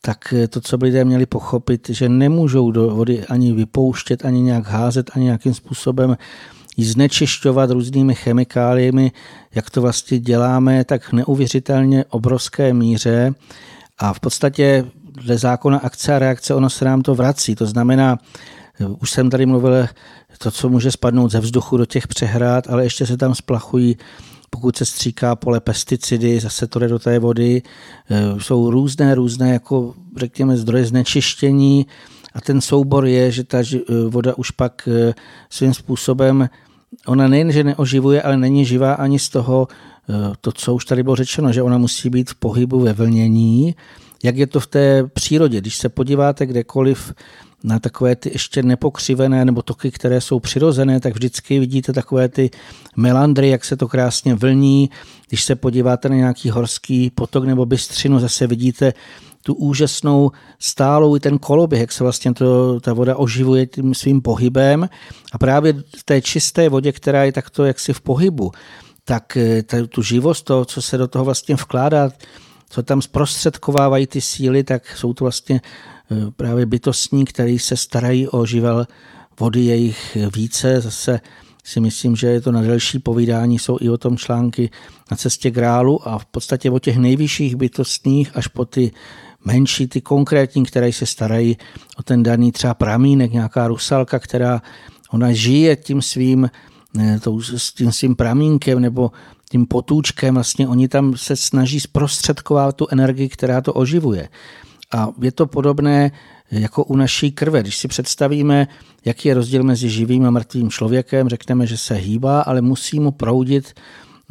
tak 0.00 0.34
to, 0.48 0.60
co 0.60 0.78
by 0.78 0.86
lidé 0.86 1.04
měli 1.04 1.26
pochopit, 1.26 1.88
že 1.90 2.08
nemůžou 2.08 2.70
do 2.70 2.90
vody 2.90 3.24
ani 3.26 3.52
vypouštět, 3.52 4.24
ani 4.24 4.40
nějak 4.40 4.66
házet, 4.66 5.10
ani 5.14 5.24
nějakým 5.24 5.54
způsobem 5.54 6.16
ji 6.76 6.84
znečišťovat 6.84 7.70
různými 7.70 8.14
chemikáliemi, 8.14 9.12
jak 9.54 9.70
to 9.70 9.80
vlastně 9.80 10.18
děláme, 10.18 10.84
tak 10.84 11.12
neuvěřitelně 11.12 12.04
obrovské 12.08 12.74
míře. 12.74 13.34
A 13.98 14.12
v 14.12 14.20
podstatě 14.20 14.84
dle 15.04 15.38
zákona 15.38 15.78
akce 15.78 16.14
a 16.14 16.18
reakce 16.18 16.54
ono 16.54 16.70
se 16.70 16.84
nám 16.84 17.02
to 17.02 17.14
vrací. 17.14 17.54
To 17.54 17.66
znamená, 17.66 18.18
už 18.98 19.10
jsem 19.10 19.30
tady 19.30 19.46
mluvil, 19.46 19.86
to, 20.38 20.50
co 20.50 20.68
může 20.68 20.90
spadnout 20.90 21.30
ze 21.30 21.40
vzduchu 21.40 21.76
do 21.76 21.86
těch 21.86 22.06
přehrad, 22.06 22.70
ale 22.70 22.84
ještě 22.84 23.06
se 23.06 23.16
tam 23.16 23.34
splachují 23.34 23.96
pokud 24.56 24.76
se 24.76 24.84
stříká 24.84 25.36
pole 25.36 25.60
pesticidy, 25.60 26.40
zase 26.40 26.66
to 26.66 26.78
jde 26.78 26.88
do 26.88 26.98
té 26.98 27.18
vody. 27.18 27.62
E, 28.10 28.40
jsou 28.40 28.70
různé, 28.70 29.14
různé, 29.14 29.52
jako 29.52 29.94
řekněme, 30.16 30.56
zdroje 30.56 30.84
znečištění 30.84 31.86
a 32.34 32.40
ten 32.40 32.60
soubor 32.60 33.06
je, 33.06 33.30
že 33.30 33.44
ta 33.44 33.58
e, 33.58 33.78
voda 34.08 34.34
už 34.36 34.50
pak 34.50 34.88
e, 34.88 35.14
svým 35.50 35.74
způsobem, 35.74 36.48
ona 37.06 37.28
nejen, 37.28 37.52
že 37.52 37.64
neoživuje, 37.64 38.22
ale 38.22 38.36
není 38.36 38.64
živá 38.64 38.92
ani 38.92 39.18
z 39.18 39.28
toho, 39.28 39.68
to, 40.40 40.52
co 40.52 40.74
už 40.74 40.84
tady 40.84 41.02
bylo 41.02 41.16
řečeno, 41.16 41.52
že 41.52 41.62
ona 41.62 41.78
musí 41.78 42.10
být 42.10 42.30
v 42.30 42.34
pohybu 42.34 42.80
ve 42.80 42.92
vlnění, 42.92 43.74
jak 44.24 44.36
je 44.36 44.46
to 44.46 44.60
v 44.60 44.66
té 44.66 45.04
přírodě. 45.06 45.60
Když 45.60 45.76
se 45.76 45.88
podíváte 45.88 46.46
kdekoliv 46.46 47.14
na 47.64 47.78
takové 47.78 48.16
ty 48.16 48.30
ještě 48.32 48.62
nepokřivené 48.62 49.44
nebo 49.44 49.62
toky, 49.62 49.90
které 49.90 50.20
jsou 50.20 50.40
přirozené, 50.40 51.00
tak 51.00 51.14
vždycky 51.14 51.58
vidíte 51.58 51.92
takové 51.92 52.28
ty 52.28 52.50
melandry, 52.96 53.48
jak 53.48 53.64
se 53.64 53.76
to 53.76 53.88
krásně 53.88 54.34
vlní. 54.34 54.90
Když 55.28 55.44
se 55.44 55.56
podíváte 55.56 56.08
na 56.08 56.16
nějaký 56.16 56.50
horský 56.50 57.10
potok 57.10 57.44
nebo 57.44 57.66
bystřinu, 57.66 58.18
zase 58.18 58.46
vidíte 58.46 58.92
tu 59.42 59.54
úžasnou 59.54 60.30
stálou 60.58 61.16
i 61.16 61.20
ten 61.20 61.38
koloběh, 61.38 61.80
jak 61.80 61.92
se 61.92 62.04
vlastně 62.04 62.34
to, 62.34 62.80
ta 62.80 62.92
voda 62.92 63.16
oživuje 63.16 63.66
tím 63.66 63.94
svým 63.94 64.22
pohybem. 64.22 64.88
A 65.32 65.38
právě 65.38 65.72
v 65.72 66.04
té 66.04 66.20
čisté 66.20 66.68
vodě, 66.68 66.92
která 66.92 67.24
je 67.24 67.32
takto 67.32 67.64
jaksi 67.64 67.92
v 67.92 68.00
pohybu, 68.00 68.52
tak 69.04 69.36
eh, 69.36 69.62
tu 69.88 70.02
živost, 70.02 70.42
to, 70.42 70.64
co 70.64 70.82
se 70.82 70.98
do 70.98 71.08
toho 71.08 71.24
vlastně 71.24 71.54
vkládá, 71.54 72.10
co 72.68 72.82
tam 72.82 73.02
zprostředkovávají 73.02 74.06
ty 74.06 74.20
síly, 74.20 74.64
tak 74.64 74.96
jsou 74.96 75.12
to 75.12 75.24
vlastně 75.24 75.60
právě 76.36 76.66
bytostní, 76.66 77.24
který 77.24 77.58
se 77.58 77.76
starají 77.76 78.28
o 78.28 78.46
živel 78.46 78.86
vody, 79.40 79.60
je 79.60 79.76
jich 79.76 80.16
více. 80.34 80.80
Zase 80.80 81.20
si 81.64 81.80
myslím, 81.80 82.16
že 82.16 82.26
je 82.26 82.40
to 82.40 82.52
na 82.52 82.62
delší 82.62 82.98
povídání, 82.98 83.58
jsou 83.58 83.78
i 83.80 83.88
o 83.88 83.98
tom 83.98 84.16
články 84.16 84.70
na 85.10 85.16
cestě 85.16 85.50
grálu 85.50 86.08
a 86.08 86.18
v 86.18 86.26
podstatě 86.26 86.70
o 86.70 86.78
těch 86.78 86.96
nejvyšších 86.96 87.56
bytostních 87.56 88.36
až 88.36 88.46
po 88.46 88.64
ty 88.64 88.92
menší, 89.44 89.86
ty 89.86 90.00
konkrétní, 90.00 90.64
které 90.64 90.92
se 90.92 91.06
starají 91.06 91.56
o 91.98 92.02
ten 92.02 92.22
daný 92.22 92.52
třeba 92.52 92.74
pramínek, 92.74 93.32
nějaká 93.32 93.68
rusalka, 93.68 94.18
která 94.18 94.62
ona 95.10 95.32
žije 95.32 95.76
tím 95.76 96.02
svým, 96.02 96.50
eh, 96.98 97.20
tím 97.76 97.92
svým 97.92 98.16
pramínkem 98.16 98.80
nebo 98.80 99.10
tím 99.50 99.66
potůčkem, 99.66 100.34
vlastně 100.34 100.68
oni 100.68 100.88
tam 100.88 101.16
se 101.16 101.36
snaží 101.36 101.80
zprostředkovat 101.80 102.76
tu 102.76 102.86
energii, 102.90 103.28
která 103.28 103.60
to 103.60 103.72
oživuje. 103.72 104.28
A 104.92 105.08
je 105.20 105.32
to 105.32 105.46
podobné 105.46 106.10
jako 106.50 106.84
u 106.84 106.96
naší 106.96 107.32
krve. 107.32 107.60
Když 107.60 107.76
si 107.76 107.88
představíme, 107.88 108.68
jaký 109.04 109.28
je 109.28 109.34
rozdíl 109.34 109.62
mezi 109.62 109.90
živým 109.90 110.26
a 110.26 110.30
mrtvým 110.30 110.70
člověkem, 110.70 111.28
řekneme, 111.28 111.66
že 111.66 111.76
se 111.76 111.94
hýbá, 111.94 112.40
ale 112.40 112.60
musí 112.60 113.00
mu 113.00 113.10
proudit 113.10 113.72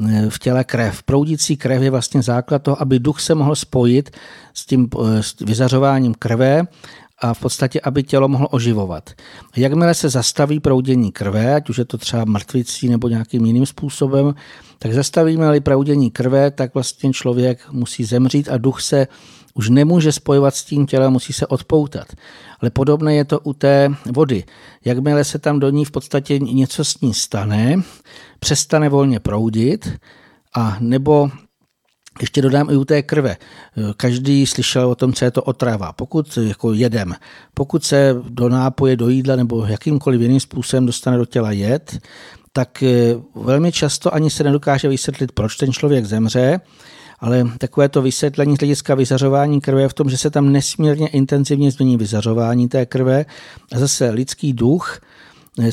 eh, 0.09 0.30
v 0.30 0.39
těle 0.39 0.64
krev. 0.64 1.03
Proudící 1.03 1.57
krev 1.57 1.82
je 1.82 1.89
vlastně 1.89 2.22
základ 2.22 2.64
toho, 2.64 2.82
aby 2.82 2.99
duch 2.99 3.20
se 3.20 3.36
mohl 3.36 3.55
spojit 3.55 4.09
s 4.53 4.66
tím 4.66 4.89
eh, 4.99 5.24
s 5.24 5.39
vyzařováním 5.39 6.14
krve 6.14 6.64
a 7.22 7.34
v 7.34 7.39
podstatě, 7.39 7.82
aby 7.82 8.03
tělo 8.03 8.28
mohlo 8.28 8.47
oživovat. 8.47 9.09
Jakmile 9.55 9.93
se 9.93 10.09
zastaví 10.09 10.59
proudění 10.59 11.12
krve, 11.12 11.55
ať 11.55 11.70
už 11.70 11.78
je 11.78 11.86
to 11.86 11.97
třeba 11.97 12.26
mrtvicí 12.26 12.89
nebo 12.89 13.07
nějakým 13.07 13.45
jiným 13.45 13.66
způsobem, 13.66 14.36
tak 14.80 14.93
zastavíme-li 14.93 15.59
proudění 15.59 16.12
krve, 16.12 16.51
tak 16.51 16.74
vlastně 16.74 17.14
člověk 17.14 17.72
musí 17.72 18.03
zemřít 18.03 18.49
a 18.49 18.57
duch 18.57 18.82
se 18.82 19.07
už 19.54 19.70
nemůže 19.70 20.12
spojovat 20.12 20.56
s 20.56 20.64
tím 20.64 20.86
tělem, 20.86 21.14
musí 21.14 21.34
se 21.34 21.47
odpoutat. 21.47 22.08
Ale 22.62 22.70
podobné 22.70 23.16
je 23.16 23.26
to 23.26 23.39
u 23.39 23.54
té 23.54 23.89
vody. 24.06 24.43
Jakmile 24.86 25.24
se 25.24 25.39
tam 25.39 25.60
do 25.60 25.70
ní 25.70 25.86
v 25.86 25.91
podstatě 25.91 26.39
něco 26.39 26.86
s 26.86 27.02
ní 27.02 27.14
stane, 27.14 27.82
přestane 28.39 28.89
volně 28.89 29.20
proudit 29.20 29.89
a 30.56 30.78
nebo 30.80 31.32
ještě 32.22 32.41
dodám 32.41 32.70
i 32.70 32.76
u 32.76 32.86
té 32.86 33.04
krve. 33.04 33.38
Každý 33.97 34.47
slyšel 34.47 34.89
o 34.89 34.95
tom, 34.95 35.14
co 35.14 35.26
je 35.26 35.32
to 35.32 35.43
otrava. 35.43 35.93
Pokud 35.93 36.38
jako 36.41 36.74
jedem, 36.74 37.16
pokud 37.54 37.84
se 37.84 38.16
do 38.30 38.49
nápoje, 38.49 38.95
do 38.95 39.10
jídla 39.10 39.36
nebo 39.36 39.66
jakýmkoliv 39.66 40.22
jiným 40.22 40.39
způsobem 40.39 40.86
dostane 40.86 41.18
do 41.18 41.26
těla 41.26 41.52
jed, 41.52 41.99
tak 42.54 42.84
eh, 42.84 43.16
velmi 43.36 43.72
často 43.72 44.14
ani 44.14 44.30
se 44.30 44.43
nedokáže 44.43 44.88
vysvětlit, 44.88 45.32
proč 45.32 45.56
ten 45.56 45.72
člověk 45.72 46.06
zemře, 46.06 46.60
ale 47.22 47.43
takové 47.57 47.89
to 47.89 48.01
vysvětlení 48.01 48.55
z 48.55 48.59
hlediska 48.59 48.95
vyzařování 48.95 49.61
krve 49.61 49.82
je 49.82 49.89
v 49.89 49.93
tom, 49.93 50.09
že 50.09 50.17
se 50.17 50.30
tam 50.30 50.51
nesmírně 50.51 51.07
intenzivně 51.07 51.72
změní 51.72 51.97
vyzařování 51.97 52.67
té 52.67 52.86
krve 52.86 53.26
a 53.74 53.80
zase 53.80 54.09
lidský 54.09 54.53
duch 54.53 55.01
eh, 55.59 55.72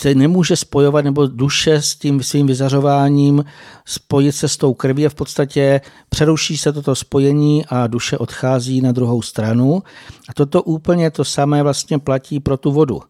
se 0.00 0.14
nemůže 0.14 0.56
spojovat, 0.56 1.04
nebo 1.04 1.26
duše 1.26 1.82
s 1.82 1.96
tím 1.96 2.22
svým 2.22 2.46
vyzařováním 2.46 3.44
spojit 3.84 4.32
se 4.32 4.48
s 4.48 4.56
tou 4.56 4.74
krví 4.74 5.06
a 5.06 5.08
v 5.08 5.14
podstatě 5.14 5.80
přeruší 6.08 6.58
se 6.58 6.72
toto 6.72 6.94
spojení 6.94 7.64
a 7.68 7.86
duše 7.86 8.18
odchází 8.18 8.80
na 8.80 8.92
druhou 8.92 9.22
stranu. 9.22 9.82
A 10.28 10.34
toto 10.34 10.62
úplně 10.62 11.10
to 11.10 11.24
samé 11.24 11.62
vlastně 11.62 11.98
platí 11.98 12.40
pro 12.40 12.56
tu 12.56 12.72
vodu. 12.72 13.00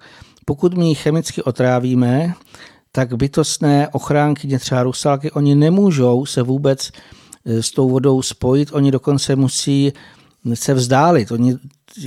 Pokud 0.45 0.75
my 0.75 0.89
ji 0.89 0.95
chemicky 0.95 1.43
otrávíme, 1.43 2.35
tak 2.93 3.15
bytostné 3.15 3.89
ochránky, 3.89 4.59
třeba 4.59 4.83
rusalky, 4.83 5.31
oni 5.31 5.55
nemůžou 5.55 6.27
se 6.27 6.43
vůbec 6.43 6.91
s 7.45 7.71
tou 7.71 7.91
vodou 7.91 8.23
spojit, 8.23 8.69
oni 8.73 8.91
dokonce 8.91 9.37
musí 9.37 9.93
se 10.55 10.75
vzdálit. 10.75 11.33
Oni, 11.33 11.57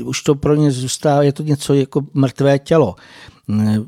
už 0.03 0.21
to 0.21 0.35
pro 0.35 0.55
ně 0.55 0.71
zůstává, 0.71 1.23
je 1.23 1.33
to 1.33 1.43
něco 1.43 1.73
jako 1.73 2.01
mrtvé 2.13 2.59
tělo. 2.59 2.95
Eh, 3.61 3.79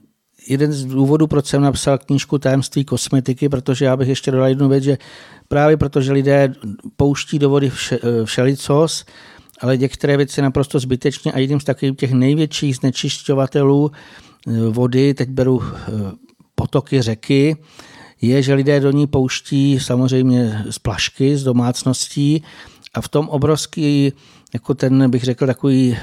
jeden 0.48 0.74
z 0.74 0.86
důvodů, 0.86 1.28
proč 1.28 1.46
jsem 1.46 1.62
napsal 1.62 1.98
knížku 1.98 2.38
Tajemství 2.38 2.86
kosmetiky, 2.86 3.50
protože 3.50 3.86
já 3.86 3.98
bych 3.98 4.08
ještě 4.08 4.32
dodal 4.32 4.48
jednu 4.48 4.70
věc, 4.70 4.84
že 4.84 4.98
právě 5.48 5.78
protože 5.78 6.12
lidé 6.12 6.54
pouští 6.98 7.40
do 7.40 7.50
vody 7.50 7.70
vše, 7.70 8.00
eh, 8.04 8.26
všelicos, 8.26 9.06
ale 9.62 9.78
některé 9.78 10.18
věci 10.18 10.42
naprosto 10.42 10.80
zbytečně 10.80 11.32
a 11.32 11.40
jedním 11.40 11.60
z 11.60 11.64
takových 11.64 11.98
těch 11.98 12.12
největších 12.12 12.76
znečišťovatelů 12.76 13.92
vody, 14.70 15.14
teď 15.14 15.30
beru 15.30 15.62
potoky, 16.56 17.02
řeky, 17.02 17.58
je, 18.22 18.42
že 18.42 18.54
lidé 18.54 18.80
do 18.80 18.92
ní 18.92 19.08
pouští 19.08 19.80
samozřejmě 19.80 20.64
z 20.70 20.80
plašky, 20.80 21.38
z 21.38 21.44
domácností 21.44 22.44
a 22.94 23.02
v 23.02 23.08
tom 23.08 23.30
obrovský 23.30 24.14
jako 24.54 24.74
ten, 24.74 25.10
bych 25.10 25.24
řekl, 25.24 25.46
takový 25.46 25.98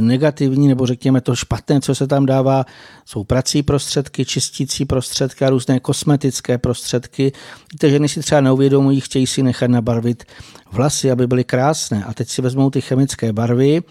negativní, 0.00 0.68
nebo 0.68 0.86
řekněme 0.86 1.20
to 1.20 1.36
špatné, 1.36 1.80
co 1.80 1.94
se 1.94 2.06
tam 2.06 2.26
dává, 2.26 2.64
jsou 3.04 3.24
prací 3.24 3.62
prostředky, 3.62 4.24
čistící 4.24 4.84
prostředky 4.84 5.44
a 5.44 5.50
různé 5.50 5.80
kosmetické 5.80 6.58
prostředky. 6.58 7.32
Víte, 7.72 7.90
ženy 7.90 8.08
si 8.08 8.20
třeba 8.20 8.40
neuvědomují, 8.40 9.00
chtějí 9.00 9.26
si 9.26 9.42
nechat 9.42 9.70
nabarvit 9.70 10.24
vlasy, 10.72 11.10
aby 11.10 11.26
byly 11.26 11.44
krásné. 11.44 12.04
A 12.04 12.14
teď 12.14 12.28
si 12.28 12.42
vezmou 12.42 12.70
ty 12.70 12.80
chemické 12.80 13.32
barvy 13.32 13.82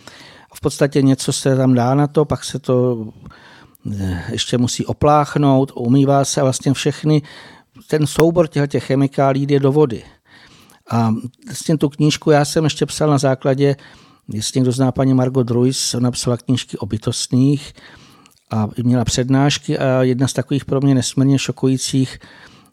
v 0.56 0.62
podstatě 0.62 1.02
něco 1.02 1.34
se 1.34 1.56
tam 1.56 1.74
dá 1.74 1.96
na 1.96 2.08
to, 2.08 2.26
pak 2.26 2.44
se 2.44 2.60
to 2.60 3.08
ještě 4.32 4.58
musí 4.58 4.86
opláchnout, 4.86 5.72
umývá 5.76 6.26
se 6.26 6.42
a 6.42 6.44
vlastně 6.44 6.74
všechny, 6.74 7.22
ten 7.88 8.08
soubor 8.08 8.48
těch, 8.48 8.70
těch 8.70 8.84
chemikálí 8.84 9.46
jde 9.46 9.60
do 9.60 9.72
vody. 9.72 10.04
A 10.92 11.14
vlastně 11.46 11.78
tu 11.78 11.90
knížku 11.90 12.32
já 12.32 12.46
jsem 12.46 12.64
ještě 12.64 12.86
psal 12.86 13.10
na 13.10 13.18
základě, 13.18 13.76
jestli 14.34 14.60
někdo 14.60 14.72
zná 14.72 14.92
paní 14.92 15.14
Margot 15.14 15.50
Ruiz, 15.50 15.94
ona 15.96 16.12
psala 16.12 16.38
knížky 16.38 16.78
o 16.78 16.86
bytostných 16.86 17.74
a 18.52 18.68
měla 18.84 19.06
přednášky 19.06 19.78
a 19.78 20.04
jedna 20.04 20.28
z 20.28 20.34
takových 20.34 20.66
pro 20.66 20.82
mě 20.82 20.96
nesmírně 20.96 21.40
šokujících 21.40 22.20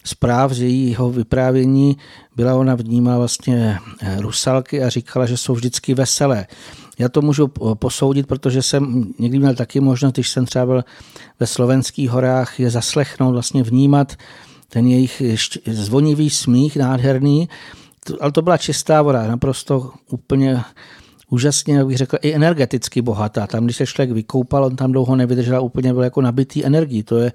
zpráv 0.05 0.53
z 0.53 0.61
jejího 0.61 1.11
vyprávění 1.11 1.97
byla, 2.37 2.55
ona 2.55 2.75
vnímala 2.75 3.19
vlastně 3.19 3.79
eh, 4.01 4.21
rusalky 4.21 4.83
a 4.83 4.89
říkala, 4.89 5.27
že 5.27 5.37
jsou 5.37 5.55
vždycky 5.55 5.95
veselé. 5.95 6.47
Já 6.99 7.09
to 7.09 7.23
můžu 7.23 7.49
posoudit, 7.75 8.27
protože 8.27 8.63
jsem 8.63 9.13
někdy 9.19 9.39
měl 9.39 9.55
taky 9.55 9.81
možnost, 9.81 10.13
když 10.13 10.29
jsem 10.29 10.47
třeba 10.47 10.67
byl 10.67 10.85
ve 11.41 11.47
slovenských 11.47 12.11
horách, 12.11 12.61
je 12.61 12.71
zaslechnout, 12.71 13.33
vlastně 13.33 13.63
vnímat 13.63 14.17
ten 14.69 14.87
jejich 14.87 15.23
zvonivý 15.67 16.31
smích, 16.31 16.77
nádherný, 16.77 17.49
ale 18.21 18.33
to 18.33 18.43
byla 18.43 18.57
čistá 18.57 19.03
voda, 19.03 19.27
naprosto 19.27 19.91
úplně 20.11 20.63
úžasně, 21.31 21.77
jak 21.77 21.87
bych 21.87 21.97
řekl, 21.97 22.17
i 22.23 22.35
energeticky 22.35 23.03
bohatá. 23.03 23.47
Tam, 23.47 23.65
když 23.65 23.77
se 23.77 23.87
člověk 23.87 24.11
vykoupal, 24.11 24.65
on 24.65 24.77
tam 24.77 24.93
dlouho 24.93 25.17
nevydržel, 25.17 25.65
úplně 25.65 25.93
byl 25.93 26.03
jako 26.03 26.21
nabitý 26.21 26.65
energií. 26.65 27.03
To 27.03 27.19
je, 27.19 27.33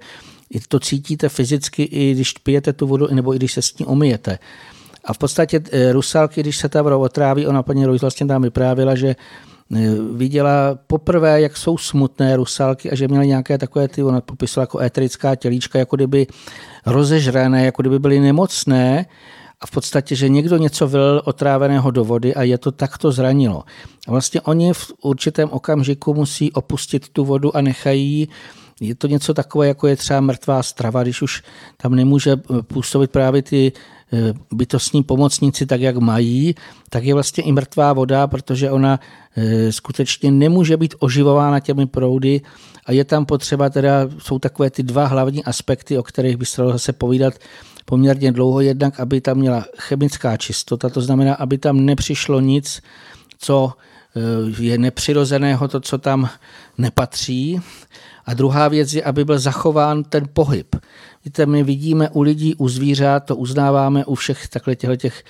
to 0.68 0.80
cítíte 0.80 1.28
fyzicky, 1.28 1.82
i 1.82 2.14
když 2.14 2.32
pijete 2.32 2.72
tu 2.72 2.86
vodu, 2.86 3.14
nebo 3.14 3.34
i 3.34 3.36
když 3.36 3.52
se 3.52 3.62
s 3.62 3.78
ní 3.78 3.86
omijete. 3.86 4.38
A 5.04 5.12
v 5.12 5.18
podstatě 5.18 5.60
eh, 5.72 5.92
rusalky, 5.92 6.40
když 6.40 6.56
se 6.56 6.68
ta 6.68 6.82
voda 6.82 6.96
otráví, 6.96 7.46
ona 7.46 7.62
paní 7.62 7.86
Rojs 7.86 8.00
vlastně 8.00 8.26
tam 8.26 8.42
vyprávěla, 8.42 8.94
že 8.94 9.16
viděla 10.12 10.78
poprvé, 10.86 11.40
jak 11.40 11.56
jsou 11.56 11.78
smutné 11.78 12.36
rusalky 12.36 12.90
a 12.90 12.94
že 12.94 13.08
měly 13.08 13.26
nějaké 13.26 13.58
takové, 13.58 13.88
ty, 13.88 14.02
ona 14.02 14.20
popisovala 14.20 14.62
jako 14.62 14.78
éterická 14.78 15.34
tělíčka, 15.34 15.78
jako 15.78 15.96
kdyby 15.96 16.26
rozežrané, 16.86 17.64
jako 17.64 17.82
kdyby 17.82 17.98
byly 17.98 18.20
nemocné 18.20 19.06
a 19.60 19.66
v 19.66 19.70
podstatě, 19.70 20.16
že 20.16 20.28
někdo 20.28 20.56
něco 20.56 20.88
vylil 20.88 21.22
otráveného 21.24 21.90
do 21.90 22.04
vody 22.04 22.34
a 22.34 22.42
je 22.42 22.58
to 22.58 22.72
takto 22.72 23.12
zranilo. 23.12 23.64
A 24.08 24.10
vlastně 24.10 24.40
oni 24.40 24.72
v 24.72 24.92
určitém 25.02 25.50
okamžiku 25.50 26.14
musí 26.14 26.52
opustit 26.52 27.08
tu 27.08 27.24
vodu 27.24 27.56
a 27.56 27.60
nechají 27.60 28.28
je 28.80 28.94
to 28.94 29.06
něco 29.06 29.34
takové, 29.34 29.68
jako 29.68 29.86
je 29.86 29.96
třeba 29.96 30.20
mrtvá 30.20 30.62
strava, 30.62 31.02
když 31.02 31.22
už 31.22 31.42
tam 31.76 31.94
nemůže 31.94 32.36
působit 32.62 33.10
právě 33.10 33.42
ty 33.42 33.72
eh, 33.74 33.97
bytostní 34.52 35.02
pomocníci 35.02 35.66
tak, 35.66 35.80
jak 35.80 35.96
mají, 35.96 36.54
tak 36.90 37.04
je 37.04 37.14
vlastně 37.14 37.44
i 37.44 37.52
mrtvá 37.52 37.92
voda, 37.92 38.26
protože 38.26 38.70
ona 38.70 39.00
eh, 39.36 39.72
skutečně 39.72 40.30
nemůže 40.30 40.76
být 40.76 40.94
oživována 40.98 41.60
těmi 41.60 41.86
proudy 41.86 42.40
a 42.86 42.92
je 42.92 43.04
tam 43.04 43.26
potřeba 43.26 43.70
teda, 43.70 44.08
jsou 44.18 44.38
takové 44.38 44.70
ty 44.70 44.82
dva 44.82 45.06
hlavní 45.06 45.44
aspekty, 45.44 45.98
o 45.98 46.02
kterých 46.02 46.36
by 46.36 46.46
se 46.46 46.60
dalo 46.60 46.72
zase 46.72 46.92
povídat 46.92 47.34
poměrně 47.84 48.32
dlouho, 48.32 48.60
jednak, 48.60 49.00
aby 49.00 49.20
tam 49.20 49.36
měla 49.36 49.64
chemická 49.78 50.36
čistota, 50.36 50.88
to 50.88 51.00
znamená, 51.00 51.34
aby 51.34 51.58
tam 51.58 51.84
nepřišlo 51.84 52.40
nic, 52.40 52.82
co 53.38 53.72
eh, 54.16 54.62
je 54.62 54.78
nepřirozeného, 54.78 55.68
to, 55.68 55.80
co 55.80 55.98
tam 55.98 56.28
nepatří. 56.78 57.60
A 58.26 58.34
druhá 58.34 58.68
věc 58.68 58.92
je, 58.92 59.02
aby 59.02 59.24
byl 59.24 59.38
zachován 59.38 60.04
ten 60.04 60.24
pohyb. 60.32 60.76
Víte, 61.24 61.46
my 61.46 61.62
vidíme 61.62 62.10
u 62.10 62.22
lidí, 62.22 62.54
u 62.54 62.68
zvířat, 62.68 63.24
to 63.24 63.36
uznáváme 63.36 64.04
u 64.04 64.14
všech 64.14 64.48
takhle 64.48 64.76
těch, 64.76 65.24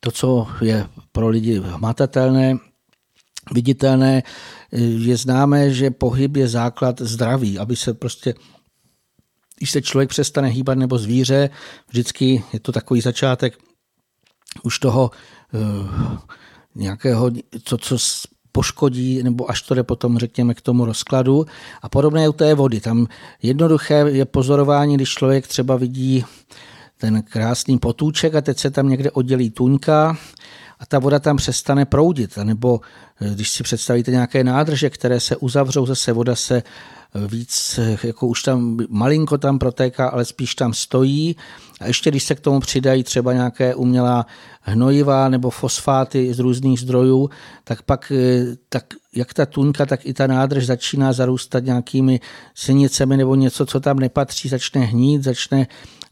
to, 0.00 0.10
co 0.10 0.46
je 0.60 0.86
pro 1.12 1.28
lidi 1.28 1.58
hmatatelné, 1.58 2.56
viditelné, 3.52 4.22
je 4.98 5.16
známé, 5.16 5.70
že 5.70 5.90
pohyb 5.90 6.36
je 6.36 6.48
základ 6.48 7.00
zdraví, 7.00 7.58
aby 7.58 7.76
se 7.76 7.94
prostě 7.94 8.34
když 9.62 9.70
se 9.70 9.82
člověk 9.82 10.10
přestane 10.10 10.48
hýbat 10.48 10.78
nebo 10.78 10.98
zvíře, 10.98 11.50
vždycky 11.88 12.44
je 12.52 12.60
to 12.60 12.72
takový 12.72 13.00
začátek 13.00 13.58
už 14.62 14.78
toho 14.78 15.10
uh, 15.52 16.18
nějakého, 16.74 17.30
co, 17.64 17.78
co 17.78 17.98
poškodí, 18.52 19.22
nebo 19.22 19.50
až 19.50 19.62
to 19.62 19.74
jde 19.74 19.82
potom, 19.82 20.18
řekněme, 20.18 20.54
k 20.54 20.60
tomu 20.60 20.84
rozkladu. 20.84 21.46
A 21.82 21.88
podobné 21.88 22.22
je 22.22 22.28
u 22.28 22.32
té 22.32 22.54
vody. 22.54 22.80
Tam 22.80 23.06
jednoduché 23.42 23.94
je 23.94 24.24
pozorování, 24.24 24.94
když 24.94 25.10
člověk 25.10 25.46
třeba 25.46 25.76
vidí 25.76 26.24
ten 26.98 27.22
krásný 27.22 27.78
potůček 27.78 28.34
a 28.34 28.40
teď 28.40 28.58
se 28.58 28.70
tam 28.70 28.88
někde 28.88 29.10
oddělí 29.10 29.50
tuňka 29.50 30.16
a 30.80 30.86
ta 30.86 30.98
voda 30.98 31.18
tam 31.18 31.36
přestane 31.36 31.84
proudit. 31.84 32.38
A 32.38 32.44
nebo 32.44 32.80
eh, 33.20 33.30
když 33.34 33.50
si 33.50 33.62
představíte 33.62 34.10
nějaké 34.10 34.44
nádrže, 34.44 34.90
které 34.90 35.20
se 35.20 35.36
uzavřou, 35.36 35.86
zase 35.86 36.12
voda 36.12 36.36
se 36.36 36.62
víc, 37.14 37.80
jako 38.02 38.26
už 38.26 38.42
tam 38.42 38.78
malinko 38.88 39.38
tam 39.38 39.58
protéká, 39.58 40.08
ale 40.08 40.24
spíš 40.24 40.54
tam 40.54 40.74
stojí. 40.74 41.36
A 41.80 41.86
ještě 41.86 42.10
když 42.10 42.24
se 42.24 42.34
k 42.34 42.40
tomu 42.40 42.60
přidají 42.60 43.02
třeba 43.02 43.32
nějaké 43.32 43.74
umělá 43.74 44.26
hnojiva 44.60 45.28
nebo 45.28 45.50
fosfáty 45.50 46.34
z 46.34 46.38
různých 46.38 46.80
zdrojů, 46.80 47.30
tak 47.64 47.82
pak 47.82 48.12
eh, 48.16 48.56
tak 48.68 48.84
jak 49.14 49.34
ta 49.34 49.46
tunka, 49.46 49.86
tak 49.86 50.06
i 50.06 50.14
ta 50.14 50.26
nádrž 50.26 50.66
začíná 50.66 51.12
zarůstat 51.12 51.64
nějakými 51.64 52.20
sinicemi 52.54 53.16
nebo 53.16 53.34
něco, 53.34 53.66
co 53.66 53.80
tam 53.80 53.98
nepatří, 53.98 54.48
začne 54.48 54.80
hnít, 54.80 55.24
začne 55.24 55.66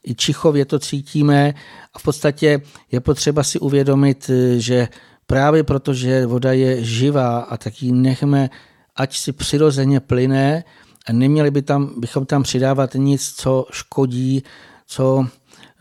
i 0.05 0.15
čichově 0.15 0.65
to 0.65 0.79
cítíme 0.79 1.55
a 1.95 1.99
v 1.99 2.03
podstatě 2.03 2.61
je 2.93 3.01
potřeba 3.01 3.43
si 3.43 3.59
uvědomit, 3.59 4.31
eh, 4.31 4.61
že 4.61 4.89
právě 5.27 5.65
protože 5.65 6.27
voda 6.27 6.53
je 6.53 6.85
živá 6.85 7.39
a 7.39 7.57
tak 7.57 7.83
ji 7.83 7.93
nechme, 7.93 8.51
ať 8.97 9.19
si 9.19 9.33
přirozeně 9.33 10.01
plyne, 10.01 10.65
neměli 11.13 11.51
by 11.51 11.63
tam, 11.63 12.01
bychom 12.01 12.27
tam 12.27 12.43
přidávat 12.43 12.95
nic, 12.95 13.33
co 13.37 13.67
škodí, 13.71 14.43
co 14.87 15.27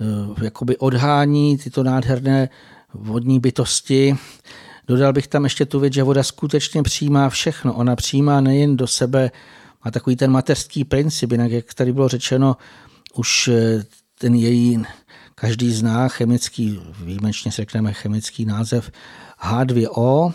eh, 0.02 0.44
jakoby 0.44 0.78
odhání 0.78 1.58
tyto 1.58 1.84
nádherné 1.84 2.50
vodní 2.94 3.40
bytosti. 3.40 4.18
Dodal 4.88 5.14
bych 5.14 5.28
tam 5.28 5.44
ještě 5.44 5.66
tu 5.66 5.80
věc, 5.80 5.94
že 5.94 6.04
voda 6.04 6.24
skutečně 6.24 6.84
přijímá 6.84 7.30
všechno. 7.30 7.74
Ona 7.74 7.96
přijímá 7.96 8.42
nejen 8.42 8.78
do 8.78 8.88
sebe, 8.88 9.32
má 9.86 9.92
takový 9.92 10.16
ten 10.16 10.32
mateřský 10.32 10.84
princip, 10.84 11.32
jinak 11.32 11.52
jak 11.52 11.74
tady 11.74 11.94
bylo 11.94 12.08
řečeno, 12.08 12.58
už 13.16 13.48
eh, 13.48 13.84
ten 14.18 14.36
její, 14.36 14.84
každý 15.36 15.74
zná 15.74 16.08
chemický, 16.08 16.80
výjimečně 17.04 17.52
řekneme 17.52 17.94
chemický 17.94 18.46
název 18.46 18.92
H2O, 19.44 20.34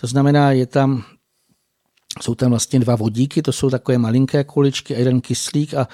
to 0.00 0.06
znamená, 0.06 0.52
je 0.52 0.66
tam 0.66 1.04
jsou 2.22 2.34
tam 2.34 2.50
vlastně 2.50 2.80
dva 2.80 2.96
vodíky, 2.96 3.42
to 3.42 3.52
jsou 3.52 3.70
takové 3.70 3.98
malinké 3.98 4.44
kuličky 4.44 4.96
a 4.96 4.98
jeden 4.98 5.20
kyslík 5.20 5.74
a 5.74 5.88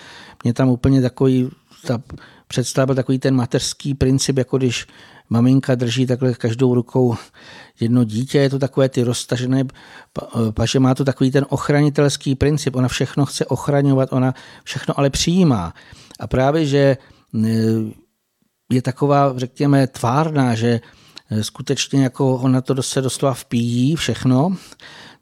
mě 0.45 0.55
tam 0.55 0.69
úplně 0.69 1.03
takový, 1.03 1.51
ta 1.87 2.03
představa 2.49 2.95
takový 2.95 3.19
ten 3.19 3.35
mateřský 3.35 3.95
princip, 3.95 4.39
jako 4.39 4.59
když 4.59 4.87
maminka 5.31 5.75
drží 5.75 6.07
takhle 6.07 6.35
každou 6.35 6.75
rukou 6.75 7.17
jedno 7.81 8.05
dítě, 8.05 8.39
je 8.39 8.51
to 8.51 8.59
takové 8.59 8.89
ty 8.89 9.03
roztažené 9.03 9.65
paže, 10.55 10.79
má 10.79 10.95
to 10.95 11.05
takový 11.05 11.31
ten 11.31 11.47
ochranitelský 11.49 12.35
princip, 12.35 12.77
ona 12.77 12.89
všechno 12.89 13.27
chce 13.27 13.47
ochraňovat, 13.47 14.13
ona 14.13 14.35
všechno 14.65 14.99
ale 14.99 15.11
přijímá. 15.11 15.75
A 16.21 16.27
právě, 16.27 16.67
že 16.67 16.79
e, 16.79 16.97
je 18.71 18.83
taková, 18.83 19.35
řekněme, 19.37 19.87
tvárná, 19.87 20.55
že 20.55 20.81
e, 21.31 21.45
skutečně 21.45 22.03
jako 22.03 22.37
ona 22.37 22.61
to 22.61 22.83
se 22.83 23.01
doslova 23.01 23.35
vpíjí 23.35 23.97
všechno, 23.97 24.57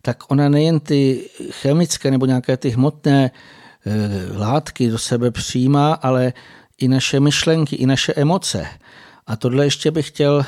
tak 0.02 0.30
ona 0.30 0.48
nejen 0.48 0.80
ty 0.80 1.30
chemické 1.50 2.10
nebo 2.10 2.26
nějaké 2.26 2.56
ty 2.56 2.70
hmotné 2.70 3.30
eh, 3.30 4.38
látky 4.38 4.90
do 4.90 4.98
sebe 4.98 5.30
přijímá, 5.30 5.92
ale 5.92 6.32
i 6.78 6.88
naše 6.88 7.20
myšlenky, 7.20 7.76
i 7.76 7.86
naše 7.86 8.14
emoce. 8.14 8.66
A 9.26 9.36
tohle 9.36 9.64
ještě 9.66 9.90
bych 9.90 10.08
chtěl 10.08 10.44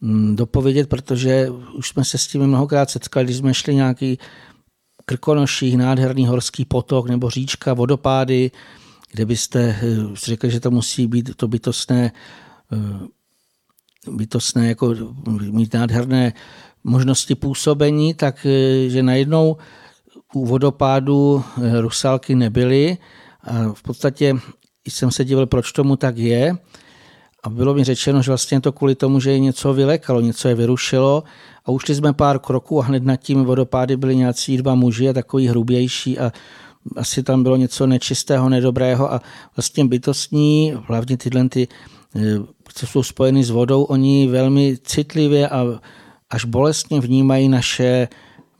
mm, 0.00 0.36
dopovědět, 0.36 0.88
protože 0.88 1.50
už 1.74 1.88
jsme 1.88 2.04
se 2.04 2.18
s 2.18 2.26
tím 2.26 2.46
mnohokrát 2.46 2.90
setkali, 2.90 3.24
když 3.24 3.36
jsme 3.36 3.54
šli 3.54 3.74
nějaký 3.74 4.18
krkonoší, 5.04 5.76
nádherný 5.76 6.26
horský 6.26 6.64
potok 6.64 7.08
nebo 7.08 7.30
říčka, 7.30 7.74
vodopády, 7.74 8.50
kde 9.12 9.26
byste 9.26 9.60
eh, 9.60 9.96
řekli, 10.14 10.50
že 10.50 10.60
to 10.60 10.70
musí 10.70 11.06
být 11.06 11.36
to 11.36 11.48
bytostné, 11.48 12.12
eh, 12.72 13.06
bytostné 14.10 14.68
jako 14.68 14.94
mít 15.50 15.74
nádherné 15.74 16.32
možnosti 16.88 17.34
působení, 17.34 18.14
tak 18.14 18.46
e, 18.46 18.88
že 18.88 19.02
najednou 19.02 19.56
u 20.34 20.46
vodopádu 20.46 21.44
e, 21.62 21.80
rusalky 21.80 22.34
nebyly. 22.34 22.98
A 23.44 23.72
v 23.72 23.82
podstatě 23.82 24.36
jsem 24.88 25.10
se 25.10 25.24
divil, 25.24 25.46
proč 25.46 25.72
tomu 25.72 25.96
tak 25.96 26.18
je. 26.18 26.56
A 27.44 27.50
bylo 27.50 27.74
mi 27.74 27.84
řečeno, 27.84 28.22
že 28.22 28.30
vlastně 28.30 28.60
to 28.60 28.72
kvůli 28.72 28.94
tomu, 28.94 29.20
že 29.20 29.30
je 29.30 29.38
něco 29.38 29.72
vylekalo, 29.72 30.20
něco 30.20 30.48
je 30.48 30.54
vyrušilo. 30.54 31.24
A 31.64 31.70
ušli 31.70 31.94
jsme 31.94 32.12
pár 32.12 32.38
kroků 32.38 32.80
a 32.80 32.84
hned 32.84 33.04
nad 33.04 33.16
tím 33.16 33.44
vodopády 33.44 33.96
byli 33.96 34.16
nějací 34.16 34.56
dva 34.56 34.74
muži 34.74 35.08
a 35.08 35.12
takový 35.12 35.48
hrubější 35.48 36.18
a 36.18 36.32
asi 36.96 37.22
tam 37.22 37.42
bylo 37.42 37.56
něco 37.56 37.86
nečistého, 37.86 38.48
nedobrého 38.48 39.12
a 39.12 39.20
vlastně 39.56 39.84
bytostní, 39.84 40.74
hlavně 40.86 41.16
tyhle 41.16 41.48
ty, 41.48 41.68
e, 42.16 42.20
co 42.74 42.86
jsou 42.86 43.02
spojeny 43.02 43.44
s 43.44 43.50
vodou, 43.50 43.82
oni 43.82 44.26
velmi 44.26 44.76
citlivě 44.82 45.48
a 45.48 45.80
až 46.30 46.44
bolestně 46.44 47.00
vnímají 47.00 47.48
naše 47.48 48.08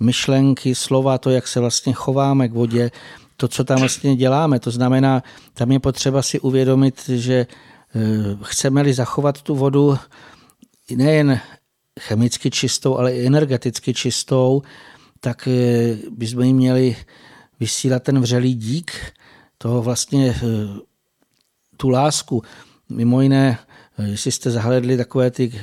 myšlenky, 0.00 0.74
slova, 0.74 1.18
to, 1.18 1.30
jak 1.30 1.48
se 1.48 1.60
vlastně 1.60 1.92
chováme 1.92 2.48
k 2.48 2.52
vodě, 2.52 2.90
to, 3.36 3.48
co 3.48 3.64
tam 3.64 3.78
vlastně 3.78 4.16
děláme. 4.16 4.60
To 4.60 4.70
znamená, 4.70 5.22
tam 5.54 5.72
je 5.72 5.80
potřeba 5.80 6.22
si 6.22 6.40
uvědomit, 6.40 7.08
že 7.08 7.46
eh, 7.94 7.98
chceme-li 8.42 8.94
zachovat 8.94 9.42
tu 9.42 9.54
vodu 9.54 9.98
nejen 10.96 11.40
chemicky 12.00 12.50
čistou, 12.50 12.96
ale 12.96 13.14
i 13.14 13.26
energeticky 13.26 13.94
čistou, 13.94 14.62
tak 15.20 15.48
eh, 15.48 15.96
bychom 16.10 16.42
jí 16.42 16.54
měli 16.54 16.96
vysílat 17.60 18.02
ten 18.02 18.20
vřelý 18.20 18.54
dík, 18.54 18.92
toho 19.58 19.82
vlastně 19.82 20.34
eh, 20.36 20.40
tu 21.76 21.88
lásku. 21.88 22.42
Mimo 22.88 23.20
jiné, 23.20 23.58
jestli 23.98 24.32
jste 24.32 24.50
zahledli 24.50 24.96
takové 24.96 25.30
ty 25.30 25.60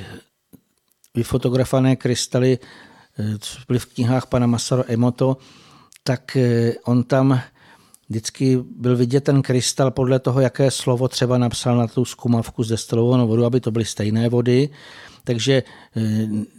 vyfotografované 1.16 1.96
krystaly, 1.96 2.58
eh, 3.18 3.38
co 3.38 3.58
byly 3.68 3.78
v 3.78 3.86
knihách 3.86 4.26
pana 4.26 4.46
Masaru 4.46 4.84
Emoto, 4.86 5.36
tak 6.02 6.36
eh, 6.36 6.72
on 6.84 7.04
tam 7.04 7.40
vždycky 8.08 8.58
byl 8.76 8.96
vidět 8.96 9.24
ten 9.24 9.42
krystal 9.42 9.90
podle 9.90 10.18
toho, 10.18 10.40
jaké 10.40 10.70
slovo 10.70 11.08
třeba 11.08 11.38
napsal 11.38 11.76
na 11.76 11.86
tu 11.86 12.04
zkumavku 12.04 12.64
z 12.64 12.68
destilovanou 12.68 13.28
vodu, 13.28 13.44
aby 13.44 13.60
to 13.60 13.70
byly 13.70 13.84
stejné 13.84 14.28
vody. 14.28 14.68
Takže 15.24 15.62
eh, 15.96 16.02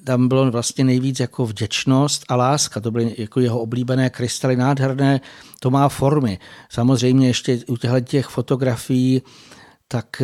tam 0.03 0.27
bylo 0.27 0.51
vlastně 0.51 0.83
nejvíc 0.83 1.19
jako 1.19 1.45
vděčnost 1.45 2.25
a 2.29 2.35
láska. 2.35 2.79
To 2.79 2.91
byly 2.91 3.15
jako 3.17 3.39
jeho 3.39 3.59
oblíbené 3.59 4.09
krystaly, 4.09 4.55
nádherné, 4.55 5.21
to 5.59 5.71
má 5.71 5.89
formy. 5.89 6.39
Samozřejmě 6.69 7.27
ještě 7.27 7.59
u 7.67 7.77
těchto 7.77 7.99
těch 7.99 8.25
fotografií, 8.25 9.21
tak 9.87 10.21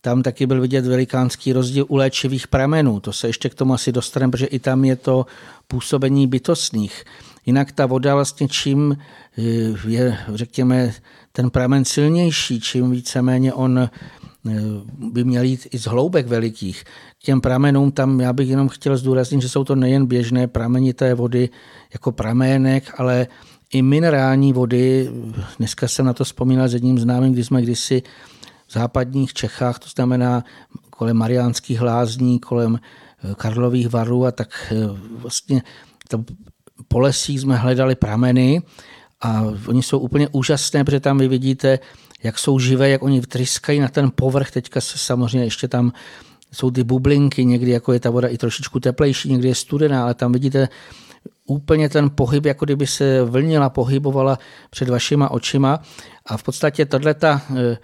tam 0.00 0.22
taky 0.22 0.46
byl 0.46 0.60
vidět 0.60 0.86
velikánský 0.86 1.52
rozdíl 1.52 1.84
u 1.88 1.96
léčivých 1.96 2.48
pramenů. 2.48 3.00
To 3.00 3.12
se 3.12 3.26
ještě 3.26 3.48
k 3.48 3.54
tomu 3.54 3.74
asi 3.74 3.92
dostaneme, 3.92 4.30
protože 4.30 4.46
i 4.46 4.58
tam 4.58 4.84
je 4.84 4.96
to 4.96 5.26
působení 5.68 6.26
bytostných. 6.26 7.04
Jinak 7.46 7.72
ta 7.72 7.86
voda 7.86 8.14
vlastně 8.14 8.48
čím 8.48 8.96
eh, 9.38 9.42
je, 9.88 10.18
řekněme, 10.34 10.92
ten 11.32 11.50
pramen 11.50 11.84
silnější, 11.84 12.60
čím 12.60 12.90
víceméně 12.90 13.52
on 13.52 13.78
eh, 13.78 13.90
by 15.12 15.24
měl 15.24 15.42
jít 15.42 15.66
i 15.70 15.78
z 15.78 15.84
hloubek 15.84 16.26
velikých. 16.26 16.84
K 17.18 17.22
těm 17.22 17.40
pramenům 17.40 17.92
tam 17.92 18.20
já 18.20 18.32
bych 18.32 18.48
jenom 18.48 18.68
chtěl 18.68 18.96
zdůraznit, 18.96 19.42
že 19.42 19.48
jsou 19.48 19.64
to 19.64 19.74
nejen 19.74 20.06
běžné 20.06 20.46
pramenité 20.46 21.14
vody 21.14 21.48
jako 21.92 22.12
pramének, 22.12 22.94
ale 22.96 23.26
i 23.72 23.82
minerální 23.82 24.52
vody. 24.52 25.10
Dneska 25.58 25.88
jsem 25.88 26.06
na 26.06 26.12
to 26.12 26.24
vzpomínal 26.24 26.68
s 26.68 26.74
jedním 26.74 26.98
známým, 26.98 27.32
když 27.32 27.46
jsme 27.46 27.62
kdysi 27.62 28.02
západních 28.72 29.32
Čechách, 29.32 29.78
to 29.78 29.88
znamená 29.88 30.44
kolem 30.90 31.16
Mariánských 31.16 31.80
lázní, 31.80 32.38
kolem 32.38 32.78
eh, 32.78 33.34
Karlových 33.34 33.88
varů 33.88 34.26
a 34.26 34.30
tak 34.30 34.72
vlastně 35.22 35.62
to 36.08 36.24
po 36.88 36.98
lesích 36.98 37.40
jsme 37.40 37.56
hledali 37.56 37.94
prameny 37.94 38.62
a 39.20 39.44
oni 39.66 39.82
jsou 39.82 39.98
úplně 39.98 40.28
úžasné, 40.28 40.84
protože 40.84 41.00
tam 41.00 41.18
vy 41.18 41.28
vidíte, 41.28 41.78
jak 42.22 42.38
jsou 42.38 42.58
živé, 42.58 42.88
jak 42.88 43.02
oni 43.02 43.20
vtryskají 43.20 43.80
na 43.80 43.88
ten 43.88 44.10
povrch. 44.14 44.50
Teďka 44.50 44.80
se 44.80 44.98
samozřejmě 44.98 45.46
ještě 45.46 45.68
tam 45.68 45.92
jsou 46.52 46.70
ty 46.70 46.84
bublinky, 46.84 47.44
někdy 47.44 47.70
jako 47.70 47.92
je 47.92 48.00
ta 48.00 48.10
voda 48.10 48.28
i 48.28 48.38
trošičku 48.38 48.80
teplejší, 48.80 49.32
někdy 49.32 49.48
je 49.48 49.54
studená, 49.54 50.02
ale 50.02 50.14
tam 50.14 50.32
vidíte 50.32 50.68
úplně 51.46 51.88
ten 51.88 52.10
pohyb, 52.10 52.46
jako 52.46 52.64
kdyby 52.64 52.86
se 52.86 53.22
vlnila, 53.22 53.70
pohybovala 53.70 54.38
před 54.70 54.88
vašima 54.88 55.30
očima. 55.30 55.80
A 56.26 56.36
v 56.36 56.42
podstatě 56.42 56.86
tato 56.86 57.08
eh, 57.08 57.78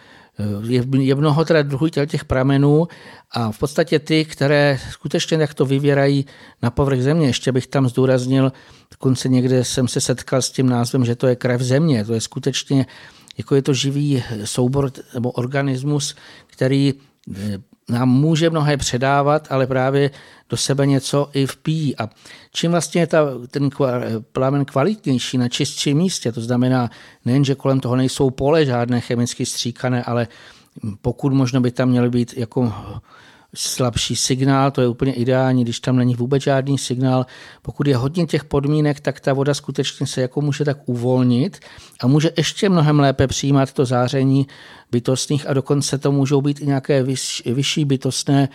je, 0.69 0.85
je 0.99 1.15
mnoho 1.15 1.45
teda 1.45 1.63
druhů 1.63 1.89
těch 1.89 2.25
pramenů 2.25 2.89
a 3.31 3.53
v 3.53 3.59
podstatě 3.59 3.99
ty, 3.99 4.25
které 4.25 4.79
skutečně 4.91 5.37
jak 5.37 5.55
to 5.55 5.67
vyvěrají 5.67 6.27
na 6.63 6.71
povrch 6.71 7.03
země, 7.03 7.27
ještě 7.27 7.53
bych 7.53 7.67
tam 7.67 7.89
zdůraznil, 7.89 8.53
dokonce 8.91 9.29
někde 9.29 9.65
jsem 9.65 9.89
se 9.89 10.01
setkal 10.01 10.43
s 10.43 10.51
tím 10.51 10.69
názvem, 10.69 11.05
že 11.05 11.17
to 11.17 11.27
je 11.27 11.37
krev 11.37 11.61
země, 11.61 12.05
to 12.05 12.15
je 12.15 12.21
skutečně 12.21 12.87
jako 13.39 13.55
je 13.55 13.63
to 13.63 13.75
živý 13.75 14.25
soubor 14.45 14.91
nebo 15.15 15.31
organismus, 15.31 16.15
který 16.47 16.95
eh, 17.37 17.59
nám 17.91 18.09
může 18.09 18.51
mnohé 18.51 18.77
předávat, 18.77 19.47
ale 19.51 19.67
právě 19.67 20.11
do 20.51 20.57
sebe 20.57 20.87
něco 20.87 21.31
i 21.33 21.47
vpíjí. 21.47 21.97
A 21.97 22.11
čím 22.53 22.71
vlastně 22.71 23.01
je 23.01 23.07
ta, 23.07 23.25
ten 23.51 23.71
plamen 24.33 24.65
kvalitnější 24.65 25.39
na 25.39 25.49
čistším 25.49 25.99
místě, 25.99 26.33
to 26.33 26.41
znamená 26.41 26.91
nejen, 27.25 27.45
že 27.45 27.55
kolem 27.55 27.81
toho 27.81 27.97
nejsou 27.97 28.31
pole 28.31 28.65
žádné 28.65 29.01
chemicky 29.01 29.47
stříkané, 29.47 30.05
ale 30.05 30.29
pokud 31.03 31.33
možno 31.33 31.61
by 31.61 31.71
tam 31.71 31.89
měl 31.89 32.11
být 32.11 32.35
jako 32.37 32.73
slabší 33.55 34.17
signál, 34.17 34.71
to 34.71 34.81
je 34.81 34.89
úplně 34.89 35.13
ideální, 35.13 35.65
když 35.65 35.81
tam 35.81 35.97
není 35.97 36.15
vůbec 36.15 36.43
žádný 36.43 36.79
signál. 36.79 37.27
Pokud 37.63 37.87
je 37.87 37.97
hodně 37.97 38.27
těch 38.27 38.45
podmínek, 38.45 39.01
tak 39.01 39.21
ta 39.21 39.33
voda 39.33 39.55
skutečně 39.55 40.07
se 40.07 40.21
jako 40.21 40.41
může 40.41 40.65
tak 40.65 40.89
uvolnit 40.89 41.59
a 42.01 42.07
může 42.07 42.31
ještě 42.37 42.69
mnohem 42.69 43.01
lépe 43.01 43.27
přijímat 43.27 43.73
to 43.73 43.85
záření 43.85 44.47
bytostných 44.91 45.49
a 45.49 45.53
dokonce 45.53 45.99
to 45.99 46.13
můžou 46.13 46.41
být 46.41 46.61
i 46.61 46.67
nějaké 46.67 47.03
vyšší 47.47 47.85
bytostné 47.85 48.49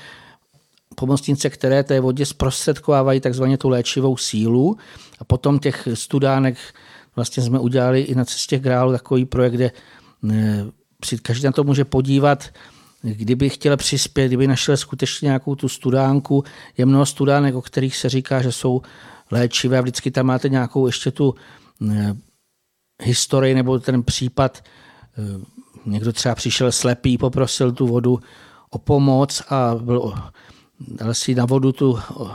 pomocnice, 0.96 1.50
které 1.50 1.84
té 1.84 2.00
vodě 2.00 2.26
zprostředkovávají 2.26 3.20
takzvaně 3.20 3.58
tu 3.58 3.70
léčivou 3.70 4.18
sílu 4.18 4.78
a 5.20 5.24
potom 5.24 5.60
těch 5.60 5.88
studánek 5.94 6.58
vlastně 7.16 7.44
jsme 7.44 7.60
udělali 7.60 8.02
i 8.02 8.16
na 8.16 8.26
cestě 8.26 8.60
Grálu 8.60 8.92
takový 8.92 9.26
projekt, 9.26 9.54
kde 9.54 9.72
eh, 10.32 10.66
si 11.06 11.18
každý 11.18 11.46
na 11.46 11.52
to 11.52 11.64
může 11.64 11.86
podívat, 11.86 12.50
kdyby 13.02 13.50
chtěl 13.50 13.78
přispět, 13.78 14.28
kdyby 14.28 14.48
našel 14.48 14.78
skutečně 14.78 15.26
nějakou 15.26 15.56
tu 15.56 15.70
studánku, 15.70 16.44
je 16.78 16.86
mnoho 16.86 17.06
studánek, 17.06 17.56
o 17.56 17.62
kterých 17.62 17.96
se 17.96 18.10
říká, 18.10 18.42
že 18.42 18.52
jsou 18.52 18.82
léčivé 19.32 19.78
a 19.78 19.82
vždycky 19.82 20.12
tam 20.12 20.26
máte 20.26 20.50
nějakou 20.50 20.86
ještě 20.86 21.12
tu 21.12 21.36
eh, 21.92 22.16
historii 23.04 23.56
nebo 23.56 23.80
ten 23.80 24.04
případ, 24.04 24.64
eh, 25.18 25.46
někdo 25.86 26.14
třeba 26.14 26.36
přišel 26.36 26.72
slepý, 26.72 27.18
poprosil 27.18 27.72
tu 27.72 27.88
vodu 27.88 28.20
o 28.70 28.78
pomoc 28.78 29.44
a 29.50 29.76
byl, 29.76 30.14
dal 30.88 31.14
si 31.14 31.36
na 31.36 31.46
vodu 31.46 31.72
tu 31.72 32.00
eh, 32.00 32.32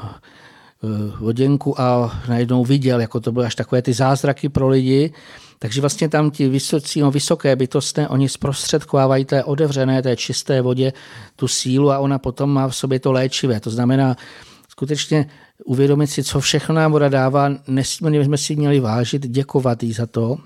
voděnku 1.21 1.81
a 1.81 2.21
najednou 2.29 2.65
viděl, 2.65 3.01
jako 3.01 3.21
to 3.21 3.33
byly 3.33 3.47
až 3.47 3.55
takové 3.55 3.83
ty 3.83 3.93
zázraky 3.93 4.49
pro 4.49 4.69
lidi, 4.69 5.13
takže 5.59 5.81
vlastně 5.81 6.09
tam 6.09 6.31
ti 6.31 6.49
vysocí, 6.49 7.01
no, 7.01 7.11
vysoké 7.11 7.57
bytostné, 7.57 8.09
oni 8.09 8.29
zprostředkovávají 8.29 9.25
té 9.25 9.45
otevřené, 9.45 10.03
té 10.03 10.17
čisté 10.17 10.61
vodě 10.61 10.93
tu 11.37 11.49
sílu 11.49 11.91
a 11.91 11.99
ona 11.99 12.19
potom 12.19 12.51
má 12.51 12.69
v 12.69 12.77
sobě 12.77 13.01
to 13.01 13.13
léčivé. 13.13 13.61
To 13.61 13.71
znamená 13.71 14.17
skutečně 14.69 15.27
uvědomit 15.65 16.07
si, 16.07 16.25
co 16.25 16.41
všechno 16.41 16.75
nám 16.75 16.93
voda 16.93 17.09
dává, 17.09 17.51
nesmírně 17.67 18.25
jsme 18.25 18.39
si 18.39 18.57
měli 18.57 18.81
vážit, 18.81 19.27
děkovat 19.27 19.83
jí 19.83 19.93
za 19.93 20.07
to. 20.07 20.37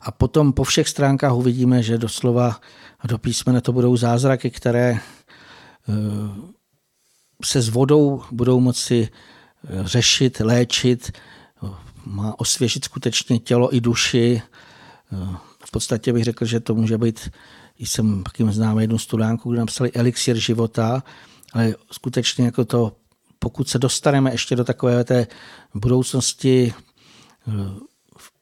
A 0.00 0.10
potom 0.10 0.52
po 0.52 0.64
všech 0.64 0.88
stránkách 0.88 1.32
uvidíme, 1.32 1.82
že 1.82 1.98
doslova 1.98 2.60
a 3.00 3.06
do 3.06 3.18
písmene 3.18 3.60
to 3.60 3.72
budou 3.72 3.96
zázraky, 3.96 4.50
které 4.50 4.90
eh, 4.90 5.02
se 7.44 7.62
s 7.62 7.68
vodou 7.68 8.22
budou 8.30 8.60
moci 8.60 9.08
eh, 9.08 9.68
řešit, 9.84 10.40
léčit, 10.40 11.12
má 12.06 12.40
osvěžit 12.40 12.84
skutečně 12.84 13.38
tělo 13.38 13.74
i 13.74 13.80
duši. 13.80 14.42
V 15.64 15.70
podstatě 15.70 16.12
bych 16.12 16.24
řekl, 16.24 16.44
že 16.44 16.60
to 16.60 16.74
může 16.74 16.98
být, 16.98 17.30
jsem 17.78 18.22
taky 18.22 18.52
znám 18.52 18.78
jednu 18.78 18.98
studánku, 18.98 19.50
kde 19.50 19.60
napsali 19.60 19.92
elixir 19.92 20.36
života, 20.36 21.02
ale 21.52 21.74
skutečně 21.92 22.44
jako 22.44 22.64
to, 22.64 22.96
pokud 23.38 23.68
se 23.68 23.78
dostaneme 23.78 24.32
ještě 24.32 24.56
do 24.56 24.64
takové 24.64 25.04
té 25.04 25.26
budoucnosti, 25.74 26.74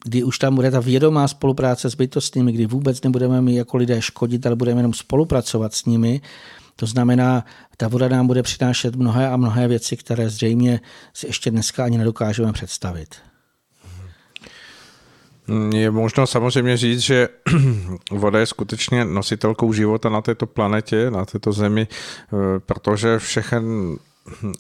kdy 0.04 0.24
už 0.24 0.38
tam 0.38 0.54
bude 0.54 0.70
ta 0.70 0.80
vědomá 0.80 1.28
spolupráce 1.28 1.90
s 1.90 1.94
bytostnými, 1.94 2.52
kdy 2.52 2.66
vůbec 2.66 3.02
nebudeme 3.02 3.40
my 3.40 3.54
jako 3.54 3.76
lidé 3.76 4.02
škodit, 4.02 4.46
ale 4.46 4.56
budeme 4.56 4.78
jenom 4.78 4.94
spolupracovat 4.94 5.74
s 5.74 5.84
nimi, 5.84 6.20
to 6.76 6.86
znamená, 6.86 7.44
ta 7.76 7.88
voda 7.88 8.08
nám 8.08 8.26
bude 8.26 8.42
přinášet 8.42 8.96
mnohé 8.96 9.28
a 9.28 9.36
mnohé 9.36 9.68
věci, 9.68 9.96
které 9.96 10.30
zřejmě 10.30 10.80
si 11.14 11.26
ještě 11.26 11.50
dneska 11.50 11.84
ani 11.84 11.98
nedokážeme 11.98 12.52
představit. 12.52 13.14
Je 15.74 15.90
možno 15.90 16.26
samozřejmě 16.26 16.76
říct, 16.76 17.00
že 17.00 17.28
voda 18.10 18.38
je 18.38 18.46
skutečně 18.46 19.04
nositelkou 19.04 19.72
života 19.72 20.08
na 20.08 20.20
této 20.20 20.46
planetě, 20.46 21.10
na 21.10 21.24
této 21.24 21.52
zemi, 21.52 21.88
eh, 21.90 22.60
protože 22.60 23.18
všechen 23.18 23.96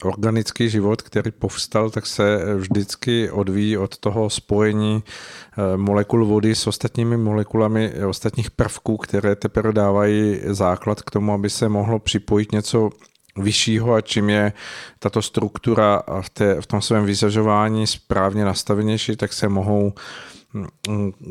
organický 0.02 0.70
život, 0.70 1.02
který 1.02 1.30
povstal, 1.30 1.90
tak 1.90 2.06
se 2.06 2.54
vždycky 2.56 3.30
odvíjí 3.30 3.76
od 3.78 3.98
toho 3.98 4.30
spojení 4.30 5.02
eh, 5.04 5.76
molekul 5.76 6.26
vody 6.26 6.54
s 6.54 6.66
ostatními 6.66 7.16
molekulami 7.16 7.92
ostatních 8.08 8.50
prvků, 8.50 8.96
které 8.96 9.36
teprve 9.36 9.72
dávají 9.72 10.40
základ 10.44 11.02
k 11.02 11.10
tomu, 11.10 11.32
aby 11.32 11.50
se 11.50 11.68
mohlo 11.68 11.98
připojit 11.98 12.52
něco 12.52 12.90
vyššího 13.36 13.94
a 13.94 14.00
čím 14.00 14.30
je 14.30 14.52
tato 14.98 15.22
struktura 15.22 16.02
v, 16.20 16.30
té, 16.30 16.60
v 16.60 16.66
tom 16.66 16.82
svém 16.82 17.04
vyzařování 17.04 17.86
správně 17.86 18.44
nastavenější, 18.44 19.16
tak 19.16 19.32
se 19.32 19.48
mohou 19.48 19.92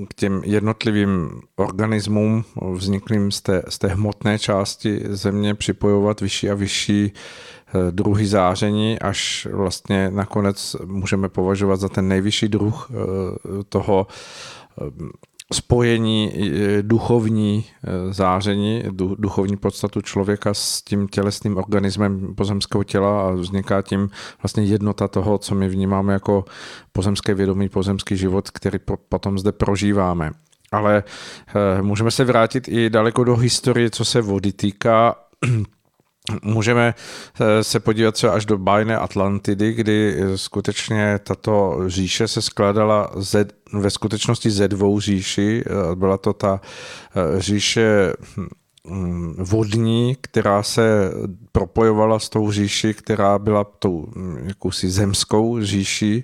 k 0.07 0.13
těm 0.13 0.41
jednotlivým 0.45 1.41
organismům 1.55 2.43
vzniklým 2.73 3.31
z 3.31 3.41
té, 3.41 3.63
z 3.69 3.79
té 3.79 3.87
hmotné 3.87 4.39
části 4.39 5.01
země 5.09 5.55
připojovat 5.55 6.21
vyšší 6.21 6.49
a 6.49 6.53
vyšší 6.53 7.11
eh, 7.11 7.91
druhy 7.91 8.25
záření, 8.25 8.99
až 8.99 9.47
vlastně 9.51 10.11
nakonec 10.11 10.75
můžeme 10.85 11.29
považovat 11.29 11.79
za 11.79 11.89
ten 11.89 12.07
nejvyšší 12.07 12.47
druh 12.47 12.89
eh, 12.91 13.63
toho 13.69 14.07
eh, 14.81 15.32
spojení 15.53 16.33
duchovní 16.81 17.65
záření, 18.11 18.83
duchovní 19.17 19.57
podstatu 19.57 20.01
člověka 20.01 20.53
s 20.53 20.81
tím 20.81 21.07
tělesným 21.07 21.57
organismem 21.57 22.35
pozemského 22.35 22.83
těla 22.83 23.27
a 23.27 23.31
vzniká 23.31 23.81
tím 23.81 24.09
vlastně 24.43 24.63
jednota 24.63 25.07
toho, 25.07 25.37
co 25.37 25.55
my 25.55 25.69
vnímáme 25.69 26.13
jako 26.13 26.45
pozemské 26.91 27.33
vědomí, 27.33 27.69
pozemský 27.69 28.17
život, 28.17 28.51
který 28.51 28.79
potom 29.09 29.39
zde 29.39 29.51
prožíváme. 29.51 30.31
Ale 30.71 31.03
eh, 31.47 31.81
můžeme 31.81 32.11
se 32.11 32.23
vrátit 32.23 32.67
i 32.67 32.89
daleko 32.89 33.23
do 33.23 33.35
historie, 33.35 33.89
co 33.89 34.05
se 34.05 34.21
vody 34.21 34.51
týká. 34.51 35.15
Můžeme 36.41 36.95
eh, 37.41 37.63
se 37.63 37.79
podívat 37.79 38.13
třeba 38.13 38.33
až 38.33 38.45
do 38.45 38.57
bájné 38.57 38.97
Atlantidy, 38.97 39.73
kdy 39.73 40.17
skutečně 40.35 41.19
tato 41.23 41.79
říše 41.87 42.27
se 42.27 42.41
skládala 42.41 43.11
ze, 43.15 43.45
ve 43.73 43.89
skutečnosti 43.89 44.51
ze 44.51 44.67
dvou 44.67 44.99
říši. 44.99 45.63
Eh, 45.65 45.95
byla 45.95 46.17
to 46.17 46.33
ta 46.33 46.61
říše 47.37 48.13
hm, 48.37 49.35
vodní, 49.37 50.17
která 50.21 50.63
se 50.63 51.11
propojovala 51.51 52.19
s 52.19 52.29
tou 52.29 52.51
říši, 52.51 52.93
která 52.93 53.39
byla 53.39 53.63
tou 53.63 54.07
mm, 54.15 54.37
jakousi 54.47 54.89
zemskou 54.89 55.61
říší, 55.61 56.23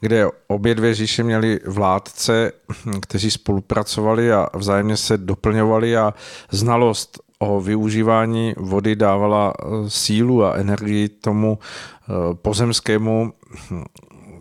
kde 0.00 0.26
obě 0.46 0.74
dvě 0.74 0.94
říše 0.94 1.22
měly 1.22 1.60
vládce, 1.66 2.52
hm, 2.86 3.00
kteří 3.00 3.30
spolupracovali 3.30 4.32
a 4.32 4.48
vzájemně 4.56 4.96
se 4.96 5.18
doplňovali 5.18 5.96
a 5.96 6.14
znalost 6.50 7.27
o 7.38 7.60
využívání 7.60 8.54
vody 8.56 8.96
dávala 8.96 9.54
sílu 9.88 10.44
a 10.44 10.54
energii 10.54 11.08
tomu 11.08 11.58
pozemskému 12.34 13.32
hm, 13.70 13.84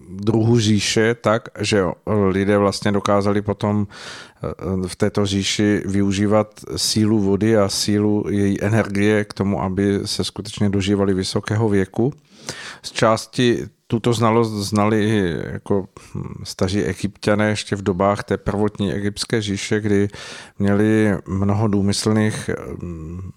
druhu 0.09 0.59
říše 0.59 1.15
tak, 1.15 1.49
že 1.59 1.83
lidé 2.29 2.57
vlastně 2.57 2.91
dokázali 2.91 3.41
potom 3.41 3.87
v 4.87 4.95
této 4.95 5.25
říši 5.25 5.81
využívat 5.85 6.59
sílu 6.75 7.19
vody 7.19 7.57
a 7.57 7.69
sílu 7.69 8.25
její 8.29 8.63
energie 8.63 9.25
k 9.25 9.33
tomu, 9.33 9.61
aby 9.61 9.99
se 10.05 10.23
skutečně 10.23 10.69
dožívali 10.69 11.13
vysokého 11.13 11.69
věku. 11.69 12.13
Z 12.83 12.91
části 12.91 13.67
tuto 13.87 14.13
znalost 14.13 14.51
znali 14.51 15.33
jako 15.51 15.87
staří 16.43 16.83
egyptiané 16.83 17.49
ještě 17.49 17.75
v 17.75 17.81
dobách 17.81 18.23
té 18.23 18.37
prvotní 18.37 18.93
egyptské 18.93 19.41
říše, 19.41 19.79
kdy 19.79 20.07
měli 20.59 21.17
mnoho 21.27 21.67
důmyslných 21.67 22.49
mm, 22.81 23.31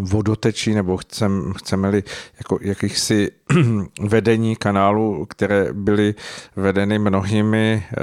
vodotečí, 0.00 0.74
nebo 0.74 0.96
chcem, 0.96 1.52
chceme-li 1.56 2.02
jako 2.38 2.58
jakýchsi 2.60 3.30
vedení 4.00 4.56
kanálu, 4.56 5.26
které 5.26 5.72
byly 5.72 6.14
vedeny 6.56 6.98
mnohými 6.98 7.84
eh, 7.92 7.96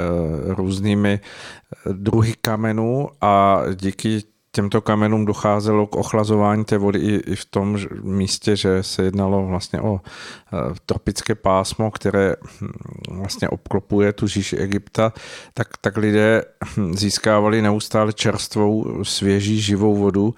různými 0.53 1.19
eh, 1.19 1.93
druhy 1.93 2.33
kamenů 2.41 3.09
a 3.21 3.61
díky 3.75 4.23
těmto 4.51 4.81
kamenům 4.81 5.25
docházelo 5.25 5.87
k 5.87 5.95
ochlazování 5.95 6.65
té 6.65 6.77
vody 6.77 6.99
i, 6.99 7.31
i 7.31 7.35
v 7.35 7.45
tom 7.45 7.77
místě, 8.01 8.55
že 8.55 8.83
se 8.83 9.03
jednalo 9.03 9.45
vlastně 9.45 9.81
o 9.81 10.01
eh, 10.01 10.57
tropické 10.85 11.35
pásmo, 11.35 11.91
které 11.91 12.35
hm, 12.61 12.71
vlastně 13.09 13.49
obklopuje 13.49 14.13
tu 14.13 14.27
říši 14.27 14.57
Egypta, 14.57 15.13
tak, 15.53 15.67
tak 15.81 15.97
lidé 15.97 16.43
hm, 16.77 16.93
získávali 16.93 17.61
neustále 17.61 18.13
čerstvou, 18.13 19.03
svěží, 19.03 19.61
živou 19.61 19.95
vodu. 19.95 20.35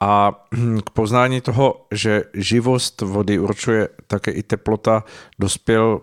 A 0.00 0.46
hm, 0.54 0.80
k 0.80 0.90
poznání 0.90 1.40
toho, 1.40 1.86
že 1.92 2.24
živost 2.34 3.00
vody 3.00 3.38
určuje 3.38 3.88
také 4.06 4.30
i 4.30 4.42
teplota, 4.42 5.04
dospěl 5.38 6.00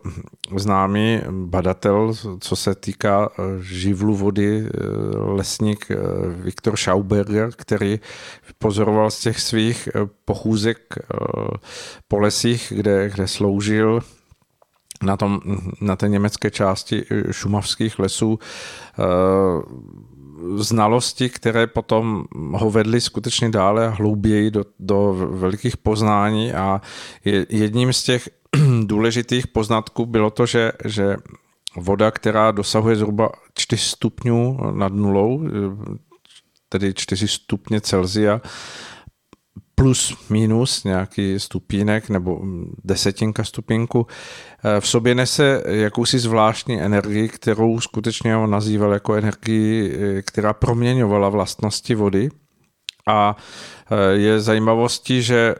známý 0.57 1.21
badatel, 1.29 2.13
co 2.39 2.55
se 2.55 2.75
týká 2.75 3.29
eh, 3.29 3.43
živlu 3.61 4.15
vody, 4.15 4.65
eh, 4.65 4.79
lesník 5.17 5.87
Viktor 6.27 6.77
Schauberger, 6.77 7.49
který 7.55 7.99
pozoroval 8.57 9.11
z 9.11 9.19
těch 9.19 9.39
svých 9.39 9.89
pochůzek 10.25 10.95
po 12.07 12.19
lesích, 12.19 12.73
kde, 12.75 13.09
kde 13.09 13.27
sloužil 13.27 13.99
na, 15.03 15.17
tom, 15.17 15.41
na 15.81 15.95
té 15.95 16.09
německé 16.09 16.51
části 16.51 17.05
šumavských 17.31 17.99
lesů 17.99 18.39
znalosti, 20.55 21.29
které 21.29 21.67
potom 21.67 22.25
ho 22.53 22.71
vedly 22.71 23.01
skutečně 23.01 23.49
dále 23.49 23.87
a 23.87 23.89
hlouběji 23.89 24.51
do, 24.51 24.63
do 24.79 25.13
velikých 25.31 25.77
poznání 25.77 26.53
a 26.53 26.81
jedním 27.49 27.93
z 27.93 28.03
těch 28.03 28.29
důležitých 28.85 29.47
poznatků 29.47 30.05
bylo 30.05 30.29
to, 30.29 30.45
že, 30.45 30.71
že 30.85 31.15
voda, 31.77 32.11
která 32.11 32.51
dosahuje 32.51 32.95
zhruba 32.95 33.29
4 33.53 33.81
stupňů 33.81 34.57
nad 34.71 34.93
nulou, 34.93 35.43
tedy 36.69 36.93
4 36.93 37.27
stupně 37.27 37.81
Celzia, 37.81 38.41
plus 39.75 40.17
minus 40.29 40.83
nějaký 40.83 41.39
stupínek 41.39 42.09
nebo 42.09 42.41
desetinka 42.83 43.43
stupínku, 43.43 44.07
eh, 44.63 44.81
v 44.81 44.87
sobě 44.87 45.15
nese 45.15 45.63
jakousi 45.65 46.19
zvláštní 46.19 46.81
energii, 46.81 47.29
kterou 47.29 47.79
skutečně 47.79 48.37
on 48.37 48.51
nazýval 48.51 48.93
jako 48.93 49.13
energii, 49.13 49.97
eh, 49.97 50.21
která 50.21 50.53
proměňovala 50.53 51.29
vlastnosti 51.29 51.95
vody. 51.95 52.29
A 53.07 53.35
eh, 53.91 54.17
je 54.17 54.39
zajímavostí, 54.39 55.21
že 55.21 55.55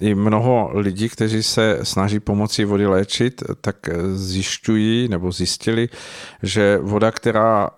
i 0.00 0.14
mnoho 0.14 0.70
lidí, 0.74 1.08
kteří 1.08 1.42
se 1.42 1.78
snaží 1.82 2.20
pomocí 2.20 2.64
vody 2.64 2.86
léčit, 2.86 3.42
tak 3.60 3.76
zjišťují 4.14 5.08
nebo 5.08 5.32
zjistili, 5.32 5.88
že 6.42 6.78
voda, 6.82 7.10
která 7.10 7.70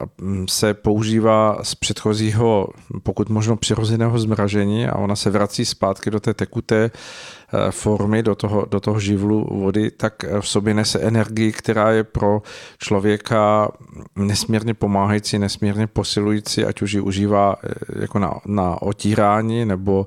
se 0.49 0.75
používá 0.75 1.59
z 1.63 1.75
předchozího, 1.75 2.69
pokud 3.03 3.29
možno 3.29 3.57
přirozeného 3.57 4.19
zmražení 4.19 4.87
a 4.87 4.97
ona 4.97 5.17
se 5.17 5.31
vrací 5.31 5.65
zpátky 5.65 6.11
do 6.11 6.21
té 6.21 6.35
tekuté 6.35 6.91
eh, 6.91 7.71
formy, 7.71 8.23
do 8.23 8.35
toho, 8.35 8.67
do 8.71 8.81
toho 8.81 9.01
živlu 9.01 9.49
vody, 9.51 9.91
tak 9.91 10.25
v 10.41 10.49
sobě 10.49 10.75
nese 10.75 11.01
energii, 11.01 11.53
která 11.53 11.91
je 11.91 12.05
pro 12.05 12.43
člověka 12.79 13.69
nesmírně 14.17 14.75
pomáhající, 14.75 15.39
nesmírně 15.39 15.87
posilující, 15.87 16.65
ať 16.65 16.83
už 16.83 16.93
ji 16.93 17.01
užívá 17.01 17.57
eh, 17.65 17.69
jako 18.01 18.19
na, 18.19 18.35
na 18.47 18.83
otírání 18.83 19.65
nebo 19.65 20.07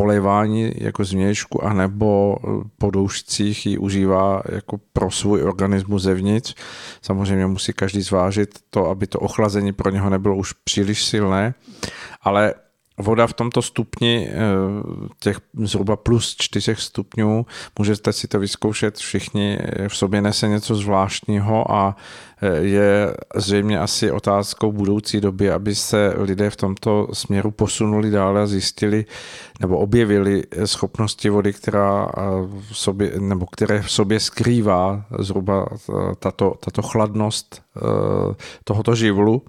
polévání 0.00 0.72
jako 0.76 1.04
změčku, 1.04 1.64
anebo 1.64 2.36
po 2.78 2.90
doušcích 2.90 3.66
ji 3.66 3.78
užívá 3.78 4.42
jako 4.48 4.80
pro 4.92 5.10
svůj 5.10 5.42
organismus 5.42 6.02
zevnitř. 6.02 6.54
Samozřejmě 7.02 7.46
musí 7.46 7.72
každý 7.72 8.02
zvážit 8.02 8.58
to, 8.70 8.86
aby 8.86 9.06
to 9.06 9.18
ochlazení 9.18 9.72
pro 9.72 9.90
něho 9.90 10.10
nebylo 10.10 10.36
už 10.36 10.52
příliš 10.52 11.04
silné, 11.04 11.54
ale 12.22 12.54
voda 13.00 13.26
v 13.26 13.32
tomto 13.32 13.62
stupni 13.62 14.28
eh, 14.30 14.34
těch 15.20 15.40
zhruba 15.64 15.96
plus 15.96 16.36
4 16.38 16.74
stupňů, 16.78 17.46
můžete 17.78 18.12
si 18.12 18.28
to 18.28 18.38
vyzkoušet 18.38 18.96
všichni, 18.96 19.58
eh, 19.60 19.88
v 19.88 19.96
sobě 19.96 20.22
nese 20.22 20.48
něco 20.48 20.74
zvláštního 20.74 21.72
a 21.72 21.96
eh, 22.42 22.56
je 22.56 23.16
zřejmě 23.34 23.78
asi 23.78 24.10
otázkou 24.10 24.72
budoucí 24.72 25.20
doby, 25.20 25.50
aby 25.50 25.74
se 25.74 26.14
lidé 26.16 26.50
v 26.50 26.56
tomto 26.56 27.08
směru 27.12 27.50
posunuli 27.50 28.10
dále 28.10 28.42
a 28.42 28.46
zjistili 28.46 29.04
nebo 29.60 29.78
objevili 29.78 30.44
schopnosti 30.64 31.30
vody, 31.30 31.52
která 31.52 32.08
v 32.70 32.78
sobě, 32.78 33.12
nebo 33.18 33.46
které 33.46 33.82
v 33.82 33.90
sobě 33.90 34.20
skrývá 34.20 35.04
zhruba 35.18 35.66
tato, 36.18 36.54
tato 36.60 36.82
chladnost 36.82 37.62
tohoto 38.64 38.94
živlu 38.94 39.42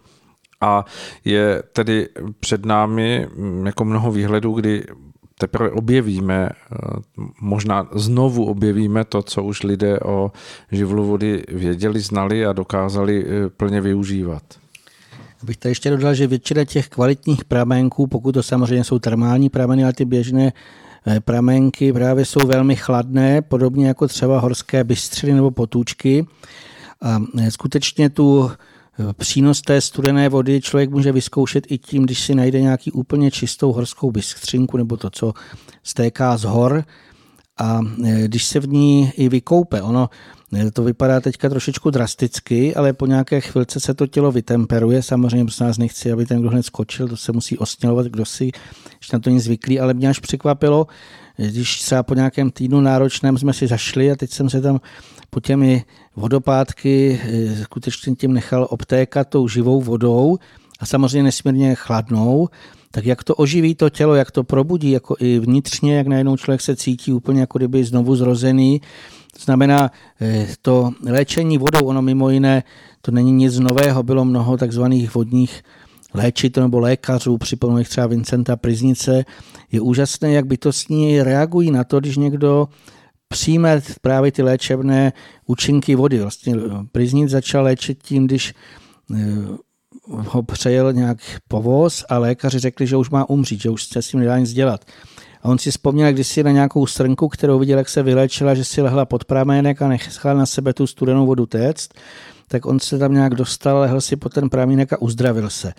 a 0.61 0.85
je 1.25 1.63
tedy 1.73 2.09
před 2.39 2.65
námi 2.65 3.27
mm, 3.35 3.65
jako 3.65 3.85
mnoho 3.85 4.11
výhledů, 4.11 4.53
kdy 4.53 4.83
teprve 5.41 5.71
objevíme, 5.71 6.49
eh, 6.49 6.77
možná 7.41 7.87
znovu 7.93 8.45
objevíme 8.45 9.05
to, 9.05 9.21
co 9.21 9.43
už 9.43 9.63
lidé 9.63 9.99
o 9.99 10.31
živlu 10.71 11.05
vody 11.05 11.43
věděli, 11.47 11.99
znali 11.99 12.45
a 12.45 12.53
dokázali 12.53 13.25
eh, 13.25 13.49
plně 13.49 13.81
využívat. 13.81 14.43
Bych 15.43 15.57
tady 15.57 15.71
ještě 15.71 15.89
dodal, 15.89 16.13
že 16.13 16.27
většina 16.27 16.65
těch 16.65 16.89
kvalitních 16.89 17.45
pramenků, 17.45 18.07
pokud 18.07 18.31
to 18.31 18.43
samozřejmě 18.43 18.83
jsou 18.83 18.99
termální 18.99 19.49
prameny, 19.49 19.83
ale 19.83 19.93
ty 19.93 20.05
běžné 20.05 20.53
eh, 21.07 21.19
pramenky 21.19 21.93
právě 21.93 22.25
jsou 22.25 22.47
velmi 22.47 22.75
chladné, 22.75 23.41
podobně 23.41 23.87
jako 23.87 24.07
třeba 24.07 24.39
horské 24.39 24.83
bystřiny 24.83 25.33
nebo 25.33 25.51
potůčky. 25.51 26.25
A 27.01 27.19
skutečně 27.49 28.09
tu 28.09 28.51
Přínos 29.17 29.61
té 29.61 29.81
studené 29.81 30.29
vody 30.29 30.61
člověk 30.61 30.89
může 30.89 31.11
vyzkoušet 31.11 31.71
i 31.71 31.77
tím, 31.77 32.03
když 32.03 32.19
si 32.19 32.35
najde 32.35 32.61
nějaký 32.61 32.91
úplně 32.91 33.31
čistou 33.31 33.71
horskou 33.71 34.11
bystřinku 34.11 34.77
nebo 34.77 34.97
to, 34.97 35.09
co 35.09 35.33
stéká 35.83 36.37
z 36.37 36.43
hor 36.43 36.83
a 37.59 37.79
e, 38.05 38.27
když 38.27 38.45
se 38.45 38.59
v 38.59 38.67
ní 38.67 39.11
i 39.17 39.29
vykoupe, 39.29 39.81
ono 39.81 40.09
e, 40.53 40.71
to 40.71 40.83
vypadá 40.83 41.19
teďka 41.19 41.49
trošičku 41.49 41.89
drasticky, 41.89 42.75
ale 42.75 42.93
po 42.93 43.05
nějaké 43.05 43.41
chvilce 43.41 43.79
se 43.79 43.93
to 43.93 44.07
tělo 44.07 44.31
vytemperuje. 44.31 45.01
Samozřejmě 45.03 45.45
prostě 45.45 45.63
nás 45.63 45.77
nechci, 45.77 46.11
aby 46.11 46.25
ten, 46.25 46.39
kdo 46.39 46.49
hned 46.49 46.63
skočil, 46.63 47.07
to 47.07 47.17
se 47.17 47.31
musí 47.31 47.57
osnělovat, 47.57 48.05
kdo 48.05 48.25
si 48.25 48.51
ještě 48.97 49.15
na 49.15 49.19
to 49.19 49.29
nic 49.29 49.43
zvyklý, 49.43 49.79
ale 49.79 49.93
mě 49.93 50.09
až 50.09 50.19
překvapilo, 50.19 50.87
když 51.47 51.79
třeba 51.79 52.03
po 52.03 52.13
nějakém 52.13 52.51
týdnu 52.51 52.81
náročném 52.81 53.37
jsme 53.37 53.53
si 53.53 53.67
zašli 53.67 54.11
a 54.11 54.15
teď 54.15 54.31
jsem 54.31 54.49
se 54.49 54.61
tam 54.61 54.79
po 55.29 55.39
těmi 55.39 55.83
vodopádky 56.15 57.21
eh, 57.23 57.63
skutečně 57.63 58.15
tím 58.15 58.33
nechal 58.33 58.67
obtékat 58.69 59.29
tou 59.29 59.47
živou 59.47 59.81
vodou 59.81 60.37
a 60.79 60.85
samozřejmě 60.85 61.23
nesmírně 61.23 61.75
chladnou, 61.75 62.49
tak 62.91 63.05
jak 63.05 63.23
to 63.23 63.35
oživí 63.35 63.75
to 63.75 63.89
tělo, 63.89 64.15
jak 64.15 64.31
to 64.31 64.43
probudí, 64.43 64.91
jako 64.91 65.15
i 65.19 65.39
vnitřně, 65.39 65.97
jak 65.97 66.07
najednou 66.07 66.37
člověk 66.37 66.61
se 66.61 66.75
cítí 66.75 67.13
úplně 67.13 67.39
jako 67.39 67.57
kdyby 67.57 67.83
znovu 67.83 68.15
zrozený. 68.15 68.81
To 69.33 69.39
znamená, 69.43 69.91
eh, 70.21 70.47
to 70.61 70.91
léčení 71.05 71.57
vodou, 71.57 71.85
ono 71.85 72.01
mimo 72.01 72.29
jiné, 72.29 72.63
to 73.01 73.11
není 73.11 73.31
nic 73.31 73.59
nového, 73.59 74.03
bylo 74.03 74.25
mnoho 74.25 74.57
takzvaných 74.57 75.15
vodních 75.15 75.63
léčitelů 76.13 76.65
nebo 76.65 76.79
lékařů, 76.79 77.37
připomínám 77.37 77.83
třeba 77.83 78.07
Vincenta 78.07 78.55
Priznice, 78.55 79.25
je 79.71 79.81
úžasné, 79.81 80.31
jak 80.31 80.45
bytostní 80.45 81.23
reagují 81.23 81.71
na 81.71 81.83
to, 81.83 81.99
když 81.99 82.17
někdo 82.17 82.67
přijme 83.27 83.81
právě 84.01 84.31
ty 84.31 84.43
léčebné 84.43 85.13
účinky 85.45 85.95
vody. 85.95 86.19
Vlastně 86.19 86.55
Priznic 86.91 87.29
začal 87.29 87.63
léčit 87.63 88.03
tím, 88.03 88.27
když 88.27 88.53
eh, 89.15 89.17
ho 90.07 90.43
přejel 90.43 90.93
nějak 90.93 91.17
povoz 91.47 92.05
a 92.09 92.17
lékaři 92.17 92.59
řekli, 92.59 92.87
že 92.87 92.97
už 92.97 93.09
má 93.09 93.29
umřít, 93.29 93.61
že 93.61 93.69
už 93.69 93.83
se 93.83 94.01
s 94.01 94.07
tím 94.07 94.19
nedá 94.19 94.39
nic 94.39 94.53
dělat. 94.53 94.85
A 95.41 95.49
on 95.49 95.57
si 95.57 95.71
vzpomněl 95.71 96.13
kdysi 96.13 96.43
na 96.43 96.51
nějakou 96.51 96.85
srnku, 96.85 97.27
kterou 97.27 97.59
viděl, 97.59 97.77
jak 97.77 97.89
se 97.89 98.03
vylečila, 98.03 98.53
že 98.55 98.63
si 98.63 98.81
lehla 98.81 99.05
pod 99.05 99.25
pramének 99.25 99.81
a 99.81 99.87
nechala 99.87 100.39
na 100.39 100.45
sebe 100.45 100.73
tu 100.73 100.87
studenou 100.87 101.25
vodu 101.25 101.45
téct, 101.45 101.89
tak 102.51 102.65
on 102.65 102.79
se 102.79 102.97
tam 102.97 103.13
nějak 103.13 103.35
dostal, 103.35 103.79
lehl 103.79 104.01
si 104.01 104.15
pod 104.15 104.33
ten 104.33 104.49
pramínek 104.49 104.93
a 104.93 105.01
uzdravil 105.01 105.49
se. 105.49 105.73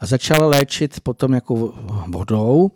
A 0.00 0.06
začal 0.06 0.48
léčit 0.48 1.00
potom 1.00 1.32
jako 1.32 1.74
vodou 2.08 2.70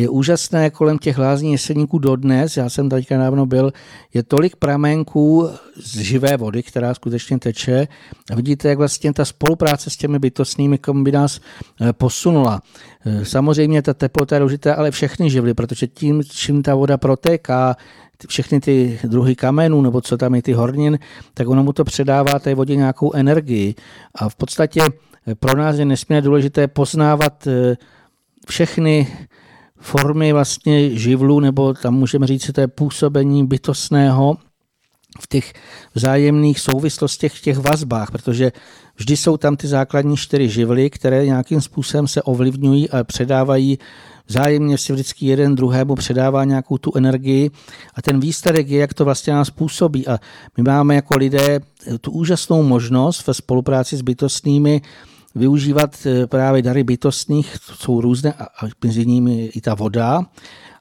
Je 0.00 0.08
úžasné 0.08 0.70
kolem 0.70 0.98
těch 0.98 1.18
lázní 1.18 1.52
jeseníků 1.52 1.98
dodnes, 1.98 2.56
já 2.56 2.68
jsem 2.68 2.88
teďka 2.88 3.18
dávno 3.18 3.46
byl, 3.46 3.72
je 4.14 4.22
tolik 4.22 4.56
pramenků 4.56 5.50
z 5.76 5.98
živé 5.98 6.36
vody, 6.36 6.62
která 6.62 6.94
skutečně 6.94 7.38
teče. 7.38 7.88
A 8.32 8.34
vidíte, 8.34 8.68
jak 8.68 8.78
vlastně 8.78 9.12
ta 9.12 9.24
spolupráce 9.24 9.90
s 9.90 9.96
těmi 9.96 10.18
bytostnými 10.18 10.78
by 10.92 11.12
nás 11.12 11.40
eh, 11.80 11.92
posunula. 11.92 12.62
Eh, 13.06 13.24
samozřejmě 13.24 13.82
ta 13.82 13.94
teplota 13.94 14.36
je 14.36 14.40
důležitá, 14.40 14.74
ale 14.74 14.90
všechny 14.90 15.30
živly, 15.30 15.54
protože 15.54 15.86
tím, 15.86 16.22
čím 16.24 16.62
ta 16.62 16.74
voda 16.74 16.96
protéká, 16.96 17.76
všechny 18.28 18.60
ty 18.60 18.98
druhy 19.04 19.34
kamenů, 19.34 19.82
nebo 19.82 20.00
co 20.00 20.16
tam 20.16 20.34
je 20.34 20.42
ty 20.42 20.52
hornin, 20.52 20.98
tak 21.34 21.48
ono 21.48 21.62
mu 21.64 21.72
to 21.72 21.84
předává 21.84 22.38
té 22.38 22.54
vodě 22.54 22.76
nějakou 22.76 23.12
energii. 23.12 23.74
A 24.14 24.28
v 24.28 24.36
podstatě 24.36 24.80
eh, 25.26 25.34
pro 25.34 25.58
nás 25.58 25.76
je 25.76 25.84
nesmírně 25.84 26.22
důležité 26.22 26.68
poznávat 26.68 27.48
všechny 28.48 29.06
formy 29.80 30.32
vlastně 30.32 30.98
živlu, 30.98 31.40
nebo 31.40 31.74
tam 31.74 31.94
můžeme 31.94 32.26
říct, 32.26 32.44
že 32.44 32.52
to 32.52 32.60
je 32.60 32.68
působení 32.68 33.46
bytostného 33.46 34.36
v 35.20 35.26
těch 35.28 35.52
vzájemných 35.94 36.60
souvislostech, 36.60 37.32
v 37.32 37.42
těch 37.42 37.58
vazbách, 37.58 38.10
protože 38.10 38.52
vždy 38.96 39.16
jsou 39.16 39.36
tam 39.36 39.56
ty 39.56 39.68
základní 39.68 40.16
čtyři 40.16 40.48
živly, 40.48 40.90
které 40.90 41.26
nějakým 41.26 41.60
způsobem 41.60 42.08
se 42.08 42.22
ovlivňují 42.22 42.90
a 42.90 43.04
předávají 43.04 43.78
vzájemně 44.26 44.78
si 44.78 44.92
vždycky 44.92 45.26
jeden 45.26 45.54
druhému 45.54 45.94
předává 45.94 46.44
nějakou 46.44 46.78
tu 46.78 46.92
energii 46.96 47.50
a 47.94 48.02
ten 48.02 48.20
výsledek 48.20 48.68
je, 48.68 48.80
jak 48.80 48.94
to 48.94 49.04
vlastně 49.04 49.32
nás 49.32 49.50
působí. 49.50 50.08
A 50.08 50.18
my 50.56 50.62
máme 50.62 50.94
jako 50.94 51.16
lidé 51.18 51.60
tu 52.00 52.10
úžasnou 52.10 52.62
možnost 52.62 53.26
ve 53.26 53.34
spolupráci 53.34 53.96
s 53.96 54.02
bytostnými 54.02 54.82
využívat 55.34 56.06
eh, 56.06 56.26
právě 56.26 56.62
dary 56.62 56.84
bytostných, 56.84 57.56
jsou 57.62 58.00
různé, 58.00 58.32
a 58.32 58.66
mezi 58.84 59.06
nimi 59.06 59.50
i 59.54 59.60
ta 59.60 59.74
voda, 59.74 60.22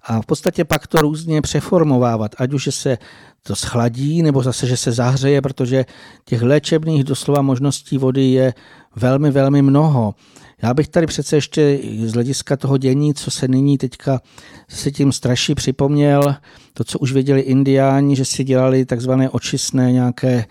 a 0.04 0.22
v 0.22 0.26
podstatě 0.26 0.66
pak 0.66 0.88
to 0.88 1.02
různě 1.02 1.41
přeformovávat, 1.41 2.36
ať 2.38 2.54
už 2.54 2.70
se 2.72 2.97
to 3.43 3.56
schladí, 3.56 4.22
nebo 4.22 4.43
zase, 4.43 4.68
že 4.68 4.78
se 4.78 4.91
zahřeje, 4.91 5.41
protože 5.41 5.86
těch 6.26 6.41
léčebných 6.41 7.04
doslova 7.04 7.41
možností 7.41 7.97
vody 7.97 8.26
je 8.26 8.54
velmi, 8.95 9.32
velmi 9.32 9.62
mnoho. 9.62 10.16
Já 10.62 10.74
bych 10.74 10.88
tady 10.88 11.08
přece 11.08 11.38
ještě 11.38 11.80
z 12.04 12.14
hlediska 12.14 12.58
toho 12.58 12.78
dění, 12.78 13.14
co 13.14 13.32
se 13.32 13.47
nyní 13.47 13.78
teďka 13.78 14.22
se 14.70 14.91
tím 14.91 15.12
straší 15.12 15.56
připomněl, 15.56 16.36
to, 16.74 16.84
co 16.84 17.00
už 17.00 17.14
věděli 17.14 17.41
indiáni, 17.41 18.16
že 18.16 18.26
si 18.26 18.43
dělali 18.43 18.86
takzvané 18.86 19.30
očistné 19.30 19.91
nějaké 19.91 20.45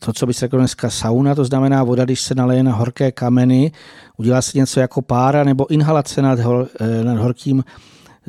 to, 0.00 0.12
co 0.12 0.26
by 0.26 0.34
se 0.34 0.40
řeklo 0.40 0.58
dneska 0.58 0.90
sauna, 0.90 1.34
to 1.34 1.44
znamená 1.44 1.84
voda, 1.84 2.04
když 2.04 2.20
se 2.20 2.34
naleje 2.34 2.62
na 2.62 2.72
horké 2.72 3.12
kameny, 3.12 3.72
udělá 4.16 4.42
se 4.42 4.58
něco 4.58 4.80
jako 4.80 5.02
pára 5.02 5.44
nebo 5.44 5.70
inhalace 5.70 6.22
nad, 6.22 6.38
hor, 6.38 6.68
eh, 6.80 7.04
nad 7.04 7.18
horkým 7.18 7.64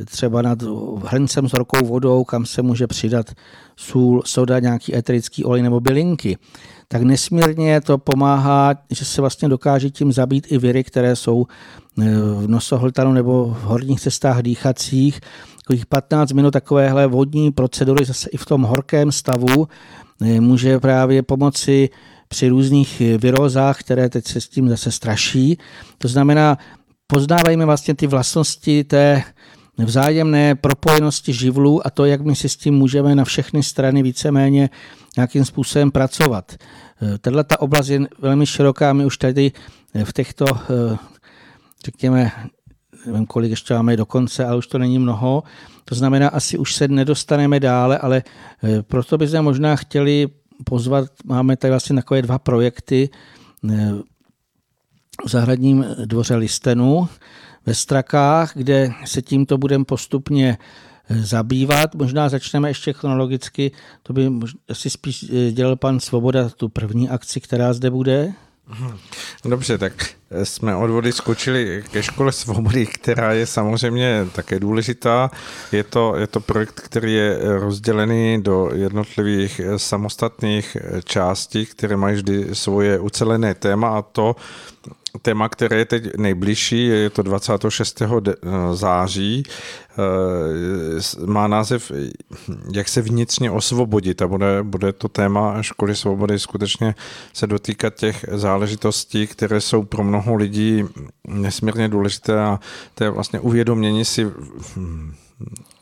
třeba 0.06 0.42
nad 0.42 0.62
hrncem 1.06 1.50
s 1.50 1.52
horkou 1.52 1.86
vodou, 1.86 2.24
kam 2.24 2.46
se 2.46 2.62
může 2.62 2.88
přidat 2.88 3.32
sůl, 3.76 4.22
soda, 4.26 4.60
nějaký 4.60 4.96
eterický 4.96 5.46
olej 5.46 5.62
nebo 5.62 5.80
bylinky, 5.80 6.38
tak 6.88 7.02
nesmírně 7.02 7.82
to 7.82 7.98
pomáhá, 7.98 8.74
že 8.90 9.06
se 9.06 9.22
vlastně 9.22 9.50
dokáže 9.50 9.90
tím 9.90 10.12
zabít 10.12 10.52
i 10.52 10.58
viry, 10.58 10.84
které 10.84 11.16
jsou 11.16 11.46
eh, 12.02 12.04
v 12.36 12.48
nosohltanu 12.48 13.14
nebo 13.14 13.46
v 13.46 13.64
horních 13.64 14.02
cestách 14.02 14.42
dýchacích. 14.42 15.20
Takových 15.58 15.86
15 15.86 16.32
minut 16.32 16.52
takovéhle 16.52 17.08
vodní 17.08 17.52
procedury 17.52 18.06
zase 18.06 18.30
i 18.30 18.38
v 18.38 18.46
tom 18.46 18.62
horkém 18.62 19.12
stavu 19.12 19.68
může 20.24 20.80
právě 20.80 21.24
pomoci 21.24 21.90
při 22.28 22.50
různých 22.50 23.02
virózách, 23.18 23.80
které 23.80 24.10
teď 24.10 24.28
se 24.28 24.42
s 24.42 24.50
tím 24.50 24.70
zase 24.70 24.92
straší. 24.92 25.58
To 25.98 26.08
znamená, 26.08 26.58
poznávajme 27.08 27.66
vlastně 27.66 27.96
ty 27.96 28.08
vlastnosti 28.08 28.84
té 28.84 29.24
vzájemné 29.78 30.56
propojenosti 30.56 31.34
živlů 31.34 31.88
a 31.88 31.90
to, 31.90 32.06
jak 32.06 32.22
my 32.22 32.36
si 32.36 32.50
s 32.50 32.56
tím 32.56 32.74
můžeme 32.74 33.16
na 33.16 33.26
všechny 33.26 33.64
strany 33.64 34.04
víceméně 34.04 34.70
nějakým 35.18 35.46
způsobem 35.46 35.92
pracovat. 35.92 36.56
Tato 37.22 37.44
ta 37.44 37.62
oblast 37.62 37.88
je 37.88 38.00
velmi 38.20 38.46
široká, 38.46 38.94
my 38.94 39.06
už 39.06 39.18
tady 39.18 39.52
v 40.04 40.14
těchto, 40.14 40.46
řekněme, 41.86 42.32
nevím, 43.06 43.26
kolik 43.26 43.50
ještě 43.50 43.74
máme 43.74 43.98
do 43.98 44.06
konce, 44.06 44.46
ale 44.46 44.58
už 44.58 44.68
to 44.68 44.78
není 44.78 45.00
mnoho. 45.00 45.44
To 45.86 45.96
znamená, 45.96 46.30
asi 46.30 46.58
už 46.58 46.76
se 46.76 46.88
nedostaneme 46.88 47.60
dále, 47.60 47.98
ale 47.98 48.24
proto 48.82 49.18
bychom 49.18 49.42
možná 49.42 49.76
chtěli 49.76 50.28
pozvat, 50.64 51.10
máme 51.26 51.58
tady 51.58 51.72
vlastně 51.72 51.96
takové 51.96 52.22
dva 52.22 52.40
projekty 52.40 53.10
v 55.26 55.30
zahradním 55.30 55.86
dvoře 56.06 56.36
Listenu, 56.36 57.08
ve 57.66 57.74
Strakách, 57.74 58.52
kde 58.56 58.92
se 59.06 59.22
tímto 59.22 59.58
budeme 59.58 59.86
postupně 59.86 60.58
eh, 61.10 61.22
zabývat. 61.22 61.96
Možná 61.96 62.30
začneme 62.30 62.70
ještě 62.70 62.94
chronologicky, 62.94 63.72
to 64.04 64.14
by 64.14 64.32
asi 64.70 64.90
spíš 64.90 65.26
eh, 65.30 65.52
dělal 65.52 65.76
pan 65.76 66.00
Svoboda 66.00 66.50
tu 66.50 66.70
první 66.70 67.10
akci, 67.10 67.42
která 67.42 67.74
zde 67.74 67.90
bude. 67.90 68.34
Dobře, 69.46 69.78
tak 69.78 69.94
eh, 70.32 70.46
jsme 70.46 70.76
od 70.76 70.90
vody 70.90 71.12
skočili 71.12 71.84
ke 71.92 72.04
škole 72.04 72.32
svobody, 72.32 72.86
která 72.86 73.34
je 73.34 73.46
samozřejmě 73.46 74.28
také 74.36 74.60
důležitá. 74.60 75.32
Je 75.72 75.84
to, 75.84 76.16
je 76.16 76.28
to 76.28 76.40
projekt, 76.40 76.80
který 76.80 77.14
je 77.14 77.38
rozdělený 77.60 78.42
do 78.42 78.70
jednotlivých 78.74 79.62
zámostatných 79.76 80.78
částí, 81.04 81.66
které 81.66 81.98
mají 81.98 82.16
vždy 82.16 82.56
svoje 82.56 83.00
ucelené 83.00 83.54
téma 83.54 83.98
a 83.98 84.02
to 84.02 84.36
téma, 85.22 85.50
které 85.50 85.78
je 85.78 85.86
teď 85.86 86.18
nejbližší, 86.18 86.88
je 86.88 87.10
to 87.10 87.22
26. 87.24 88.02
září, 88.74 89.44
eh, 89.44 91.26
má 91.26 91.48
název 91.48 91.92
Jak 92.74 92.90
se 92.90 93.02
vnitřně 93.02 93.52
osvobodit 93.52 94.22
a 94.22 94.28
bude, 94.28 94.64
bude 94.64 94.94
to 94.94 95.08
téma 95.08 95.62
školy 95.62 95.96
svobody 95.96 96.40
skutečně 96.40 96.96
se 97.34 97.48
dotýkat 97.48 97.96
těch 97.96 98.26
záležitostí, 98.32 99.28
které 99.28 99.62
jsou 99.62 99.84
pro 99.84 100.04
mnoho 100.04 100.36
lidí 100.36 100.84
nesmírně 101.28 101.90
důležité 101.90 102.40
a 102.40 102.60
to 102.96 103.04
je 103.04 103.10
vlastně 103.10 103.40
uvědomění 103.40 104.06
si 104.06 104.32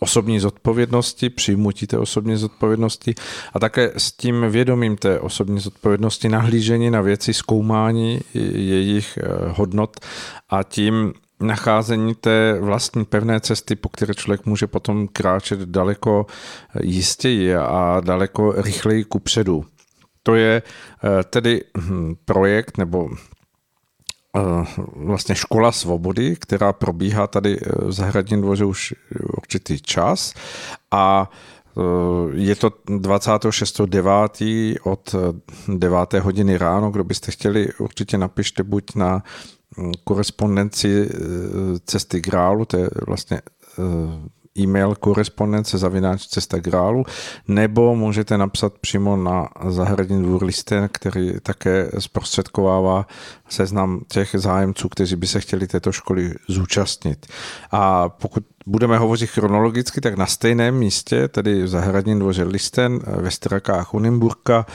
osobní 0.04 0.39
zodpovědnosti, 0.39 1.30
přijmutí 1.30 1.88
té 1.88 1.97
osobní 1.97 2.36
zodpovědnosti 2.36 3.16
a 3.54 3.60
také 3.60 3.91
s 3.97 4.12
tím 4.12 4.45
vědomím 4.49 4.97
té 4.97 5.20
osobní 5.20 5.60
zodpovědnosti 5.60 6.30
nahlížení 6.30 6.91
na 6.91 7.02
věci, 7.02 7.34
zkoumání 7.34 8.20
jejich 8.34 9.18
eh, 9.18 9.28
hodnot 9.49 9.99
a 10.49 10.64
tím 10.64 11.14
nacházení 11.39 12.16
té 12.16 12.58
vlastní 12.60 13.06
pevné 13.06 13.39
cesty, 13.39 13.76
po 13.76 13.89
které 13.89 14.14
člověk 14.14 14.45
může 14.45 14.68
potom 14.68 15.08
kráčet 15.08 15.60
daleko 15.60 16.26
jistěji 16.82 17.56
a 17.56 18.02
daleko 18.06 18.52
rychleji 18.52 19.04
kupředu. 19.04 19.66
To 20.24 20.36
je 20.36 20.62
eh, 20.62 21.24
tedy 21.24 21.64
hm, 21.78 22.16
projekt 22.26 22.78
nebo 22.78 23.10
Eh, 23.10 23.31
vlastně 24.96 25.36
škola 25.36 25.72
svobody, 25.72 26.36
která 26.36 26.74
probíhá 26.74 27.28
tady 27.28 27.60
eh, 27.60 27.86
v 27.86 27.92
Zahradním 27.92 28.42
dvoře 28.42 28.66
už 28.66 28.94
určitý 29.38 29.82
čas 29.82 30.34
a 30.92 31.32
eh, 31.78 31.82
je 32.34 32.56
to 32.56 32.70
26.9. 32.70 34.78
od 34.84 35.16
9. 35.68 36.14
hodiny 36.14 36.58
ráno, 36.58 36.92
kdo 36.92 37.04
byste 37.04 37.32
chtěli, 37.32 37.70
určitě 37.80 38.18
napište 38.18 38.64
buď 38.64 38.96
na 38.96 39.24
hm, 39.78 39.92
korespondenci 40.04 41.10
cesty 41.86 42.22
Grálu, 42.22 42.66
to 42.66 42.78
je 42.78 42.89
vlastně 43.08 43.42
e-mail 44.60 44.96
korespondence 44.96 45.78
zavináč 45.78 46.28
cesta 46.28 46.60
grálu, 46.60 47.04
nebo 47.48 47.96
můžete 47.96 48.38
napsat 48.38 48.74
přímo 48.82 49.18
na 49.18 49.50
zahradní 49.70 50.24
dvůr 50.24 50.44
listen, 50.44 50.90
který 50.92 51.34
také 51.44 51.92
zprostředkovává 52.00 53.08
seznam 53.50 54.02
těch 54.08 54.30
zájemců, 54.34 54.90
kteří 54.90 55.16
by 55.16 55.28
se 55.28 55.40
chtěli 55.40 55.68
této 55.68 55.92
školy 55.92 56.34
zúčastnit. 56.48 57.26
A 57.72 58.10
pokud 58.10 58.44
budeme 58.66 58.98
hovořit 58.98 59.30
chronologicky, 59.30 60.02
tak 60.02 60.18
na 60.18 60.26
stejném 60.26 60.76
místě, 60.76 61.28
tedy 61.28 61.64
v 61.64 61.68
zahradním 61.68 62.20
dvoře 62.20 62.44
Listen 62.44 63.00
ve 63.08 63.32
Strakách 63.32 63.94
Unimburka, 63.94 64.66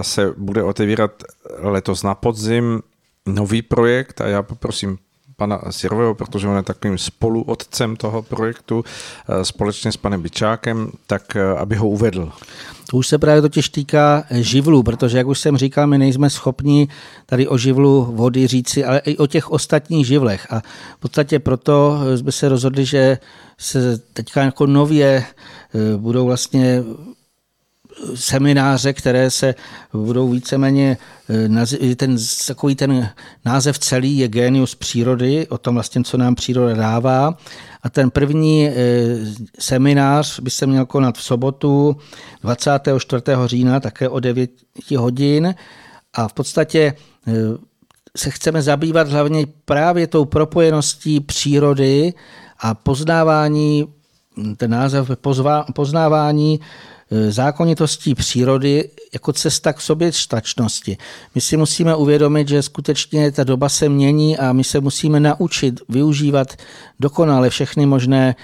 se 0.00 0.34
bude 0.36 0.62
otevírat 0.62 1.10
letos 1.58 2.02
na 2.02 2.14
podzim 2.14 2.82
nový 3.26 3.62
projekt 3.62 4.20
a 4.20 4.26
já 4.26 4.42
poprosím 4.42 4.98
pana 5.40 5.60
Sirového, 5.70 6.14
protože 6.14 6.48
on 6.48 6.56
je 6.56 6.62
takovým 6.62 6.98
spoluotcem 6.98 7.96
toho 7.96 8.22
projektu 8.22 8.84
eh, 8.84 9.44
společně 9.44 9.92
s 9.92 9.96
panem 9.96 10.22
Byčákem, 10.22 10.92
tak 11.06 11.36
eh, 11.36 11.56
aby 11.56 11.76
ho 11.76 11.88
uvedl. 11.88 12.32
To 12.90 12.96
už 12.96 13.06
se 13.06 13.18
právě 13.18 13.42
totiž 13.42 13.68
týká 13.68 14.24
živlu, 14.30 14.82
protože, 14.82 15.18
jak 15.18 15.26
už 15.26 15.40
jsem 15.40 15.56
říkal, 15.56 15.86
my 15.86 15.98
nejsme 15.98 16.30
schopni 16.30 16.88
tady 17.26 17.48
o 17.48 17.58
živlu 17.58 18.04
vody 18.04 18.46
říci, 18.46 18.84
ale 18.84 18.98
i 18.98 19.16
o 19.16 19.26
těch 19.26 19.50
ostatních 19.50 20.06
živlech. 20.06 20.52
A 20.52 20.60
v 20.96 21.00
podstatě 21.00 21.38
proto 21.38 22.00
jsme 22.16 22.32
se 22.32 22.48
rozhodli, 22.48 22.84
že 22.84 23.18
se 23.58 23.98
teďka 24.12 24.42
jako 24.42 24.66
nově 24.66 25.24
eh, 25.24 25.96
budou 25.96 26.26
vlastně 26.26 26.84
semináře, 28.14 28.92
které 28.92 29.30
se 29.30 29.54
budou 29.92 30.28
víceméně, 30.28 30.98
eh, 31.90 31.96
ten, 31.96 32.16
takový 32.46 32.74
ten 32.74 33.08
název 33.44 33.78
celý 33.78 34.18
je 34.18 34.28
genius 34.28 34.74
přírody, 34.74 35.46
o 35.48 35.58
tom 35.58 35.74
vlastně, 35.74 36.02
co 36.04 36.16
nám 36.16 36.34
příroda 36.34 36.74
dává. 36.74 37.36
A 37.82 37.90
ten 37.90 38.10
první 38.10 38.68
e, 38.68 38.72
seminář 39.58 40.40
by 40.40 40.50
se 40.50 40.66
měl 40.66 40.86
konat 40.86 41.18
v 41.18 41.22
sobotu 41.22 41.96
24. 42.42 43.22
října, 43.46 43.80
také 43.80 44.08
o 44.08 44.20
9 44.20 44.50
hodin. 44.96 45.54
A 46.14 46.28
v 46.28 46.32
podstatě 46.32 46.80
e, 46.80 46.94
se 48.16 48.30
chceme 48.30 48.62
zabývat 48.62 49.08
hlavně 49.08 49.46
právě 49.64 50.06
tou 50.06 50.24
propojeností 50.24 51.20
přírody 51.20 52.14
a 52.60 52.74
poznávání, 52.74 53.86
ten 54.56 54.70
název 54.70 55.10
poznávání 55.72 56.60
zákonitostí 57.28 58.14
přírody 58.14 58.90
jako 59.12 59.32
cesta 59.32 59.72
k 59.72 59.80
sobě 59.80 60.12
štačnosti. 60.12 60.96
My 61.34 61.40
si 61.40 61.56
musíme 61.56 61.96
uvědomit, 61.96 62.48
že 62.48 62.62
skutečně 62.62 63.32
ta 63.32 63.44
doba 63.44 63.68
se 63.68 63.88
mění 63.88 64.38
a 64.38 64.52
my 64.52 64.64
se 64.64 64.80
musíme 64.80 65.20
naučit 65.20 65.80
využívat 65.88 66.56
dokonale 67.00 67.50
všechny 67.50 67.86
možné 67.86 68.34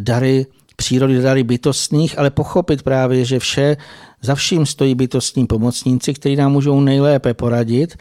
dary 0.00 0.46
přírody, 0.76 1.22
dary 1.22 1.42
bytostných, 1.42 2.18
ale 2.18 2.30
pochopit 2.30 2.82
právě, 2.82 3.24
že 3.24 3.38
vše 3.38 3.76
za 4.22 4.34
vším 4.34 4.66
stojí 4.66 4.94
bytostní 4.94 5.46
pomocníci, 5.46 6.14
kteří 6.14 6.36
nám 6.36 6.52
můžou 6.52 6.80
nejlépe 6.80 7.34
poradit, 7.34 7.96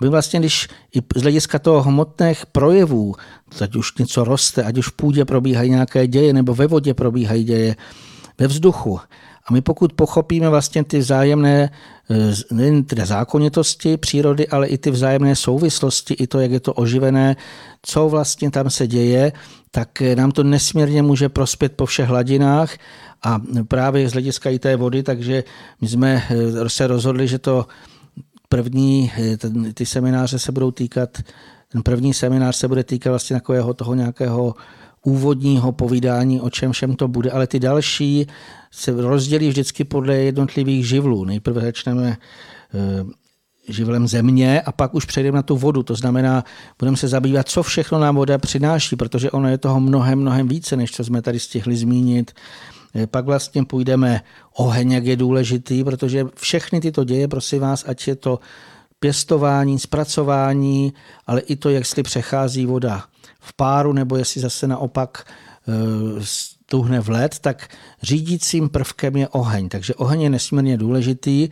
aby 0.00 0.08
vlastně, 0.08 0.40
když 0.40 0.68
i 0.94 1.00
z 1.16 1.22
hlediska 1.22 1.58
toho 1.58 1.82
hmotných 1.82 2.46
projevů, 2.46 3.14
ať 3.60 3.76
už 3.76 3.98
něco 3.98 4.24
roste, 4.24 4.64
ať 4.64 4.78
už 4.78 4.88
v 4.88 4.92
půdě 4.92 5.24
probíhají 5.24 5.70
nějaké 5.70 6.06
děje, 6.06 6.32
nebo 6.32 6.54
ve 6.54 6.66
vodě 6.66 6.94
probíhají 6.94 7.44
děje, 7.44 7.76
ve 8.38 8.46
vzduchu. 8.46 9.00
A 9.46 9.52
my 9.52 9.60
pokud 9.60 9.92
pochopíme 9.92 10.48
vlastně 10.48 10.84
ty 10.84 10.98
vzájemné 10.98 11.70
eh, 12.10 12.14
nejen 12.50 12.84
tedy 12.84 13.06
zákonitosti 13.06 13.96
přírody, 13.96 14.48
ale 14.48 14.66
i 14.66 14.78
ty 14.78 14.90
vzájemné 14.90 15.36
souvislosti, 15.36 16.14
i 16.14 16.26
to, 16.26 16.40
jak 16.40 16.50
je 16.50 16.60
to 16.60 16.72
oživené, 16.72 17.36
co 17.82 18.08
vlastně 18.08 18.50
tam 18.50 18.70
se 18.70 18.86
děje, 18.86 19.32
tak 19.70 20.02
eh, 20.02 20.16
nám 20.16 20.30
to 20.30 20.42
nesmírně 20.42 21.02
může 21.02 21.28
prospět 21.28 21.72
po 21.72 21.86
všech 21.86 22.08
hladinách. 22.08 22.76
A 23.22 23.40
právě 23.68 24.08
z 24.08 24.12
hlediska 24.12 24.50
i 24.50 24.58
té 24.58 24.76
vody, 24.76 25.02
takže 25.02 25.44
my 25.80 25.88
jsme 25.88 26.22
eh, 26.30 26.68
se 26.68 26.86
rozhodli, 26.86 27.28
že 27.28 27.38
to 27.38 27.66
první, 28.48 29.12
ty 29.74 29.86
semináře 29.86 30.38
se 30.38 30.52
budou 30.52 30.70
týkat, 30.70 31.18
ten 31.68 31.82
první 31.82 32.14
seminář 32.14 32.56
se 32.56 32.68
bude 32.68 32.84
týkat 32.84 33.10
vlastně 33.10 33.36
takového 33.36 33.74
toho 33.74 33.94
nějakého 33.94 34.54
úvodního 35.06 35.72
povídání, 35.72 36.40
o 36.40 36.50
čem 36.50 36.72
všem 36.72 36.96
to 36.96 37.08
bude, 37.08 37.30
ale 37.30 37.46
ty 37.46 37.60
další 37.60 38.26
se 38.70 38.92
rozdělí 38.92 39.48
vždycky 39.48 39.84
podle 39.84 40.14
jednotlivých 40.14 40.88
živlů. 40.88 41.24
Nejprve 41.24 41.60
začneme 41.60 42.16
živlem 43.68 44.08
země 44.08 44.60
a 44.60 44.72
pak 44.72 44.94
už 44.94 45.04
přejdeme 45.04 45.36
na 45.36 45.42
tu 45.42 45.56
vodu. 45.56 45.82
To 45.82 45.94
znamená, 45.94 46.44
budeme 46.78 46.96
se 46.96 47.08
zabývat, 47.08 47.48
co 47.48 47.62
všechno 47.62 47.98
nám 47.98 48.16
voda 48.16 48.38
přináší, 48.38 48.96
protože 48.96 49.30
ono 49.30 49.48
je 49.48 49.58
toho 49.58 49.80
mnohem, 49.80 50.18
mnohem 50.18 50.48
více, 50.48 50.76
než 50.76 50.90
co 50.90 51.04
jsme 51.04 51.22
tady 51.22 51.40
stihli 51.40 51.76
zmínit. 51.76 52.32
Eh, 52.94 53.06
pak 53.06 53.24
vlastně 53.24 53.64
půjdeme 53.64 54.20
oheň, 54.56 54.92
jak 54.92 55.04
je 55.04 55.16
důležitý, 55.16 55.84
protože 55.84 56.26
všechny 56.36 56.80
tyto 56.80 57.04
děje, 57.04 57.28
prosím 57.28 57.60
vás, 57.60 57.84
ať 57.88 58.08
je 58.08 58.16
to 58.16 58.38
pěstování, 59.00 59.78
zpracování, 59.78 60.92
ale 61.26 61.40
i 61.40 61.56
to, 61.56 61.70
jak 61.70 61.86
si 61.86 62.02
přechází 62.02 62.66
voda 62.66 63.04
v 63.46 63.52
páru, 63.52 63.92
nebo 63.92 64.16
jestli 64.16 64.40
zase 64.40 64.66
naopak 64.66 65.24
eh, 65.68 66.24
tuhne 66.66 67.00
v 67.00 67.08
led, 67.08 67.38
tak 67.38 67.68
řídícím 68.02 68.68
prvkem 68.68 69.16
je 69.16 69.28
oheň. 69.28 69.68
Takže 69.68 69.94
oheň 69.94 70.22
je 70.22 70.30
nesmírně 70.30 70.76
důležitý 70.76 71.48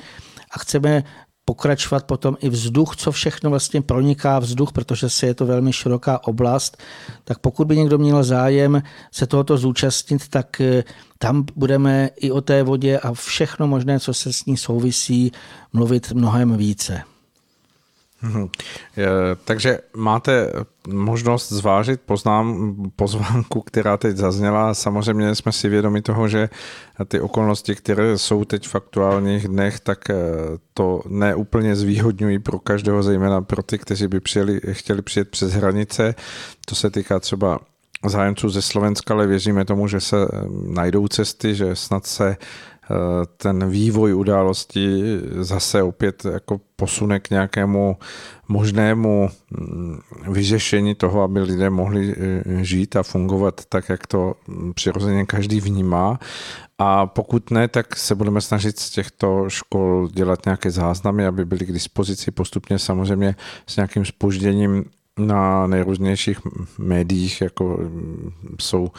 a 0.51 0.59
chceme 0.59 1.05
pokračovat 1.45 2.05
potom 2.05 2.37
i 2.41 2.49
vzduch, 2.49 2.97
co 2.97 3.13
všechno 3.13 3.51
vlastně 3.51 3.83
proniká 3.83 4.39
vzduch, 4.39 4.73
protože 4.73 5.11
se 5.11 5.27
je 5.27 5.35
to 5.35 5.47
velmi 5.47 5.73
široká 5.73 6.25
oblast, 6.25 6.77
tak 7.25 7.39
pokud 7.39 7.67
by 7.67 7.77
někdo 7.77 7.99
měl 7.99 8.25
zájem 8.25 8.83
se 9.13 9.27
tohoto 9.27 9.57
zúčastnit, 9.57 10.29
tak 10.29 10.61
eh, 10.61 10.85
tam 11.19 11.45
budeme 11.57 12.11
i 12.17 12.31
o 12.31 12.41
té 12.41 12.63
vodě 12.63 12.99
a 12.99 13.15
všechno 13.15 13.67
možné, 13.67 14.01
co 14.01 14.15
se 14.15 14.33
s 14.33 14.45
ní 14.45 14.57
souvisí, 14.57 15.33
mluvit 15.73 16.13
mnohem 16.13 16.57
více. 16.57 17.14
Hmm. 18.25 18.49
Takže 19.45 19.79
máte 19.97 20.53
možnost 20.89 21.53
zvážit 21.53 22.01
poznám, 22.01 22.75
pozvánku, 22.97 23.61
která 23.61 23.97
teď 23.97 24.17
zazněla. 24.17 24.75
Samozřejmě 24.75 25.35
jsme 25.35 25.53
si 25.53 25.69
vědomi 25.69 26.03
toho, 26.03 26.29
že 26.29 26.49
ty 27.09 27.21
okolnosti, 27.21 27.75
které 27.75 28.19
jsou 28.19 28.45
teď 28.45 28.69
v 28.69 28.75
aktuálních 28.75 29.49
dnech, 29.49 29.81
tak 29.81 30.11
eh, 30.11 30.15
to 30.75 31.03
neúplně 31.09 31.77
zvýhodňují 31.77 32.39
pro 32.39 32.59
každého, 32.59 33.03
zejména 33.03 33.41
pro 33.41 33.63
ty, 33.63 33.79
kteří 33.79 34.07
by 34.07 34.21
přijeli, 34.21 34.61
chtěli 34.73 35.03
přijet 35.03 35.31
přes 35.31 35.53
hranice. 35.53 36.15
To 36.67 36.75
se 36.75 36.91
týká 36.91 37.21
třeba 37.21 37.59
zájemců 38.05 38.49
ze 38.49 38.63
Slovenska, 38.63 39.15
ale 39.15 39.27
věříme 39.27 39.65
tomu, 39.65 39.89
že 39.89 40.01
se 40.01 40.17
eh, 40.17 40.27
najdou 40.69 41.09
cesty, 41.09 41.55
že 41.55 41.77
snad 41.77 42.07
se 42.07 42.37
ten 43.37 43.71
vývoj 43.71 44.15
událostí 44.15 45.03
zase 45.41 45.83
opět 45.83 46.25
jako 46.25 46.61
posune 46.77 47.21
k 47.21 47.31
nějakému 47.31 47.97
možnému 48.49 49.31
mm, 49.51 49.99
vyřešení 50.29 50.95
toho, 50.95 51.23
aby 51.23 51.41
lidé 51.41 51.71
mohli 51.71 52.15
eh, 52.17 52.65
žít 52.65 52.97
a 52.97 53.03
fungovat 53.03 53.61
tak, 53.69 53.89
jak 53.89 54.07
to 54.07 54.35
přirozeně 54.75 55.27
každý 55.27 55.61
vnímá. 55.61 56.19
A 56.79 57.07
pokud 57.07 57.51
ne, 57.51 57.69
tak 57.69 57.97
se 57.97 58.15
budeme 58.15 58.41
snažit 58.41 58.79
z 58.79 58.91
těchto 58.91 59.45
škol 59.49 60.09
dělat 60.13 60.47
nějaké 60.47 60.71
záznamy, 60.71 61.27
aby 61.27 61.45
byly 61.45 61.67
k 61.67 61.73
dispozici 61.73 62.31
postupně 62.31 62.79
samozřejmě 62.79 63.37
s 63.67 63.77
nějakým 63.77 64.05
spožděním 64.05 64.85
na 65.19 65.67
nejrůznějších 65.67 66.39
médiích, 66.79 67.41
jako 67.41 67.65
mm, 67.65 68.31
jsou 68.61 68.91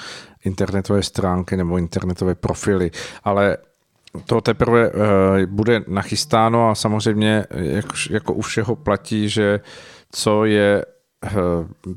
internetové 0.46 1.04
stránky 1.04 1.58
nebo 1.58 1.78
internetové 1.78 2.36
profily, 2.36 2.92
ale 3.24 3.58
to 4.26 4.42
teprve 4.42 4.90
eh, 4.90 5.46
bude 5.46 5.82
nachystáno 5.88 6.70
a 6.70 6.76
samozřejmě 6.76 7.46
jak, 7.52 7.86
jako 8.10 8.34
u 8.34 8.42
všeho 8.42 8.76
platí, 8.76 9.30
že 9.30 9.60
co 10.12 10.46
je 10.46 10.86
eh, 11.26 11.32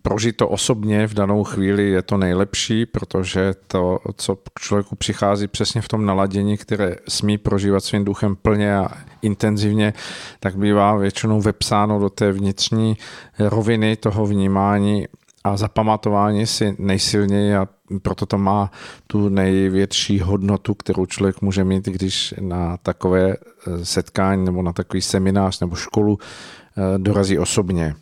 prožito 0.02 0.48
osobně 0.48 1.06
v 1.06 1.14
danou 1.14 1.44
chvíli 1.44 1.90
je 1.90 2.02
to 2.02 2.16
nejlepší, 2.16 2.86
protože 2.86 3.54
to, 3.66 3.98
co 4.16 4.36
k 4.36 4.60
člověku 4.60 4.96
přichází 4.96 5.48
přesně 5.48 5.80
v 5.80 5.88
tom 5.88 6.06
naladění, 6.06 6.56
které 6.56 6.96
smí 7.08 7.38
prožívat 7.38 7.84
svým 7.84 8.04
duchem 8.04 8.36
plně 8.36 8.76
a 8.76 8.88
intenzivně, 9.22 9.92
tak 10.40 10.56
bývá 10.56 10.96
většinou 10.96 11.40
vepsáno 11.40 11.98
do 11.98 12.10
té 12.10 12.32
vnitřní 12.32 12.96
roviny 13.38 13.96
toho 13.96 14.26
vnímání 14.26 15.06
a 15.44 15.56
zapamatování 15.56 16.46
si 16.46 16.76
nejsilněji 16.78 17.56
a 17.56 17.68
proto 18.02 18.26
to 18.26 18.38
má 18.38 18.70
tu 19.06 19.28
největší 19.28 20.20
hodnotu, 20.20 20.74
kterou 20.74 21.06
člověk 21.06 21.42
může 21.42 21.64
mít, 21.64 21.86
když 21.86 22.34
na 22.40 22.76
takové 22.76 23.30
eh, 23.30 23.84
setkání 23.84 24.44
nebo 24.44 24.62
na 24.62 24.72
takový 24.72 25.02
seminář 25.02 25.60
nebo 25.60 25.76
školu 25.76 26.18
eh, 26.18 26.98
dorazí 26.98 27.38
osobně. 27.38 27.94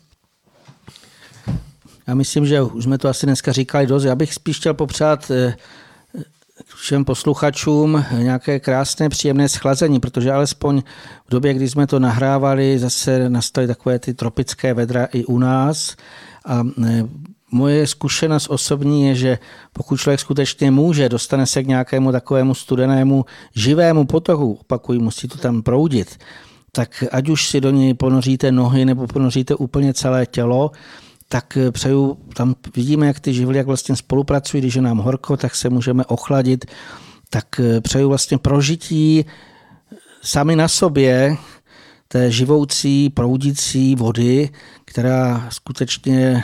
Já 2.07 2.15
myslím, 2.15 2.45
že 2.45 2.61
už 2.61 2.83
jsme 2.83 2.97
to 2.97 3.09
asi 3.09 3.25
dneska 3.25 3.51
říkali 3.51 3.87
dost. 3.87 4.03
Já 4.03 4.15
bych 4.15 4.33
spíš 4.33 4.57
chtěl 4.57 4.73
popřát 4.73 5.31
eh, 5.31 5.55
všem 6.75 7.05
posluchačům 7.05 8.05
nějaké 8.17 8.59
krásné, 8.59 9.09
příjemné 9.09 9.49
schlazení, 9.49 9.99
protože 9.99 10.31
alespoň 10.31 10.81
v 11.27 11.31
době, 11.31 11.53
kdy 11.53 11.69
jsme 11.69 11.87
to 11.87 11.99
nahrávali, 11.99 12.79
zase 12.79 13.29
nastaly 13.29 13.67
takové 13.67 13.99
ty 13.99 14.13
tropické 14.13 14.73
vedra 14.73 15.05
i 15.05 15.25
u 15.25 15.37
nás 15.39 15.95
a 16.45 16.63
Moje 17.51 17.87
zkušenost 17.87 18.49
osobní 18.49 19.07
je, 19.07 19.15
že 19.15 19.39
pokud 19.73 19.97
člověk 19.97 20.19
skutečně 20.19 20.71
může, 20.71 21.09
dostane 21.09 21.45
se 21.45 21.63
k 21.63 21.67
nějakému 21.67 22.11
takovému 22.11 22.53
studenému 22.53 23.25
živému 23.55 24.05
potoku, 24.05 24.57
opakují, 24.61 24.99
musí 24.99 25.27
to 25.27 25.37
tam 25.37 25.61
proudit, 25.61 26.17
tak 26.71 27.03
ať 27.11 27.29
už 27.29 27.47
si 27.47 27.61
do 27.61 27.71
něj 27.71 27.93
ponoříte 27.93 28.51
nohy 28.51 28.85
nebo 28.85 29.07
ponoříte 29.07 29.55
úplně 29.55 29.93
celé 29.93 30.25
tělo, 30.25 30.71
tak 31.29 31.57
přeju, 31.71 32.17
tam 32.35 32.55
vidíme, 32.75 33.07
jak 33.07 33.19
ty 33.19 33.33
živly, 33.33 33.57
jak 33.57 33.67
vlastně 33.67 33.95
spolupracují, 33.95 34.61
když 34.61 34.75
je 34.75 34.81
nám 34.81 34.97
horko, 34.97 35.37
tak 35.37 35.55
se 35.55 35.69
můžeme 35.69 36.05
ochladit, 36.05 36.65
tak 37.29 37.45
přeju 37.81 38.09
vlastně 38.09 38.37
prožití 38.37 39.25
sami 40.21 40.55
na 40.55 40.67
sobě 40.67 41.37
té 42.07 42.31
živoucí, 42.31 43.09
proudící 43.09 43.95
vody, 43.95 44.49
která 44.85 45.47
skutečně 45.49 46.43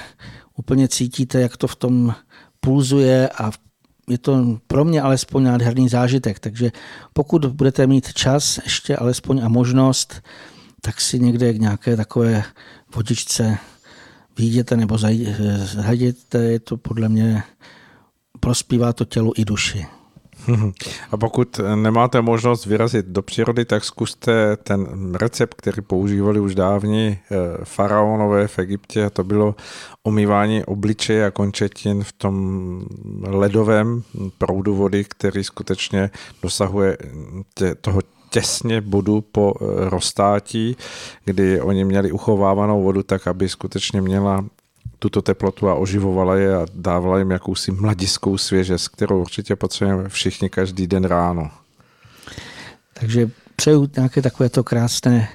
úplně 0.58 0.88
cítíte, 0.88 1.42
jak 1.42 1.58
to 1.58 1.68
v 1.68 1.76
tom 1.76 2.16
pulzuje 2.60 3.30
a 3.30 3.52
je 4.10 4.18
to 4.18 4.60
pro 4.68 4.86
mě 4.86 5.02
alespoň 5.02 5.44
nádherný 5.44 5.90
zážitek. 5.90 6.40
Takže 6.40 6.72
pokud 7.14 7.46
budete 7.46 7.88
mít 7.88 8.14
čas 8.14 8.60
ještě 8.64 8.98
alespoň 8.98 9.42
a 9.44 9.48
možnost, 9.48 10.22
tak 10.82 11.02
si 11.02 11.20
někde 11.20 11.54
k 11.54 11.60
nějaké 11.60 11.98
takové 11.98 12.44
vodičce 12.96 13.58
vyjděte 14.38 14.78
nebo 14.78 14.98
zajděte, 14.98 16.38
je 16.44 16.60
to 16.60 16.78
podle 16.78 17.10
mě 17.10 17.44
prospívá 18.40 18.94
to 18.94 19.06
tělu 19.06 19.34
i 19.36 19.46
duši. 19.46 19.86
A 21.12 21.18
pokud 21.18 21.60
nemáte 21.76 22.22
možnost 22.22 22.66
vyrazit 22.66 23.06
do 23.06 23.22
přírody, 23.22 23.66
tak 23.66 23.84
zkuste 23.84 24.58
ten 24.58 25.12
recept, 25.16 25.54
který 25.54 25.82
používali 25.82 26.40
už 26.40 26.56
dávní 26.56 27.08
eh, 27.08 27.36
faraonové 27.64 28.48
v 28.48 28.60
Egyptě, 28.60 29.06
a 29.06 29.10
to 29.10 29.24
bylo 29.24 29.56
omývání 30.04 30.66
obličeje 30.66 31.26
a 31.26 31.32
končetin 31.32 32.04
v 32.04 32.12
tom 32.12 32.86
ledovém 33.28 34.04
proudu 34.38 34.76
vody, 34.76 35.04
který 35.04 35.44
skutečně 35.44 36.10
dosahuje 36.42 36.98
tě, 37.54 37.76
toho 37.76 38.02
těsně 38.30 38.82
bodu 38.82 39.22
po 39.22 39.54
eh, 39.56 39.90
roztátí, 39.90 40.78
kdy 41.26 41.62
oni 41.62 41.86
měli 41.86 42.12
uchovávanou 42.12 42.84
vodu 42.84 43.04
tak, 43.04 43.28
aby 43.28 43.50
skutečně 43.50 44.02
měla 44.02 44.46
tuto 45.04 45.22
teplotu 45.22 45.70
a 45.70 45.76
oživovala 45.76 46.36
je 46.36 46.56
a 46.56 46.66
dávala 46.74 47.18
jim 47.18 47.32
jakousi 47.32 47.72
mladiskou 47.72 48.38
svěžest, 48.38 48.88
kterou 48.88 49.22
určitě 49.22 49.56
potřebujeme 49.56 50.10
všichni 50.10 50.50
každý 50.50 50.88
den 50.88 51.06
ráno. 51.06 51.52
Takže 52.94 53.30
přeju 53.56 53.90
nějaké 53.96 54.22
takovéto 54.22 54.64
krásné 54.64 55.30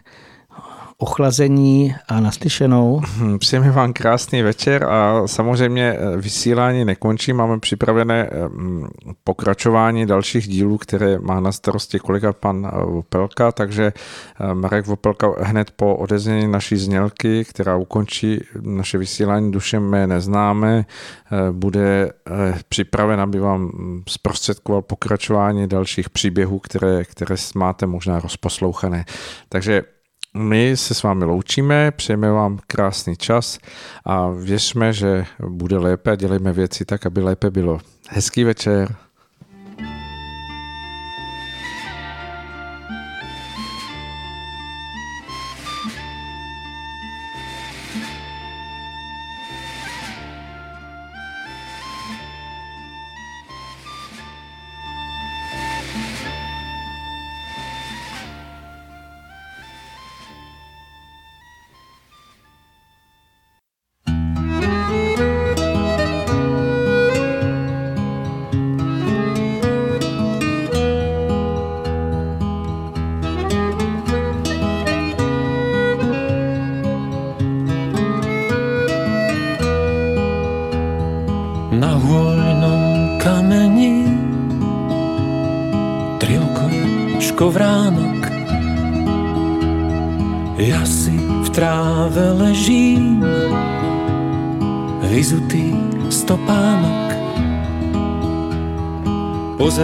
ochlazení 1.00 1.94
a 2.08 2.20
naslyšenou. 2.20 3.00
Hm, 3.16 3.38
přejeme 3.38 3.70
vám 3.70 3.92
krásný 3.92 4.42
večer 4.42 4.84
a 4.84 5.26
samozřejmě 5.26 5.92
eh, 5.92 6.16
vysílání 6.16 6.84
nekončí. 6.84 7.32
Máme 7.32 7.60
připravené 7.60 8.28
eh, 8.32 8.48
hm, 8.48 8.86
pokračování 9.24 10.06
dalších 10.06 10.48
dílů, 10.48 10.78
které 10.78 11.18
má 11.18 11.40
na 11.40 11.52
starosti 11.52 11.98
kolega 11.98 12.32
pan 12.32 12.66
eh, 12.66 12.84
Vopelka, 12.84 13.52
takže 13.52 13.92
Marek 14.52 14.86
Vopelka 14.86 15.34
hned 15.40 15.70
po 15.70 15.96
odeznění 15.96 16.48
naší 16.48 16.76
znělky, 16.76 17.44
která 17.44 17.76
ukončí 17.76 18.40
naše 18.60 18.98
vysílání 18.98 19.52
duše 19.52 19.80
mé 19.80 20.06
neznáme, 20.06 20.84
bude 21.52 22.12
připraven, 22.68 23.20
aby 23.20 23.40
vám 23.40 23.70
hm, 23.74 24.02
zprostředkoval 24.08 24.82
pokračování 24.82 25.68
dalších 25.68 26.10
příběhů, 26.10 26.58
které, 26.58 27.04
které 27.04 27.36
máte 27.54 27.86
možná 27.86 28.20
rozposlouchané. 28.20 29.04
Takže 29.48 29.82
my 30.36 30.76
se 30.76 30.94
s 30.94 31.02
vámi 31.02 31.24
loučíme, 31.24 31.90
přejeme 31.90 32.30
vám 32.30 32.58
krásný 32.66 33.16
čas 33.16 33.58
a 34.04 34.28
věřme, 34.28 34.92
že 34.92 35.24
bude 35.48 35.78
lépe 35.78 36.10
a 36.10 36.16
dělejme 36.16 36.52
věci 36.52 36.84
tak, 36.84 37.06
aby 37.06 37.20
lépe 37.20 37.50
bylo. 37.50 37.80
Hezký 38.08 38.44
večer. 38.44 39.07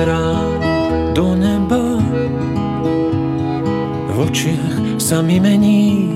Pozerá 0.04 0.36
do 1.16 1.32
neba, 1.32 1.96
v 4.12 4.16
očiach 4.20 5.00
sa 5.00 5.24
mi 5.24 5.40
mení. 5.40 6.12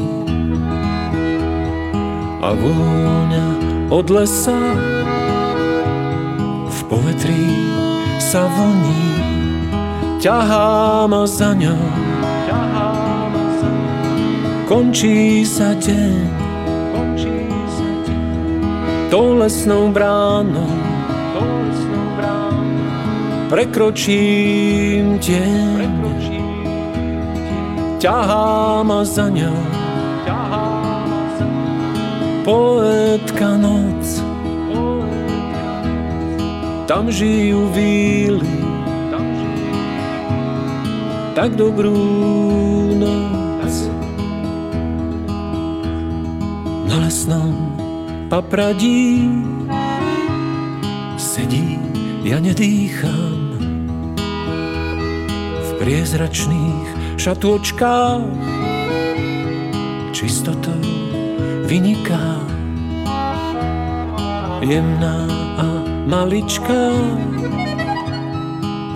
A 2.44 2.52
vôňa 2.52 3.48
od 3.88 4.06
lesa. 4.12 4.60
V 6.68 6.78
povetrí 6.84 7.48
sa 8.20 8.44
vlní, 8.44 9.04
ťahá 10.20 11.08
ma 11.08 11.24
za 11.24 11.56
ňou. 11.56 11.80
Končí 14.68 15.48
sa 15.48 15.72
deň, 15.72 16.28
tou 19.08 19.40
lesnou 19.40 19.88
bránou 19.88 20.87
prekročím 23.48 25.16
deň, 25.18 25.88
ťahá 27.98 28.84
ma 28.86 29.02
za 29.02 29.26
ňou. 29.26 29.58
Poetka 32.46 33.60
noc, 33.60 34.24
tam 36.88 37.12
žijú 37.12 37.68
víly, 37.74 38.54
tak 41.36 41.52
dobrú 41.58 41.98
noc. 42.96 43.74
Na 46.88 47.04
lesnom 47.04 47.52
papradí 48.32 49.28
sedí, 51.20 51.76
ja 52.24 52.40
nedýcham 52.40 53.17
priezračných 55.78 57.18
šatôčkách 57.18 58.26
čistotou 60.10 60.82
vyniká. 61.70 62.42
Jemná 64.58 65.30
a 65.54 65.68
maličká. 66.10 66.90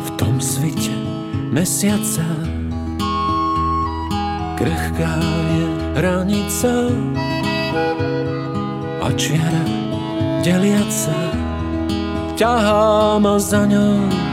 V 0.02 0.08
tom 0.18 0.42
svite 0.42 0.92
mesiaca 1.54 2.26
krehká 4.58 5.14
je 5.54 5.66
hranica 6.02 6.74
a 9.02 9.08
čiara 9.14 9.64
deliaca 10.42 11.18
ťahá 12.34 13.22
ma 13.22 13.38
za 13.38 13.62
ňou 13.70 14.31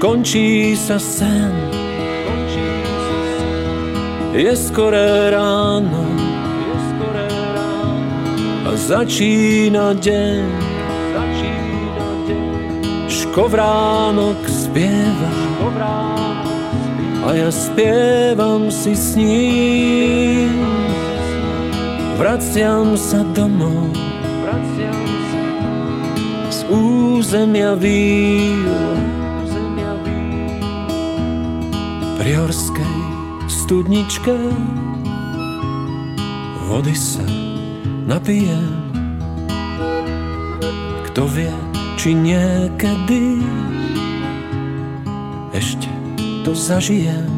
končí 0.00 0.72
sa 0.80 0.96
sen. 0.96 1.52
Je 4.32 4.56
skoré 4.56 5.28
ráno 5.28 6.08
a 8.64 8.70
začína 8.72 9.92
deň. 10.00 10.48
Škovránok 13.10 14.40
spieva 14.48 15.32
a 17.20 17.36
ja 17.36 17.50
spievam 17.52 18.72
si 18.72 18.96
s 18.96 19.12
ním. 19.20 20.56
Vraciam 22.16 22.96
sa 22.96 23.20
domov 23.36 23.92
z 26.50 26.58
územia 26.72 27.76
víl 27.76 28.89
pri 32.20 32.36
horskej 32.36 32.96
studničke 33.48 34.36
vody 36.68 36.92
sa 36.92 37.24
napijem. 38.04 38.92
Kto 41.08 41.24
vie, 41.32 41.48
či 41.96 42.12
niekedy 42.12 43.40
ešte 45.56 45.88
to 46.44 46.52
zažijem. 46.52 47.29